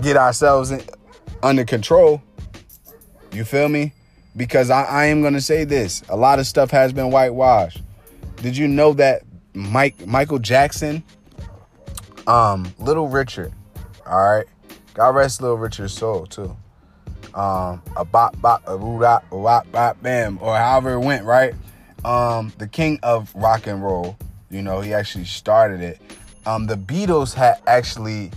get 0.00 0.16
ourselves 0.16 0.70
in, 0.70 0.82
under 1.42 1.64
control. 1.64 2.22
You 3.32 3.44
feel 3.44 3.68
me? 3.68 3.92
Because 4.36 4.70
I, 4.70 4.84
I 4.84 5.04
am 5.06 5.22
gonna 5.22 5.40
say 5.40 5.64
this. 5.64 6.02
A 6.08 6.16
lot 6.16 6.38
of 6.38 6.46
stuff 6.46 6.70
has 6.70 6.92
been 6.92 7.10
whitewashed. 7.10 7.82
Did 8.36 8.56
you 8.56 8.68
know 8.68 8.92
that 8.94 9.22
Mike 9.54 10.06
Michael 10.06 10.38
Jackson, 10.38 11.02
um, 12.26 12.72
Little 12.78 13.08
Richard, 13.08 13.52
all 14.06 14.30
right, 14.30 14.46
God 14.94 15.14
rest 15.14 15.42
Little 15.42 15.58
Richard's 15.58 15.92
soul 15.92 16.26
too 16.26 16.56
um, 17.34 17.82
a 17.96 18.04
bop 18.04 18.40
bop 18.40 18.62
a 18.66 18.76
roo 18.76 18.98
wop 19.30 19.70
bop 19.72 20.02
bam, 20.02 20.38
or 20.40 20.56
however 20.56 20.94
it 20.94 21.00
went, 21.00 21.24
right? 21.24 21.54
Um, 22.04 22.52
the 22.58 22.66
king 22.66 22.98
of 23.02 23.34
rock 23.34 23.66
and 23.66 23.82
roll, 23.82 24.16
you 24.50 24.62
know, 24.62 24.80
he 24.80 24.94
actually 24.94 25.26
started 25.26 25.80
it. 25.80 26.00
Um, 26.46 26.66
the 26.66 26.76
Beatles 26.76 27.34
had 27.34 27.56
actually 27.66 28.30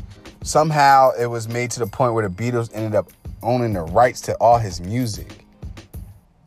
somehow 0.44 1.12
it 1.20 1.26
was 1.26 1.48
made 1.48 1.72
to 1.72 1.80
the 1.80 1.88
point 1.88 2.14
where 2.14 2.28
the 2.28 2.34
Beatles 2.34 2.70
ended 2.74 2.96
up 2.96 3.12
owning 3.42 3.74
the 3.74 3.82
rights 3.82 4.22
to 4.22 4.36
all 4.36 4.58
his 4.58 4.82
music. 4.82 5.46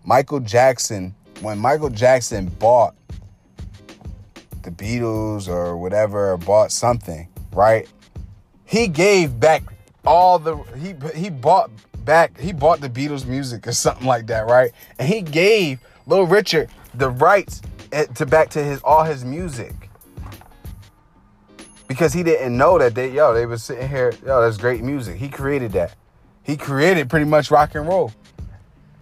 Michael 0.04 0.40
Jackson, 0.40 1.14
when 1.40 1.58
Michael 1.58 1.90
Jackson 1.90 2.46
bought 2.46 2.94
the 4.62 4.70
Beatles 4.70 5.48
or 5.48 5.76
whatever, 5.76 6.32
or 6.32 6.36
bought 6.36 6.72
something, 6.72 7.28
right? 7.52 7.88
He 8.64 8.88
gave 8.88 9.38
back 9.40 9.62
all 10.04 10.38
the 10.38 10.56
he 10.78 10.94
he 11.18 11.30
bought 11.30 11.70
back, 12.06 12.38
he 12.38 12.52
bought 12.52 12.80
the 12.80 12.88
Beatles 12.88 13.26
music 13.26 13.66
or 13.66 13.72
something 13.72 14.06
like 14.06 14.26
that, 14.28 14.46
right? 14.46 14.72
And 14.98 15.06
he 15.06 15.20
gave 15.20 15.80
Little 16.06 16.26
Richard 16.26 16.70
the 16.94 17.10
rights 17.10 17.60
eh, 17.92 18.06
to 18.06 18.24
back 18.24 18.48
to 18.50 18.64
his 18.64 18.80
all 18.82 19.04
his 19.04 19.24
music. 19.24 19.74
Because 21.88 22.12
he 22.12 22.22
didn't 22.22 22.56
know 22.56 22.78
that 22.78 22.94
they, 22.94 23.12
yo, 23.12 23.34
they 23.34 23.46
was 23.46 23.62
sitting 23.62 23.88
here, 23.88 24.12
yo, 24.24 24.40
that's 24.40 24.56
great 24.56 24.82
music. 24.82 25.16
He 25.16 25.28
created 25.28 25.72
that. 25.72 25.94
He 26.42 26.56
created 26.56 27.10
pretty 27.10 27.26
much 27.26 27.50
rock 27.50 27.74
and 27.74 27.86
roll. 27.86 28.12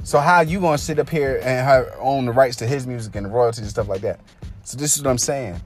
So 0.03 0.19
how 0.19 0.41
you 0.41 0.61
gonna 0.61 0.77
sit 0.77 0.99
up 0.99 1.09
here 1.09 1.41
and 1.43 1.89
own 1.99 2.27
the 2.27 2.33
rights 2.33 2.57
to 2.57 2.67
his 2.67 2.87
music 2.87 3.17
and 3.17 3.25
the 3.25 3.31
royalties 3.31 3.61
and 3.61 3.71
stuff 3.71 3.89
like 3.89 4.01
that? 4.03 4.21
So 4.65 4.77
this 4.77 4.97
is 4.97 5.03
what 5.03 5.11
I'm 5.11 5.19
saying. 5.19 5.61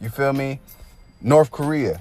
You 0.00 0.08
feel 0.08 0.32
me? 0.32 0.60
North 1.20 1.50
Korea. 1.50 2.00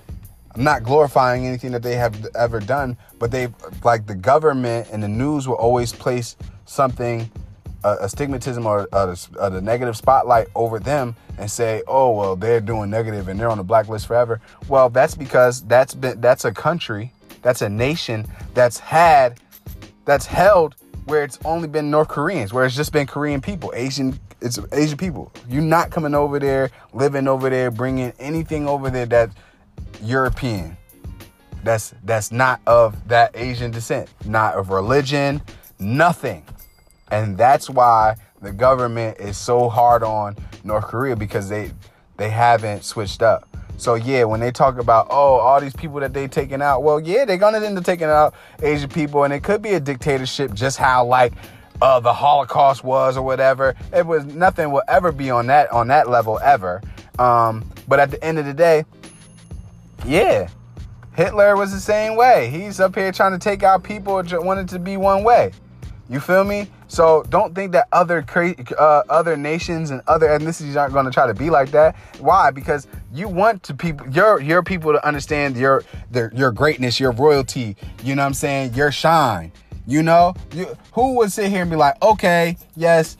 I'm 0.55 0.63
not 0.63 0.83
glorifying 0.83 1.47
anything 1.47 1.71
that 1.71 1.81
they 1.81 1.95
have 1.95 2.27
ever 2.35 2.59
done, 2.59 2.97
but 3.19 3.31
they 3.31 3.47
like 3.83 4.05
the 4.05 4.15
government 4.15 4.89
and 4.91 5.01
the 5.01 5.07
news 5.07 5.47
will 5.47 5.55
always 5.55 5.93
place 5.93 6.35
something, 6.65 7.29
a, 7.83 7.93
a 8.01 8.05
stigmatism 8.05 8.65
or 8.65 8.87
a, 8.91 9.61
negative 9.61 9.95
spotlight 9.95 10.47
over 10.55 10.79
them 10.79 11.15
and 11.37 11.49
say, 11.49 11.83
oh 11.87 12.11
well, 12.11 12.35
they're 12.35 12.59
doing 12.59 12.89
negative 12.89 13.29
and 13.29 13.39
they're 13.39 13.49
on 13.49 13.57
the 13.57 13.63
blacklist 13.63 14.07
forever. 14.07 14.41
Well, 14.67 14.89
that's 14.89 15.15
because 15.15 15.61
that's 15.63 15.95
been 15.95 16.19
that's 16.19 16.43
a 16.43 16.51
country, 16.51 17.13
that's 17.41 17.61
a 17.61 17.69
nation 17.69 18.27
that's 18.53 18.77
had, 18.77 19.39
that's 20.03 20.25
held 20.25 20.75
where 21.05 21.23
it's 21.23 21.39
only 21.45 21.67
been 21.67 21.89
North 21.89 22.09
Koreans, 22.09 22.53
where 22.53 22.65
it's 22.65 22.75
just 22.75 22.91
been 22.91 23.07
Korean 23.07 23.39
people, 23.39 23.71
Asian 23.73 24.19
it's 24.41 24.59
Asian 24.71 24.97
people. 24.97 25.31
You're 25.47 25.61
not 25.61 25.91
coming 25.91 26.15
over 26.15 26.39
there, 26.39 26.71
living 26.93 27.27
over 27.27 27.49
there, 27.49 27.71
bringing 27.71 28.11
anything 28.19 28.67
over 28.67 28.89
there 28.89 29.05
that 29.05 29.29
European. 30.01 30.77
That's 31.63 31.93
that's 32.03 32.31
not 32.31 32.59
of 32.65 33.07
that 33.07 33.31
Asian 33.35 33.71
descent, 33.71 34.09
not 34.25 34.55
of 34.55 34.69
religion, 34.69 35.41
nothing. 35.79 36.43
And 37.11 37.37
that's 37.37 37.69
why 37.69 38.15
the 38.41 38.51
government 38.51 39.19
is 39.19 39.37
so 39.37 39.69
hard 39.69 40.01
on 40.03 40.35
North 40.63 40.85
Korea 40.85 41.15
because 41.15 41.49
they 41.49 41.71
they 42.17 42.29
haven't 42.29 42.83
switched 42.83 43.21
up. 43.21 43.47
So 43.77 43.95
yeah, 43.95 44.23
when 44.23 44.39
they 44.39 44.51
talk 44.51 44.77
about 44.77 45.07
oh 45.09 45.35
all 45.35 45.61
these 45.61 45.75
people 45.75 45.99
that 45.99 46.13
they 46.13 46.27
taking 46.27 46.61
out, 46.61 46.83
well 46.83 46.99
yeah, 46.99 47.25
they're 47.25 47.37
gonna 47.37 47.59
end 47.59 47.77
up 47.77 47.83
taking 47.83 48.07
out 48.07 48.33
Asian 48.61 48.89
people, 48.89 49.23
and 49.23 49.33
it 49.33 49.43
could 49.43 49.61
be 49.61 49.73
a 49.73 49.79
dictatorship, 49.79 50.53
just 50.53 50.77
how 50.77 51.05
like 51.05 51.33
uh, 51.81 51.99
the 51.99 52.13
Holocaust 52.13 52.83
was 52.83 53.17
or 53.17 53.23
whatever. 53.23 53.75
It 53.93 54.05
was 54.05 54.25
nothing 54.25 54.71
will 54.71 54.83
ever 54.87 55.11
be 55.11 55.29
on 55.29 55.47
that 55.47 55.71
on 55.71 55.87
that 55.87 56.09
level 56.09 56.39
ever. 56.39 56.81
Um, 57.19 57.69
but 57.87 57.99
at 57.99 58.11
the 58.11 58.23
end 58.23 58.39
of 58.39 58.45
the 58.45 58.53
day, 58.53 58.85
yeah. 60.05 60.49
Hitler 61.13 61.57
was 61.57 61.71
the 61.71 61.79
same 61.79 62.15
way. 62.15 62.49
He's 62.49 62.79
up 62.79 62.95
here 62.95 63.11
trying 63.11 63.33
to 63.33 63.39
take 63.39 63.63
out 63.63 63.83
people 63.83 64.23
wanted 64.23 64.69
to 64.69 64.79
be 64.79 64.97
one 64.97 65.23
way. 65.23 65.51
You 66.09 66.19
feel 66.19 66.43
me? 66.43 66.67
So 66.87 67.23
don't 67.29 67.55
think 67.55 67.71
that 67.71 67.87
other 67.93 68.25
uh, 68.77 69.03
other 69.09 69.37
nations 69.37 69.91
and 69.91 70.01
other 70.07 70.27
ethnicities 70.27 70.75
aren't 70.75 70.91
going 70.91 71.05
to 71.05 71.11
try 71.11 71.25
to 71.25 71.33
be 71.33 71.49
like 71.49 71.71
that. 71.71 71.95
Why? 72.19 72.51
Because 72.51 72.85
you 73.13 73.29
want 73.29 73.63
to 73.63 73.73
people 73.73 74.09
your 74.09 74.41
your 74.41 74.61
people 74.61 74.91
to 74.91 75.05
understand 75.07 75.55
your 75.55 75.85
their, 76.09 76.29
your 76.35 76.51
greatness, 76.51 76.99
your 76.99 77.11
royalty. 77.11 77.77
You 78.03 78.15
know 78.15 78.23
what 78.23 78.27
I'm 78.27 78.33
saying? 78.33 78.73
Your 78.73 78.91
shine. 78.91 79.53
You 79.87 80.03
know, 80.03 80.33
you, 80.53 80.77
who 80.91 81.15
would 81.15 81.31
sit 81.31 81.49
here 81.49 81.61
and 81.61 81.71
be 81.71 81.77
like, 81.77 82.01
okay, 82.03 82.57
yes, 82.75 83.15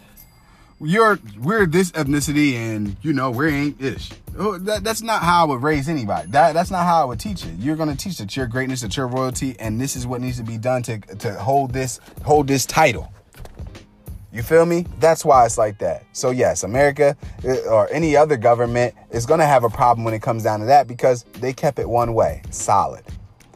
you're 0.82 1.17
we're 1.39 1.65
this 1.65 1.91
ethnicity 1.91 2.56
and 2.56 2.98
you 3.02 3.13
know 3.13 3.32
we 3.32 3.48
ain't 3.54 3.82
ish. 3.82 4.12
That, 4.34 4.84
that's 4.84 5.02
not 5.02 5.22
how 5.22 5.46
I 5.46 5.50
would 5.50 5.62
raise 5.62 5.89
anybody. 5.89 6.30
That 6.32 6.54
that's 6.54 6.72
not 6.72 6.86
how 6.86 7.02
I 7.02 7.06
would 7.06 7.20
teach 7.20 7.46
it. 7.46 7.54
You're 7.60 7.76
gonna 7.76 7.96
teach 7.96 8.17
that 8.20 8.36
your 8.36 8.48
greatness, 8.48 8.82
that 8.82 8.96
your 8.96 9.08
royalty, 9.08 9.56
and 9.60 9.80
this 9.80 9.96
is 9.96 10.08
what 10.08 10.22
needs 10.22 10.38
to 10.38 10.44
be 10.44 10.58
done 10.58 10.84
to 10.84 11.00
to 11.00 11.34
hold 11.34 11.74
this 11.74 12.00
hold 12.24 12.48
this 12.48 12.65
title. 12.65 13.12
You 14.34 14.44
feel 14.44 14.65
me? 14.65 14.86
That's 15.00 15.26
why 15.26 15.46
it's 15.46 15.58
like 15.58 15.78
that. 15.80 16.06
So 16.13 16.30
yes, 16.30 16.63
America 16.63 17.17
uh, 17.44 17.70
or 17.70 17.89
any 17.91 18.15
other 18.15 18.38
government 18.38 18.96
is 19.10 19.26
gonna 19.26 19.46
have 19.46 19.65
a 19.65 19.70
problem 19.70 20.06
when 20.06 20.13
it 20.13 20.22
comes 20.22 20.44
down 20.44 20.62
to 20.62 20.65
that 20.67 20.88
because 20.88 21.24
they 21.39 21.52
kept 21.52 21.80
it 21.80 21.89
one 21.89 22.13
way, 22.13 22.41
solid. 22.50 23.04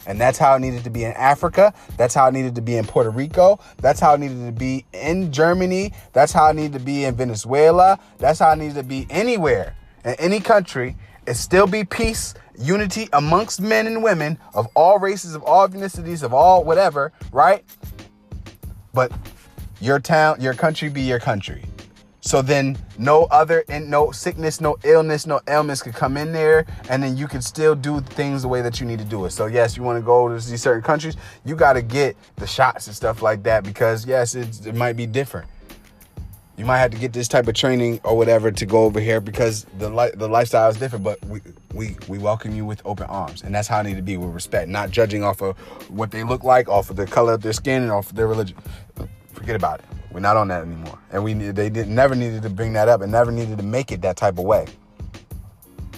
And 0.08 0.20
that's 0.20 0.38
how 0.38 0.56
it 0.56 0.60
needed 0.60 0.84
to 0.84 0.90
be 0.90 1.04
in 1.06 1.14
Africa. 1.14 1.74
That's 1.98 2.14
how 2.14 2.28
it 2.28 2.34
needed 2.34 2.54
to 2.56 2.62
be 2.62 2.76
in 2.76 2.86
Puerto 2.86 3.10
Rico. 3.10 3.60
That's 3.78 4.00
how 4.00 4.14
it 4.14 4.20
needed 4.20 4.46
to 4.46 4.52
be 4.52 4.86
in 4.94 5.32
Germany. 5.32 5.94
That's 6.14 6.32
how 6.32 6.50
it 6.50 6.54
needed 6.56 6.74
to 6.74 6.80
be 6.80 7.06
in 7.06 7.16
Venezuela. 7.16 7.98
That's 8.20 8.38
how 8.38 8.52
it 8.52 8.58
needed 8.58 8.76
to 8.76 8.84
be 8.84 9.08
anywhere 9.10 9.76
in 10.06 10.14
any 10.14 10.40
country. 10.40 10.96
It 11.28 11.34
still 11.36 11.68
be 11.68 11.84
peace, 11.84 12.36
unity 12.58 13.10
amongst 13.12 13.60
men 13.60 13.88
and 13.88 14.02
women 14.04 14.38
of 14.54 14.68
all 14.76 15.00
races, 15.00 15.36
of 15.36 15.44
all 15.44 15.68
ethnicities, 15.68 16.24
of 16.24 16.34
all 16.34 16.64
whatever, 16.64 17.12
right? 17.32 17.66
But 18.94 19.12
your 19.82 20.00
town, 20.00 20.40
your 20.40 20.54
country 20.54 20.88
be 20.88 21.02
your 21.02 21.20
country. 21.20 21.66
So 22.22 22.42
then 22.42 22.76
no 22.98 23.26
other 23.26 23.64
and 23.70 23.90
no 23.90 24.10
sickness, 24.10 24.60
no 24.60 24.78
illness, 24.84 25.28
no 25.28 25.42
ailments 25.48 25.84
could 25.84 25.94
come 25.94 26.18
in 26.18 26.32
there, 26.32 26.66
and 26.90 27.04
then 27.04 27.18
you 27.18 27.28
can 27.28 27.42
still 27.42 27.76
do 27.76 28.02
things 28.02 28.42
the 28.42 28.48
way 28.48 28.64
that 28.64 28.80
you 28.80 28.88
need 28.88 28.98
to 28.98 29.06
do 29.06 29.26
it. 29.26 29.32
So 29.32 29.46
yes, 29.46 29.78
you 29.78 29.84
want 29.84 29.98
to 29.98 30.06
go 30.06 30.28
to 30.28 30.34
these 30.34 30.62
certain 30.62 30.82
countries, 30.82 31.18
you 31.44 31.56
got 31.56 31.74
to 31.74 31.84
get 31.84 32.16
the 32.38 32.48
shots 32.48 32.88
and 32.88 32.96
stuff 32.96 33.22
like 33.22 33.44
that 33.44 33.64
because 33.64 34.08
yes, 34.08 34.34
it 34.34 34.74
might 34.74 34.94
be 34.94 35.06
different. 35.06 35.48
You 36.58 36.64
might 36.64 36.78
have 36.78 36.92
to 36.92 36.98
get 36.98 37.12
this 37.12 37.28
type 37.28 37.48
of 37.48 37.54
training 37.54 38.00
or 38.06 38.16
whatever 38.16 38.50
to 38.50 38.66
go 38.66 38.84
over 38.86 39.02
here 39.02 39.20
because 39.20 39.66
the 39.78 39.90
li- 39.90 40.12
the 40.14 40.30
lifestyle 40.30 40.70
is 40.70 40.78
different. 40.78 41.04
But 41.04 41.24
we 41.26 41.42
we 41.74 41.98
we 42.08 42.18
welcome 42.18 42.56
you 42.56 42.66
with 42.66 42.82
open 42.86 43.08
arms, 43.08 43.44
and 43.44 43.54
that's 43.54 43.68
how 43.68 43.80
I 43.80 43.84
need 43.84 43.98
to 43.98 44.02
be 44.02 44.16
with 44.16 44.30
respect, 44.30 44.70
not 44.70 44.90
judging 44.90 45.22
off 45.22 45.42
of 45.42 45.58
what 45.90 46.12
they 46.12 46.24
look 46.24 46.46
like, 46.46 46.70
off 46.70 46.90
of 46.90 46.96
the 46.96 47.06
color 47.06 47.34
of 47.34 47.42
their 47.42 47.52
skin, 47.52 47.84
and 47.84 47.92
off 47.92 48.10
of 48.10 48.16
their 48.16 48.28
religion. 48.28 48.58
Forget 49.34 49.58
about 49.58 49.80
it. 49.80 49.86
We're 50.12 50.22
not 50.22 50.38
on 50.38 50.48
that 50.48 50.62
anymore, 50.62 50.98
and 51.12 51.26
we 51.26 51.34
they 51.34 51.70
did, 51.70 51.90
never 51.90 52.16
needed 52.16 52.42
to 52.44 52.50
bring 52.50 52.72
that 52.74 52.88
up, 52.88 53.02
and 53.02 53.12
never 53.12 53.34
needed 53.34 53.58
to 53.58 53.64
make 53.66 53.92
it 53.92 54.02
that 54.04 54.16
type 54.16 54.38
of 54.38 54.46
way. 54.46 54.66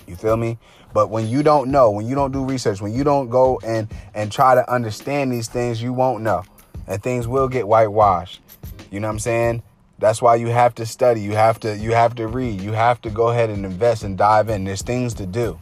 You 0.07 0.15
feel 0.15 0.37
me? 0.37 0.57
But 0.91 1.11
when 1.11 1.27
you 1.27 1.43
don't 1.43 1.69
know, 1.69 1.91
when 1.91 2.07
you 2.07 2.15
don't 2.15 2.31
do 2.31 2.43
research, 2.43 2.81
when 2.81 2.93
you 2.93 3.03
don't 3.03 3.29
go 3.29 3.59
and 3.63 3.87
and 4.15 4.31
try 4.31 4.55
to 4.55 4.67
understand 4.73 5.31
these 5.31 5.47
things, 5.47 5.83
you 5.83 5.93
won't 5.93 6.23
know, 6.23 6.43
and 6.87 7.03
things 7.03 7.27
will 7.27 7.47
get 7.47 7.67
whitewashed. 7.67 8.41
You 8.89 8.99
know 8.99 9.07
what 9.07 9.13
I'm 9.13 9.19
saying? 9.19 9.63
That's 9.99 10.21
why 10.21 10.35
you 10.35 10.47
have 10.47 10.75
to 10.75 10.85
study. 10.85 11.21
You 11.21 11.31
have 11.33 11.59
to 11.61 11.75
you 11.77 11.91
have 11.91 12.15
to 12.15 12.27
read. 12.27 12.61
You 12.61 12.73
have 12.73 13.01
to 13.01 13.09
go 13.09 13.29
ahead 13.29 13.49
and 13.49 13.65
invest 13.65 14.03
and 14.03 14.17
dive 14.17 14.49
in. 14.49 14.63
There's 14.63 14.81
things 14.81 15.13
to 15.15 15.25
do. 15.25 15.57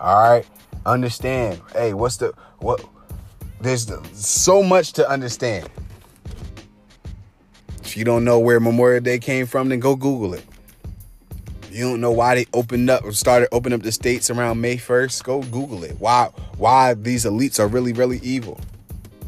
All 0.00 0.30
right? 0.30 0.46
Understand. 0.86 1.60
Hey, 1.72 1.94
what's 1.94 2.16
the 2.16 2.32
what 2.58 2.84
there's 3.60 3.90
so 4.12 4.62
much 4.62 4.92
to 4.94 5.08
understand. 5.08 5.68
If 7.82 7.96
you 7.96 8.04
don't 8.04 8.24
know 8.24 8.38
where 8.38 8.60
Memorial 8.60 9.00
Day 9.00 9.18
came 9.18 9.46
from, 9.46 9.68
then 9.68 9.80
go 9.80 9.96
Google 9.96 10.34
it. 10.34 10.44
You 11.70 11.88
don't 11.88 12.00
know 12.00 12.12
why 12.12 12.34
they 12.34 12.46
opened 12.52 12.88
up 12.90 13.04
or 13.04 13.12
started 13.12 13.48
opening 13.52 13.78
up 13.78 13.82
the 13.82 13.90
states 13.92 14.30
around 14.30 14.60
May 14.60 14.76
1st, 14.76 15.24
go 15.24 15.42
Google 15.42 15.82
it. 15.84 15.96
Why 15.98 16.30
why 16.56 16.94
these 16.94 17.24
elites 17.24 17.58
are 17.58 17.66
really, 17.66 17.92
really 17.92 18.18
evil. 18.18 18.60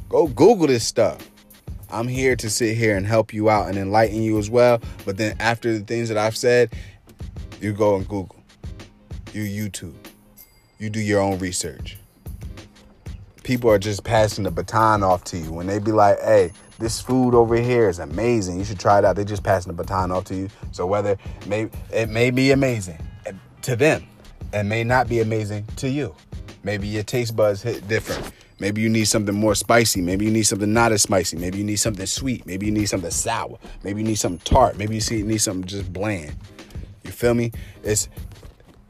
Go 0.09 0.29
Google 0.29 0.69
this 0.69 0.85
stuff. 0.85 1.29
I'm 1.91 2.09
here 2.09 2.37
to 2.37 2.51
sit 2.51 2.77
here 2.77 2.97
and 2.97 3.07
help 3.07 3.33
you 3.33 3.49
out 3.49 3.69
and 3.69 3.77
enlighten 3.77 4.23
you 4.23 4.39
as 4.39 4.51
well. 4.51 4.81
But 5.05 5.17
then 5.17 5.37
after 5.41 5.73
the 5.73 5.85
things 5.85 6.09
that 6.09 6.19
I've 6.19 6.37
said, 6.37 6.75
you 7.61 7.73
go 7.73 7.97
and 7.97 8.07
Google, 8.09 8.43
you 9.33 9.43
YouTube, 9.43 9.95
you 10.79 10.91
do 10.91 11.01
your 11.01 11.21
own 11.21 11.39
research. 11.39 11.99
People 13.43 13.71
are 13.71 13.79
just 13.79 14.03
passing 14.03 14.45
the 14.45 14.51
baton 14.51 15.03
off 15.03 15.25
to 15.25 15.39
you 15.39 15.53
when 15.53 15.67
they 15.67 15.79
be 15.79 15.93
like, 15.93 16.19
hey, 16.21 16.53
this 16.79 17.01
food 17.01 17.35
over 17.35 17.57
here 17.57 17.89
is 17.89 18.01
amazing. 18.01 18.59
You 18.59 18.65
should 18.65 18.81
try 18.81 18.99
it 18.99 19.05
out. 19.05 19.17
They're 19.17 19.25
just 19.25 19.45
passing 19.45 19.75
the 19.75 19.83
baton 19.83 20.11
off 20.11 20.25
to 20.25 20.35
you. 20.35 20.49
So 20.73 20.87
whether 20.87 21.17
may, 21.47 21.71
it 21.93 22.09
may 22.09 22.31
be 22.31 22.51
amazing 22.51 22.99
to 23.63 23.77
them 23.77 24.07
it 24.53 24.65
may 24.65 24.85
not 24.85 25.09
be 25.09 25.21
amazing 25.21 25.67
to 25.77 25.89
you. 25.89 26.15
Maybe 26.63 26.89
your 26.89 27.03
taste 27.03 27.37
buds 27.37 27.63
hit 27.63 27.87
different. 27.89 28.33
Maybe 28.59 28.81
you 28.81 28.89
need 28.89 29.05
something 29.05 29.35
more 29.35 29.55
spicy. 29.55 30.01
Maybe 30.01 30.25
you 30.25 30.31
need 30.31 30.45
something 30.45 30.73
not 30.73 30.93
as 30.93 31.03
spicy. 31.03 31.37
Maybe 31.37 31.59
you 31.59 31.65
need 31.65 31.77
something 31.77 32.07
sweet. 32.07 32.47
Maybe 32.47 32.67
you 32.67 32.73
need 32.73 32.87
something 32.87 33.11
sour. 33.11 33.59
Maybe 33.85 34.01
you 34.01 34.07
need 34.07 34.15
something 34.15 34.41
tart. 34.45 34.79
Maybe 34.79 34.97
you 34.97 35.25
need 35.25 35.39
something 35.39 35.67
just 35.67 35.93
bland. 35.93 36.35
You 37.05 37.11
feel 37.11 37.35
me? 37.35 37.53
It's 37.83 38.09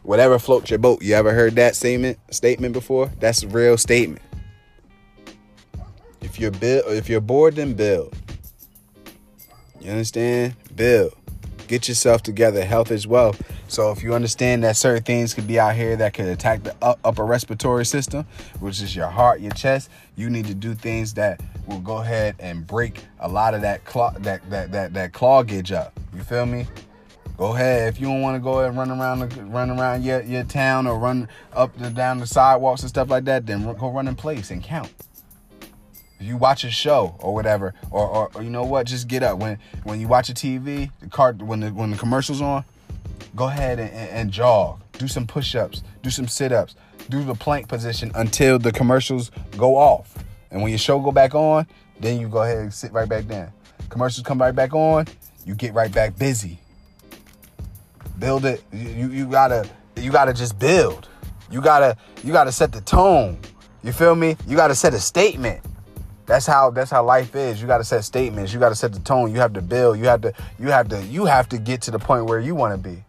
whatever 0.02 0.38
floats 0.38 0.70
your 0.70 0.78
boat. 0.78 1.02
You 1.02 1.14
ever 1.14 1.32
heard 1.32 1.56
that 1.56 1.74
statement 1.74 2.18
statement 2.30 2.74
before? 2.74 3.10
That's 3.18 3.42
a 3.42 3.48
real 3.48 3.76
statement. 3.76 4.22
If 6.20 6.38
you're 6.38 6.52
build, 6.52 6.84
if 6.88 7.08
you're 7.08 7.20
bored, 7.20 7.56
then 7.56 7.74
build. 7.74 8.14
You 9.80 9.90
understand? 9.90 10.54
Build. 10.74 11.14
Get 11.66 11.88
yourself 11.88 12.22
together. 12.22 12.64
Health 12.64 12.92
is 12.92 13.06
wealth. 13.06 13.40
So 13.68 13.90
if 13.90 14.02
you 14.02 14.14
understand 14.14 14.62
that 14.64 14.76
certain 14.76 15.02
things 15.02 15.34
could 15.34 15.46
be 15.46 15.58
out 15.58 15.74
here 15.74 15.96
that 15.96 16.14
could 16.14 16.26
attack 16.26 16.62
the 16.62 16.76
upper 16.82 17.24
respiratory 17.24 17.84
system, 17.84 18.24
which 18.60 18.80
is 18.80 18.94
your 18.94 19.08
heart, 19.08 19.40
your 19.40 19.52
chest, 19.52 19.90
you 20.16 20.30
need 20.30 20.46
to 20.46 20.54
do 20.54 20.74
things 20.74 21.14
that 21.14 21.40
will 21.66 21.80
go 21.80 21.98
ahead 21.98 22.36
and 22.38 22.66
break 22.66 23.04
a 23.18 23.28
lot 23.28 23.54
of 23.54 23.62
that 23.62 23.84
clog 23.84 24.22
that 24.22 24.48
that 24.50 24.70
that 24.72 24.94
that 24.94 25.12
cloggage 25.12 25.72
up. 25.72 25.98
You 26.14 26.22
feel 26.22 26.46
me? 26.46 26.66
Go 27.36 27.54
ahead. 27.54 27.88
If 27.88 28.00
you 28.00 28.06
don't 28.06 28.22
want 28.22 28.36
to 28.36 28.40
go 28.40 28.60
ahead 28.60 28.70
and 28.70 28.78
run 28.78 28.90
around 28.90 29.52
run 29.52 29.70
around 29.70 30.04
your, 30.04 30.22
your 30.22 30.44
town 30.44 30.86
or 30.86 30.98
run 30.98 31.28
up 31.52 31.76
and 31.80 31.94
down 31.94 32.18
the 32.18 32.26
sidewalks 32.26 32.82
and 32.82 32.88
stuff 32.88 33.10
like 33.10 33.24
that, 33.24 33.46
then 33.46 33.64
go 33.74 33.90
run 33.90 34.08
in 34.08 34.14
place 34.14 34.50
and 34.50 34.62
count. 34.62 34.92
If 36.18 36.26
you 36.26 36.38
watch 36.38 36.64
a 36.64 36.70
show 36.70 37.14
or 37.18 37.34
whatever, 37.34 37.74
or, 37.90 38.06
or, 38.06 38.30
or 38.34 38.42
you 38.42 38.48
know 38.48 38.64
what, 38.64 38.86
just 38.86 39.06
get 39.06 39.22
up 39.22 39.38
when 39.38 39.58
when 39.82 40.00
you 40.00 40.08
watch 40.08 40.30
a 40.30 40.34
TV, 40.34 40.90
the 41.00 41.08
cart 41.08 41.42
when 41.42 41.60
the 41.60 41.68
when 41.70 41.90
the 41.90 41.98
commercials 41.98 42.40
on, 42.40 42.64
go 43.36 43.48
ahead 43.48 43.78
and, 43.78 43.90
and, 43.90 44.10
and 44.10 44.30
jog, 44.30 44.80
do 44.94 45.06
some 45.06 45.26
push-ups, 45.26 45.82
do 46.02 46.10
some 46.10 46.26
sit-ups, 46.26 46.74
do 47.10 47.22
the 47.22 47.34
plank 47.34 47.68
position 47.68 48.10
until 48.14 48.58
the 48.58 48.72
commercials 48.72 49.30
go 49.56 49.76
off. 49.76 50.16
And 50.50 50.62
when 50.62 50.70
your 50.70 50.78
show 50.78 50.98
go 50.98 51.12
back 51.12 51.34
on, 51.34 51.66
then 52.00 52.18
you 52.18 52.28
go 52.28 52.42
ahead 52.42 52.58
and 52.58 52.72
sit 52.72 52.92
right 52.92 53.08
back 53.08 53.26
down. 53.26 53.52
Commercials 53.90 54.26
come 54.26 54.40
right 54.40 54.54
back 54.54 54.74
on, 54.74 55.06
you 55.44 55.54
get 55.54 55.74
right 55.74 55.92
back 55.92 56.18
busy. 56.18 56.58
Build 58.18 58.46
it. 58.46 58.64
You 58.72 59.10
you 59.10 59.26
gotta 59.26 59.68
you 59.96 60.10
gotta 60.10 60.32
just 60.32 60.58
build. 60.58 61.06
You 61.50 61.60
gotta 61.60 61.96
you 62.24 62.32
gotta 62.32 62.50
set 62.50 62.72
the 62.72 62.80
tone. 62.80 63.38
You 63.84 63.92
feel 63.92 64.14
me? 64.14 64.36
You 64.48 64.56
gotta 64.56 64.74
set 64.74 64.94
a 64.94 64.98
statement. 64.98 65.62
That's 66.26 66.46
how 66.46 66.70
that's 66.70 66.90
how 66.90 67.04
life 67.04 67.36
is. 67.36 67.60
You 67.60 67.68
got 67.68 67.78
to 67.78 67.84
set 67.84 68.02
statements. 68.04 68.52
You 68.52 68.58
got 68.58 68.70
to 68.70 68.74
set 68.74 68.92
the 68.92 68.98
tone. 68.98 69.32
You 69.32 69.38
have 69.38 69.52
to 69.52 69.62
build. 69.62 69.96
You 69.98 70.06
have 70.06 70.22
to 70.22 70.34
you 70.58 70.68
have 70.68 70.88
to 70.88 71.00
you 71.04 71.24
have 71.24 71.48
to 71.50 71.58
get 71.58 71.82
to 71.82 71.92
the 71.92 72.00
point 72.00 72.24
where 72.26 72.40
you 72.40 72.56
want 72.56 72.74
to 72.74 72.88
be. 72.88 73.04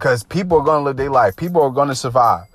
Cuz 0.00 0.24
people 0.24 0.58
are 0.58 0.64
going 0.64 0.80
to 0.80 0.84
live 0.84 0.96
their 0.96 1.10
life. 1.10 1.36
People 1.36 1.62
are 1.62 1.70
going 1.70 1.88
to 1.88 1.94
survive. 1.94 2.46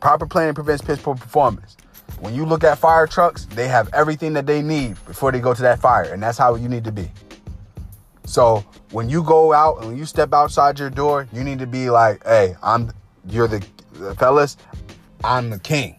Proper 0.00 0.26
planning 0.26 0.54
prevents 0.54 0.82
piss 0.82 1.00
poor 1.00 1.14
performance. 1.14 1.76
When 2.20 2.34
you 2.34 2.46
look 2.46 2.64
at 2.64 2.78
fire 2.78 3.06
trucks, 3.06 3.44
they 3.46 3.68
have 3.68 3.90
everything 3.92 4.32
that 4.34 4.46
they 4.46 4.62
need 4.62 4.96
before 5.04 5.32
they 5.32 5.40
go 5.40 5.52
to 5.52 5.62
that 5.62 5.80
fire, 5.80 6.04
and 6.04 6.22
that's 6.22 6.38
how 6.38 6.54
you 6.54 6.68
need 6.68 6.84
to 6.84 6.92
be. 6.92 7.10
So, 8.24 8.64
when 8.92 9.08
you 9.08 9.22
go 9.22 9.52
out 9.52 9.78
and 9.78 9.88
when 9.88 9.96
you 9.96 10.04
step 10.06 10.32
outside 10.32 10.78
your 10.78 10.90
door, 10.90 11.28
you 11.32 11.42
need 11.44 11.58
to 11.58 11.66
be 11.66 11.90
like, 11.90 12.24
"Hey, 12.24 12.56
I'm 12.62 12.92
you're 13.28 13.48
the, 13.48 13.66
the 13.94 14.14
fellas, 14.14 14.56
I'm 15.22 15.50
the 15.50 15.58
king." 15.58 15.96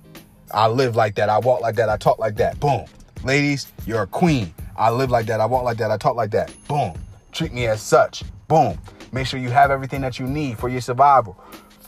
I 0.51 0.67
live 0.67 0.95
like 0.95 1.15
that. 1.15 1.29
I 1.29 1.39
walk 1.39 1.61
like 1.61 1.75
that. 1.75 1.89
I 1.89 1.97
talk 1.97 2.17
like 2.17 2.35
that. 2.37 2.59
Boom. 2.59 2.85
Ladies, 3.23 3.71
you're 3.85 4.03
a 4.03 4.07
queen. 4.07 4.53
I 4.77 4.89
live 4.89 5.09
like 5.11 5.25
that. 5.25 5.41
I 5.41 5.45
walk 5.45 5.63
like 5.63 5.77
that. 5.77 5.91
I 5.91 5.97
talk 5.97 6.15
like 6.15 6.31
that. 6.31 6.53
Boom. 6.67 6.93
Treat 7.31 7.51
me 7.53 7.67
as 7.67 7.81
such. 7.81 8.23
Boom. 8.47 8.77
Make 9.11 9.27
sure 9.27 9.39
you 9.39 9.49
have 9.49 9.71
everything 9.71 10.01
that 10.01 10.19
you 10.19 10.27
need 10.27 10.57
for 10.57 10.69
your 10.69 10.81
survival 10.81 11.37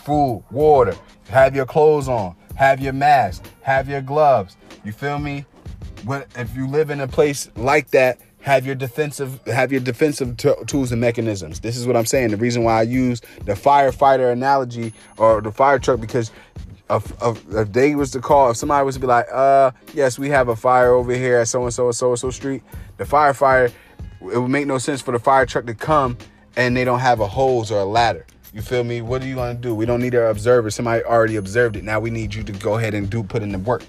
food, 0.08 0.42
water, 0.52 0.96
have 1.30 1.54
your 1.54 1.66
clothes 1.66 2.08
on, 2.08 2.34
have 2.56 2.80
your 2.80 2.94
mask, 2.94 3.44
have 3.62 3.90
your 3.90 4.02
gloves. 4.02 4.56
You 4.86 4.94
feel 4.94 5.20
me? 5.20 5.46
If 6.38 6.56
you 6.56 6.66
live 6.66 6.90
in 6.90 7.02
a 7.02 7.08
place 7.08 7.50
like 7.58 7.90
that, 7.92 8.18
have 8.40 8.66
your 8.66 8.76
defensive 8.76 9.42
have 9.48 9.74
your 9.74 9.82
defensive 9.82 10.38
t- 10.38 10.54
tools 10.68 10.94
and 10.94 11.02
mechanisms. 11.02 11.60
This 11.60 11.76
is 11.76 11.86
what 11.86 11.98
I'm 11.98 12.06
saying. 12.06 12.30
The 12.30 12.38
reason 12.38 12.64
why 12.64 12.80
I 12.80 12.84
use 12.84 13.20
the 13.44 13.54
firefighter 13.54 14.32
analogy 14.32 14.94
or 15.18 15.42
the 15.42 15.52
fire 15.52 15.80
truck 15.80 16.00
because 16.00 16.32
if 16.90 17.74
they 17.74 17.96
was 17.96 18.12
to 18.12 18.22
call, 18.22 18.52
if 18.52 18.56
somebody 18.56 18.86
was 18.86 18.96
to 18.96 19.02
be 19.02 19.08
like, 19.08 19.28
uh, 19.34 19.72
yes, 19.94 20.18
we 20.18 20.30
have 20.30 20.48
a 20.48 20.56
fire 20.56 20.94
over 20.94 21.14
here 21.14 21.40
at 21.40 21.50
so 21.50 21.64
and 21.64 21.74
so 21.74 21.88
and 21.88 21.96
so 21.96 22.12
and 22.12 22.20
so 22.20 22.30
street, 22.30 22.64
the 22.96 23.04
firefighter, 23.04 23.74
it 24.22 24.38
would 24.38 24.48
make 24.48 24.68
no 24.68 24.78
sense 24.78 25.02
for 25.02 25.12
the 25.12 25.20
fire 25.20 25.46
truck 25.46 25.66
to 25.66 25.76
come 25.76 26.18
and 26.58 26.76
they 26.76 26.84
don't 26.84 27.00
have 27.00 27.22
a 27.22 27.28
hose 27.28 27.72
or 27.72 27.80
a 27.80 27.86
ladder. 27.86 28.26
You 28.52 28.62
feel 28.62 28.84
me? 28.84 29.02
What 29.02 29.22
are 29.22 29.28
you 29.28 29.36
gonna 29.36 29.54
do? 29.54 29.76
We 29.76 29.86
don't 29.86 30.02
need 30.02 30.16
our 30.16 30.28
observer. 30.28 30.70
Somebody 30.72 31.04
already 31.04 31.36
observed 31.36 31.78
it. 31.78 31.84
Now 31.84 32.00
we 32.00 32.10
need 32.10 32.34
you 32.34 32.44
to 32.44 32.52
go 32.52 32.78
ahead 32.78 32.94
and 32.94 33.10
do 33.10 33.24
put 33.24 33.44
in 33.44 33.52
the 33.52 33.60
work. 33.60 33.84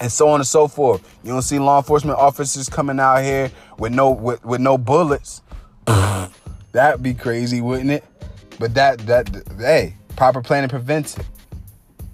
And 0.00 0.10
so 0.12 0.28
on 0.28 0.40
and 0.40 0.46
so 0.46 0.68
forth. 0.68 1.02
You 1.24 1.32
don't 1.32 1.42
see 1.42 1.58
law 1.58 1.78
enforcement 1.78 2.18
officers 2.18 2.68
coming 2.68 3.00
out 3.00 3.22
here 3.22 3.50
with 3.78 3.92
no 3.92 4.12
with, 4.12 4.44
with 4.44 4.60
no 4.60 4.78
bullets. 4.78 5.42
That'd 6.72 7.02
be 7.02 7.14
crazy, 7.14 7.60
wouldn't 7.60 7.90
it? 7.90 8.04
But 8.60 8.74
that 8.74 8.98
that 9.06 9.28
hey, 9.58 9.96
proper 10.14 10.40
planning 10.40 10.70
prevents 10.70 11.18
it. 11.18 11.26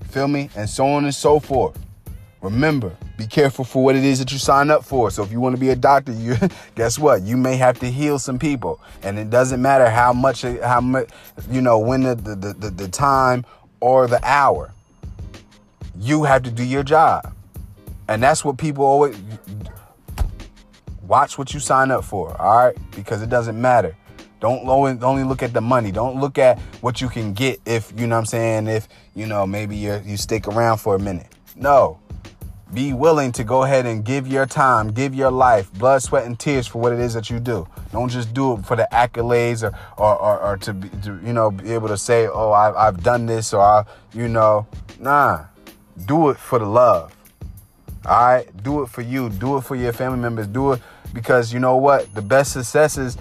Feel 0.09 0.29
me? 0.29 0.49
And 0.57 0.69
so 0.71 0.87
on 0.87 1.05
and 1.05 1.15
so 1.15 1.39
forth. 1.39 1.79
Remember, 2.45 2.95
be 3.17 3.27
careful 3.27 3.65
for 3.65 3.83
what 3.83 3.97
it 3.97 4.05
is 4.05 4.19
that 4.19 4.31
you 4.31 4.37
sign 4.37 4.71
up 4.71 4.85
for. 4.85 5.11
So 5.11 5.23
if 5.23 5.33
you 5.33 5.41
want 5.41 5.55
to 5.57 5.61
be 5.61 5.71
a 5.71 5.77
doctor, 5.77 6.13
you 6.17 6.37
guess 6.75 6.99
what? 6.99 7.23
You 7.23 7.39
may 7.39 7.57
have 7.57 7.81
to 7.81 7.91
heal 7.91 8.19
some 8.19 8.39
people. 8.39 8.81
And 9.03 9.19
it 9.19 9.31
doesn't 9.31 9.63
matter 9.63 9.89
how 9.89 10.13
much 10.13 10.43
how 10.43 10.83
much 10.83 11.09
you 11.51 11.63
know 11.63 11.79
when 11.79 12.03
the 12.03 12.15
the, 12.15 12.53
the, 12.53 12.71
the 12.71 12.89
time 12.89 13.47
or 13.81 14.07
the 14.07 14.21
hour. 14.23 14.73
You 15.99 16.25
have 16.25 16.43
to 16.43 16.51
do 16.51 16.63
your 16.63 16.83
job. 16.83 17.33
And 18.09 18.23
that's 18.23 18.45
what 18.45 18.59
people 18.59 18.85
always 18.85 19.17
watch 21.01 21.39
what 21.39 21.55
you 21.55 21.61
sign 21.61 21.91
up 21.91 22.05
for, 22.05 22.39
all 22.39 22.65
right? 22.67 22.77
Because 22.95 23.23
it 23.23 23.31
doesn't 23.31 23.59
matter. 23.59 23.97
Don't 24.41 24.69
only 24.69 25.25
look 25.25 25.43
at 25.43 25.55
the 25.55 25.63
money. 25.63 25.91
Don't 25.91 26.21
look 26.21 26.37
at 26.37 26.59
what 26.83 27.01
you 27.01 27.09
can 27.09 27.33
get 27.33 27.61
if, 27.65 27.91
you 27.97 28.07
know 28.07 28.17
what 28.17 28.21
I'm 28.21 28.27
saying, 28.27 28.67
if, 28.67 28.89
you 29.15 29.25
know, 29.27 29.47
maybe 29.47 29.77
you 29.77 30.03
you 30.05 30.19
stick 30.19 30.47
around 30.47 30.79
for 30.79 30.95
a 30.95 30.99
minute. 30.99 31.29
No. 31.57 31.99
Be 32.75 32.93
willing 32.93 33.31
to 33.33 33.45
go 33.45 33.63
ahead 33.63 33.87
and 33.87 34.05
give 34.05 34.27
your 34.27 34.47
time, 34.47 34.91
give 34.91 35.15
your 35.15 35.31
life, 35.31 35.73
blood, 35.75 36.03
sweat, 36.03 36.27
and 36.27 36.37
tears 36.37 36.67
for 36.67 36.81
what 36.81 36.93
it 36.93 36.99
is 36.99 37.15
that 37.15 37.31
you 37.31 37.39
do. 37.39 37.69
Don't 37.93 38.09
just 38.09 38.35
do 38.35 38.55
it 38.55 38.67
for 38.67 38.75
the 38.75 38.89
accolades 38.91 39.63
or, 39.63 39.73
or, 39.97 40.17
or, 40.17 40.41
or 40.41 40.57
to, 40.57 40.75
be, 40.75 40.89
to, 41.05 41.21
you 41.25 41.33
know, 41.33 41.53
be 41.53 41.73
able 41.73 41.87
to 41.87 41.97
say, 41.97 42.27
oh, 42.27 42.51
I've, 42.51 42.75
I've 42.75 43.03
done 43.05 43.27
this 43.27 43.55
or, 43.55 43.61
I, 43.61 43.85
you 44.13 44.27
know, 44.27 44.67
nah. 44.99 45.45
Do 46.07 46.31
it 46.31 46.37
for 46.37 46.59
the 46.59 46.67
love. 46.67 47.17
All 48.05 48.21
right, 48.21 48.63
do 48.65 48.83
it 48.83 48.89
for 48.89 49.03
you. 49.03 49.31
Do 49.31 49.57
it 49.57 49.61
for 49.63 49.77
your 49.77 49.93
family 49.93 50.19
members. 50.19 50.49
Do 50.49 50.73
it 50.73 50.83
because 51.13 51.53
you 51.53 51.61
know 51.61 51.77
what? 51.77 52.13
The 52.15 52.23
best 52.23 52.53
successes 52.53 53.17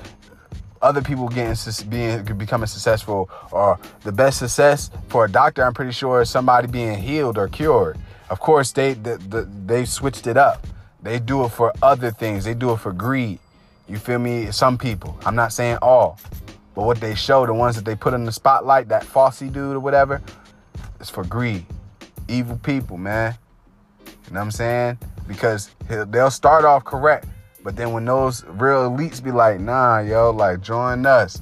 other 0.82 1.02
people 1.02 1.30
getting 1.30 1.56
being 1.90 2.24
becoming 2.38 2.68
successful 2.68 3.30
or 3.52 3.80
the 4.02 4.12
best 4.12 4.38
success 4.40 4.92
for 5.08 5.24
a 5.24 5.32
doctor 5.32 5.64
i'm 5.64 5.74
pretty 5.74 5.94
sure 5.94 6.22
is 6.22 6.30
somebody 6.30 6.68
being 6.68 7.02
healed 7.02 7.38
or 7.38 7.48
cured 7.48 7.98
of 8.34 8.40
course 8.40 8.72
they 8.72 8.94
the, 8.94 9.18
the, 9.30 9.48
they 9.66 9.86
switched 9.86 10.28
it 10.28 10.38
up. 10.38 10.66
They 11.02 11.20
do 11.20 11.46
it 11.46 11.50
for 11.50 11.72
other 11.82 12.12
things. 12.12 12.44
They 12.44 12.54
do 12.54 12.72
it 12.72 12.80
for 12.80 12.92
greed. 12.92 13.40
You 13.88 13.98
feel 13.98 14.20
me? 14.20 14.52
Some 14.52 14.78
people. 14.78 15.18
I'm 15.26 15.36
not 15.36 15.54
saying 15.54 15.78
all. 15.82 16.20
But 16.76 16.86
what 16.86 17.00
they 17.00 17.14
show 17.14 17.46
the 17.46 17.54
ones 17.54 17.76
that 17.76 17.86
they 17.86 17.96
put 17.96 18.14
in 18.14 18.26
the 18.26 18.32
spotlight 18.32 18.90
that 18.90 19.04
Fauci 19.04 19.54
dude 19.54 19.76
or 19.76 19.80
whatever 19.80 20.22
is 21.00 21.10
for 21.10 21.24
greed. 21.24 21.66
Evil 22.28 22.58
people 22.58 22.98
man. 22.98 23.36
You 24.06 24.12
know 24.34 24.40
what 24.40 24.46
i'm 24.46 24.52
saying? 24.52 24.98
Because 25.28 25.70
they'll 25.88 26.32
start 26.32 26.66
off 26.66 26.84
correct 26.84 27.28
but 27.64 27.78
then 27.78 27.94
when 27.94 28.04
those 28.04 28.44
real 28.46 28.90
elites 28.90 29.24
be 29.24 29.32
like, 29.32 29.60
nah, 29.60 30.00
yo, 30.00 30.32
like 30.32 30.62
join 30.62 31.06
us, 31.06 31.42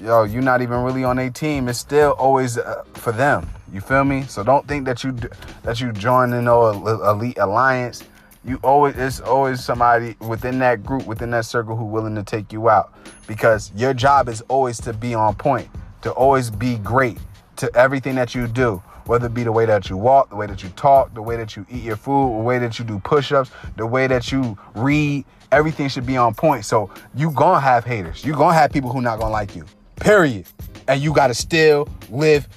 yo, 0.00 0.24
you're 0.24 0.42
not 0.42 0.62
even 0.62 0.82
really 0.82 1.04
on 1.04 1.18
a 1.18 1.30
team. 1.30 1.68
It's 1.68 1.78
still 1.78 2.12
always 2.12 2.58
uh, 2.58 2.84
for 2.94 3.12
them. 3.12 3.48
You 3.72 3.80
feel 3.80 4.04
me? 4.04 4.22
So 4.24 4.42
don't 4.42 4.66
think 4.66 4.84
that 4.86 5.02
you 5.02 5.16
that 5.62 5.80
you 5.80 5.92
join 5.92 6.32
in 6.32 6.44
no 6.44 6.70
elite 6.70 7.38
alliance. 7.38 8.04
You 8.44 8.58
always 8.62 8.96
it's 8.96 9.20
always 9.20 9.64
somebody 9.64 10.16
within 10.20 10.58
that 10.60 10.84
group, 10.84 11.06
within 11.06 11.30
that 11.30 11.44
circle, 11.44 11.76
who 11.76 11.84
willing 11.84 12.14
to 12.16 12.22
take 12.22 12.52
you 12.52 12.68
out 12.68 12.92
because 13.26 13.72
your 13.74 13.94
job 13.94 14.28
is 14.28 14.42
always 14.42 14.80
to 14.80 14.92
be 14.92 15.14
on 15.14 15.34
point, 15.34 15.68
to 16.02 16.10
always 16.10 16.50
be 16.50 16.76
great 16.78 17.18
to 17.56 17.74
everything 17.74 18.14
that 18.16 18.34
you 18.34 18.46
do 18.46 18.82
whether 19.06 19.26
it 19.26 19.34
be 19.34 19.42
the 19.42 19.52
way 19.52 19.66
that 19.66 19.90
you 19.90 19.96
walk, 19.96 20.30
the 20.30 20.36
way 20.36 20.46
that 20.46 20.62
you 20.62 20.68
talk, 20.70 21.12
the 21.14 21.22
way 21.22 21.36
that 21.36 21.56
you 21.56 21.66
eat 21.70 21.82
your 21.82 21.96
food, 21.96 22.38
the 22.38 22.42
way 22.42 22.58
that 22.58 22.78
you 22.78 22.84
do 22.84 22.98
push-ups, 23.00 23.50
the 23.76 23.86
way 23.86 24.06
that 24.06 24.30
you 24.30 24.56
read, 24.74 25.24
everything 25.52 25.88
should 25.88 26.06
be 26.06 26.16
on 26.16 26.34
point. 26.34 26.64
So 26.64 26.90
you 27.14 27.30
gonna 27.30 27.60
have 27.60 27.84
haters. 27.84 28.24
You 28.24 28.32
gonna 28.32 28.54
have 28.54 28.72
people 28.72 28.92
who 28.92 29.00
not 29.00 29.20
gonna 29.20 29.32
like 29.32 29.54
you. 29.54 29.64
Period. 29.96 30.46
And 30.88 31.00
you 31.00 31.14
gotta 31.14 31.34
still 31.34 31.88
live. 32.10 32.48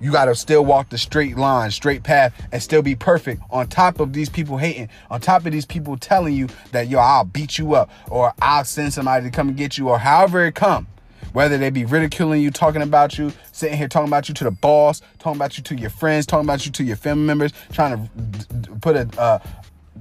You 0.00 0.10
gotta 0.10 0.34
still 0.34 0.64
walk 0.64 0.88
the 0.88 0.98
straight 0.98 1.36
line, 1.36 1.70
straight 1.70 2.02
path, 2.02 2.32
and 2.50 2.62
still 2.62 2.82
be 2.82 2.96
perfect. 2.96 3.42
On 3.50 3.68
top 3.68 4.00
of 4.00 4.14
these 4.14 4.30
people 4.30 4.56
hating, 4.56 4.88
on 5.10 5.20
top 5.20 5.44
of 5.44 5.52
these 5.52 5.66
people 5.66 5.96
telling 5.98 6.34
you 6.34 6.48
that 6.72 6.88
yo, 6.88 6.98
I'll 6.98 7.24
beat 7.24 7.58
you 7.58 7.74
up, 7.74 7.90
or 8.08 8.32
I'll 8.40 8.64
send 8.64 8.94
somebody 8.94 9.26
to 9.26 9.30
come 9.30 9.48
and 9.48 9.56
get 9.56 9.76
you, 9.76 9.90
or 9.90 9.98
however 9.98 10.46
it 10.46 10.54
come 10.54 10.86
whether 11.32 11.58
they 11.58 11.70
be 11.70 11.84
ridiculing 11.84 12.42
you, 12.42 12.50
talking 12.50 12.82
about 12.82 13.18
you, 13.18 13.32
sitting 13.52 13.76
here 13.76 13.88
talking 13.88 14.08
about 14.08 14.28
you 14.28 14.34
to 14.34 14.44
the 14.44 14.50
boss, 14.50 15.00
talking 15.18 15.36
about 15.36 15.56
you 15.56 15.64
to 15.64 15.74
your 15.76 15.90
friends, 15.90 16.26
talking 16.26 16.46
about 16.46 16.66
you 16.66 16.72
to 16.72 16.84
your 16.84 16.96
family 16.96 17.24
members, 17.24 17.52
trying 17.72 18.08
to 18.08 18.76
put 18.80 18.96
a 18.96 19.08
uh, 19.20 19.38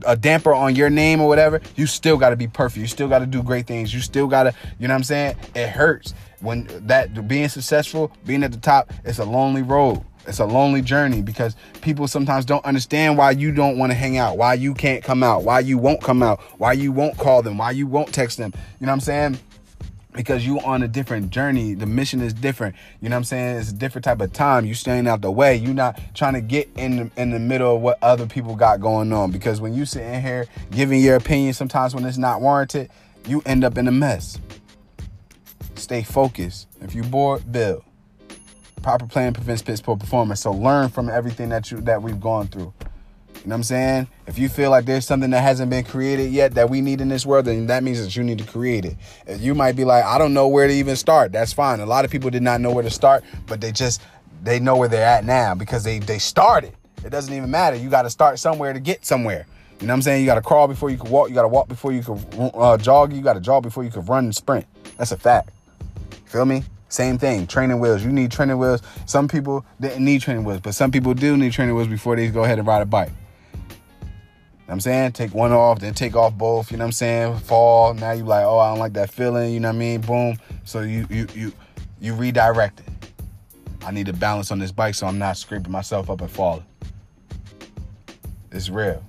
a 0.06 0.16
damper 0.16 0.54
on 0.54 0.76
your 0.76 0.90
name 0.90 1.22
or 1.22 1.28
whatever, 1.28 1.62
you 1.76 1.88
still 1.88 2.18
got 2.18 2.30
to 2.30 2.36
be 2.36 2.48
perfect. 2.48 2.80
You 2.80 2.88
still 2.88 3.08
got 3.08 3.20
to 3.20 3.26
do 3.26 3.44
great 3.44 3.68
things. 3.68 3.94
You 3.94 4.02
still 4.02 4.28
got 4.28 4.44
to, 4.44 4.54
you 4.80 4.88
know 4.88 4.94
what 4.94 5.00
I'm 5.00 5.04
saying? 5.04 5.36
It 5.56 5.70
hurts 5.70 6.14
when 6.42 6.68
that 6.88 7.28
being 7.28 7.50
successful, 7.50 8.12
being 8.26 8.44
at 8.44 8.52
the 8.52 8.58
top, 8.58 8.92
it's 9.04 9.20
a 9.20 9.26
lonely 9.26 9.62
road. 9.62 10.04
It's 10.28 10.40
a 10.40 10.46
lonely 10.46 10.82
journey 10.82 11.22
because 11.22 11.56
people 11.82 12.08
sometimes 12.08 12.46
don't 12.46 12.64
understand 12.64 13.18
why 13.18 13.32
you 13.32 13.52
don't 13.52 13.78
want 13.78 13.92
to 13.92 13.96
hang 13.96 14.18
out, 14.18 14.38
why 14.38 14.54
you 14.54 14.74
can't 14.74 15.04
come 15.04 15.24
out, 15.24 15.44
why 15.44 15.60
you 15.60 15.78
won't 15.78 16.02
come 16.04 16.22
out, 16.22 16.40
why 16.60 16.74
you 16.74 16.92
won't 16.92 17.18
call 17.18 17.42
them, 17.42 17.58
why 17.58 17.72
you 17.72 17.88
won't 17.88 18.14
text 18.14 18.38
them. 18.38 18.54
You 18.80 18.86
know 18.86 18.92
what 18.92 18.98
I'm 18.98 19.00
saying? 19.00 19.40
Because 20.20 20.46
you 20.46 20.60
on 20.60 20.84
a 20.84 20.88
different 20.90 21.30
journey. 21.30 21.74
The 21.74 21.86
mission 21.86 22.20
is 22.20 22.34
different. 22.34 22.76
You 23.00 23.08
know 23.08 23.16
what 23.16 23.20
I'm 23.20 23.24
saying? 23.24 23.56
It's 23.56 23.70
a 23.70 23.74
different 23.74 24.04
type 24.04 24.20
of 24.20 24.34
time. 24.34 24.66
You 24.66 24.74
staying 24.74 25.08
out 25.08 25.22
the 25.22 25.32
way. 25.32 25.56
You're 25.56 25.74
not 25.74 25.98
trying 26.14 26.34
to 26.34 26.42
get 26.42 26.68
in 26.76 26.98
the, 26.98 27.12
in 27.16 27.30
the 27.32 27.40
middle 27.40 27.78
of 27.78 27.82
what 27.82 28.00
other 28.02 28.26
people 28.26 28.54
got 28.58 28.82
going 28.82 29.14
on. 29.14 29.32
Because 29.32 29.62
when 29.62 29.74
you 29.74 29.86
sit 29.86 30.04
in 30.04 30.22
here 30.22 30.46
giving 30.72 31.00
your 31.00 31.16
opinion, 31.16 31.54
sometimes 31.54 31.96
when 31.96 32.04
it's 32.04 32.18
not 32.18 32.42
warranted, 32.42 32.90
you 33.30 33.42
end 33.46 33.64
up 33.64 33.78
in 33.78 33.88
a 33.88 33.94
mess. 33.94 34.38
Stay 35.76 36.04
focused. 36.04 36.68
If 36.82 36.94
you 36.94 37.04
bored, 37.04 37.50
build. 37.50 37.86
Proper 38.82 39.08
plan 39.08 39.34
prevents 39.34 39.62
piss 39.62 39.80
poor 39.80 39.96
performance. 39.96 40.42
So 40.42 40.52
learn 40.52 40.90
from 40.90 41.08
everything 41.08 41.48
that 41.48 41.72
you 41.72 41.80
that 41.80 42.02
we've 42.02 42.20
gone 42.20 42.48
through. 42.48 42.74
You 43.44 43.48
know 43.48 43.54
what 43.54 43.60
I'm 43.60 43.64
saying? 43.64 44.08
If 44.28 44.38
you 44.38 44.50
feel 44.50 44.70
like 44.70 44.84
there's 44.84 45.06
something 45.06 45.30
that 45.30 45.40
hasn't 45.42 45.70
been 45.70 45.86
created 45.86 46.32
yet 46.32 46.56
that 46.56 46.70
we 46.70 46.82
need 46.82 47.00
in 47.00 47.08
this 47.08 47.26
world, 47.26 47.46
then 47.46 47.68
that 47.68 47.84
means 47.84 48.04
that 48.04 48.14
you 48.16 48.24
need 48.24 48.38
to 48.40 48.44
create 48.44 48.84
it. 48.84 48.98
You 49.40 49.56
might 49.56 49.78
be 49.78 49.86
like, 49.86 50.04
I 50.04 50.18
don't 50.18 50.34
know 50.34 50.50
where 50.50 50.68
to 50.68 50.74
even 50.74 50.98
start. 50.98 51.32
That's 51.32 51.54
fine. 51.54 51.80
A 51.80 51.86
lot 51.86 52.04
of 52.04 52.12
people 52.12 52.30
did 52.30 52.44
not 52.44 52.60
know 52.60 52.72
where 52.72 52.84
to 52.84 52.90
start, 52.90 53.24
but 53.48 53.62
they 53.62 53.72
just 53.72 54.02
they 54.44 54.60
know 54.60 54.76
where 54.76 54.90
they're 54.90 55.06
at 55.06 55.24
now 55.24 55.56
because 55.56 55.86
they 55.86 56.00
they 56.00 56.20
started. 56.20 56.74
It 57.06 57.12
doesn't 57.12 57.34
even 57.34 57.50
matter. 57.50 57.78
You 57.78 57.90
got 57.90 58.02
to 58.02 58.10
start 58.10 58.40
somewhere 58.40 58.74
to 58.74 58.80
get 58.82 59.06
somewhere. 59.06 59.46
You 59.80 59.88
know 59.88 59.94
what 59.94 59.96
I'm 59.96 60.02
saying? 60.02 60.22
You 60.22 60.26
got 60.26 60.36
to 60.36 60.42
crawl 60.42 60.68
before 60.68 60.90
you 60.90 60.98
can 60.98 61.10
walk. 61.10 61.30
You 61.30 61.36
got 61.36 61.44
to 61.44 61.48
walk 61.48 61.70
before 61.70 61.94
you 61.94 62.04
can 62.04 62.52
uh, 62.54 62.78
jog. 62.78 63.14
You 63.14 63.22
got 63.22 63.34
to 63.34 63.40
jog 63.40 63.64
before 63.64 63.86
you 63.86 63.90
can 63.90 64.04
run 64.06 64.26
and 64.26 64.36
sprint. 64.36 64.66
That's 64.98 65.14
a 65.14 65.18
fact. 65.18 65.52
Feel 66.26 66.44
me? 66.46 66.64
Same 66.90 67.18
thing. 67.18 67.48
Training 67.48 67.80
wheels. 67.80 68.04
You 68.04 68.12
need 68.12 68.32
training 68.32 68.58
wheels. 68.58 68.82
Some 69.06 69.30
people 69.30 69.66
didn't 69.80 70.04
need 70.04 70.22
training 70.22 70.44
wheels, 70.44 70.60
but 70.60 70.76
some 70.76 70.92
people 70.92 71.14
do 71.14 71.38
need 71.38 71.54
training 71.54 71.76
wheels 71.76 71.88
before 71.88 72.18
they 72.18 72.28
go 72.28 72.44
ahead 72.44 72.60
and 72.60 72.68
ride 72.68 72.82
a 72.82 72.86
bike. 72.86 73.12
I'm 74.74 74.80
saying? 74.80 75.14
Take 75.14 75.34
one 75.34 75.52
off, 75.52 75.80
then 75.80 75.94
take 75.94 76.16
off 76.16 76.36
both, 76.36 76.72
you 76.72 76.78
know 76.78 76.84
what 76.84 76.90
I'm 76.90 76.92
saying? 76.92 77.40
Fall. 77.40 77.96
Now 77.96 78.12
you 78.12 78.24
like, 78.24 78.46
oh, 78.46 78.60
I 78.60 78.70
don't 78.70 78.80
like 78.80 78.94
that 78.94 79.10
feeling, 79.10 79.52
you 79.54 79.60
know 79.60 79.70
what 79.70 79.76
I 79.76 79.80
mean? 79.80 80.02
Boom. 80.02 80.38
So 80.64 80.82
you 80.82 81.08
you 81.10 81.28
you 81.34 81.54
you 82.00 82.14
redirect 82.14 82.82
it. 82.82 82.88
I 83.84 83.92
need 83.92 84.06
to 84.06 84.14
balance 84.14 84.52
on 84.52 84.60
this 84.60 84.72
bike 84.72 84.94
so 84.94 85.08
I'm 85.08 85.18
not 85.18 85.38
scraping 85.38 85.72
myself 85.72 86.10
up 86.10 86.22
and 86.22 86.30
falling. 86.30 86.66
It's 88.52 88.70
real. 88.70 89.04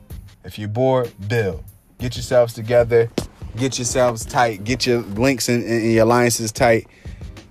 If 0.45 0.59
you're 0.59 0.69
bored, 0.69 1.13
build. 1.29 1.63
Get 1.99 2.17
yourselves 2.17 2.55
together. 2.55 3.11
Get 3.57 3.79
yourselves 3.79 4.25
tight. 4.25 4.65
Get 4.65 4.87
your 4.87 5.01
links 5.01 5.49
and, 5.49 5.63
and 5.65 5.93
your 5.93 6.05
alliances 6.05 6.53
tight. 6.53 6.87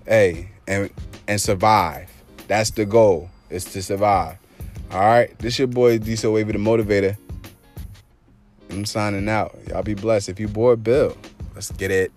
Hey, 0.06 0.50
and 0.68 0.90
and 1.28 1.40
survive. 1.40 2.10
That's 2.48 2.72
the 2.72 2.86
goal. 2.86 3.30
Is 3.50 3.66
to 3.66 3.82
survive. 3.84 4.38
All 4.92 5.00
right. 5.00 5.38
This 5.40 5.60
your 5.60 5.68
boy 5.68 6.00
Diesel 6.00 6.34
Wavy 6.34 6.54
the 6.54 6.58
Motivator. 6.58 7.18
I'm 8.70 8.86
signing 8.86 9.28
out. 9.28 9.58
Y'all 9.68 9.84
be 9.84 9.94
blessed. 9.94 10.30
If 10.30 10.40
you 10.40 10.48
bored, 10.48 10.84
Bill, 10.84 11.16
let's 11.56 11.72
get 11.72 11.92
it. 11.92 12.12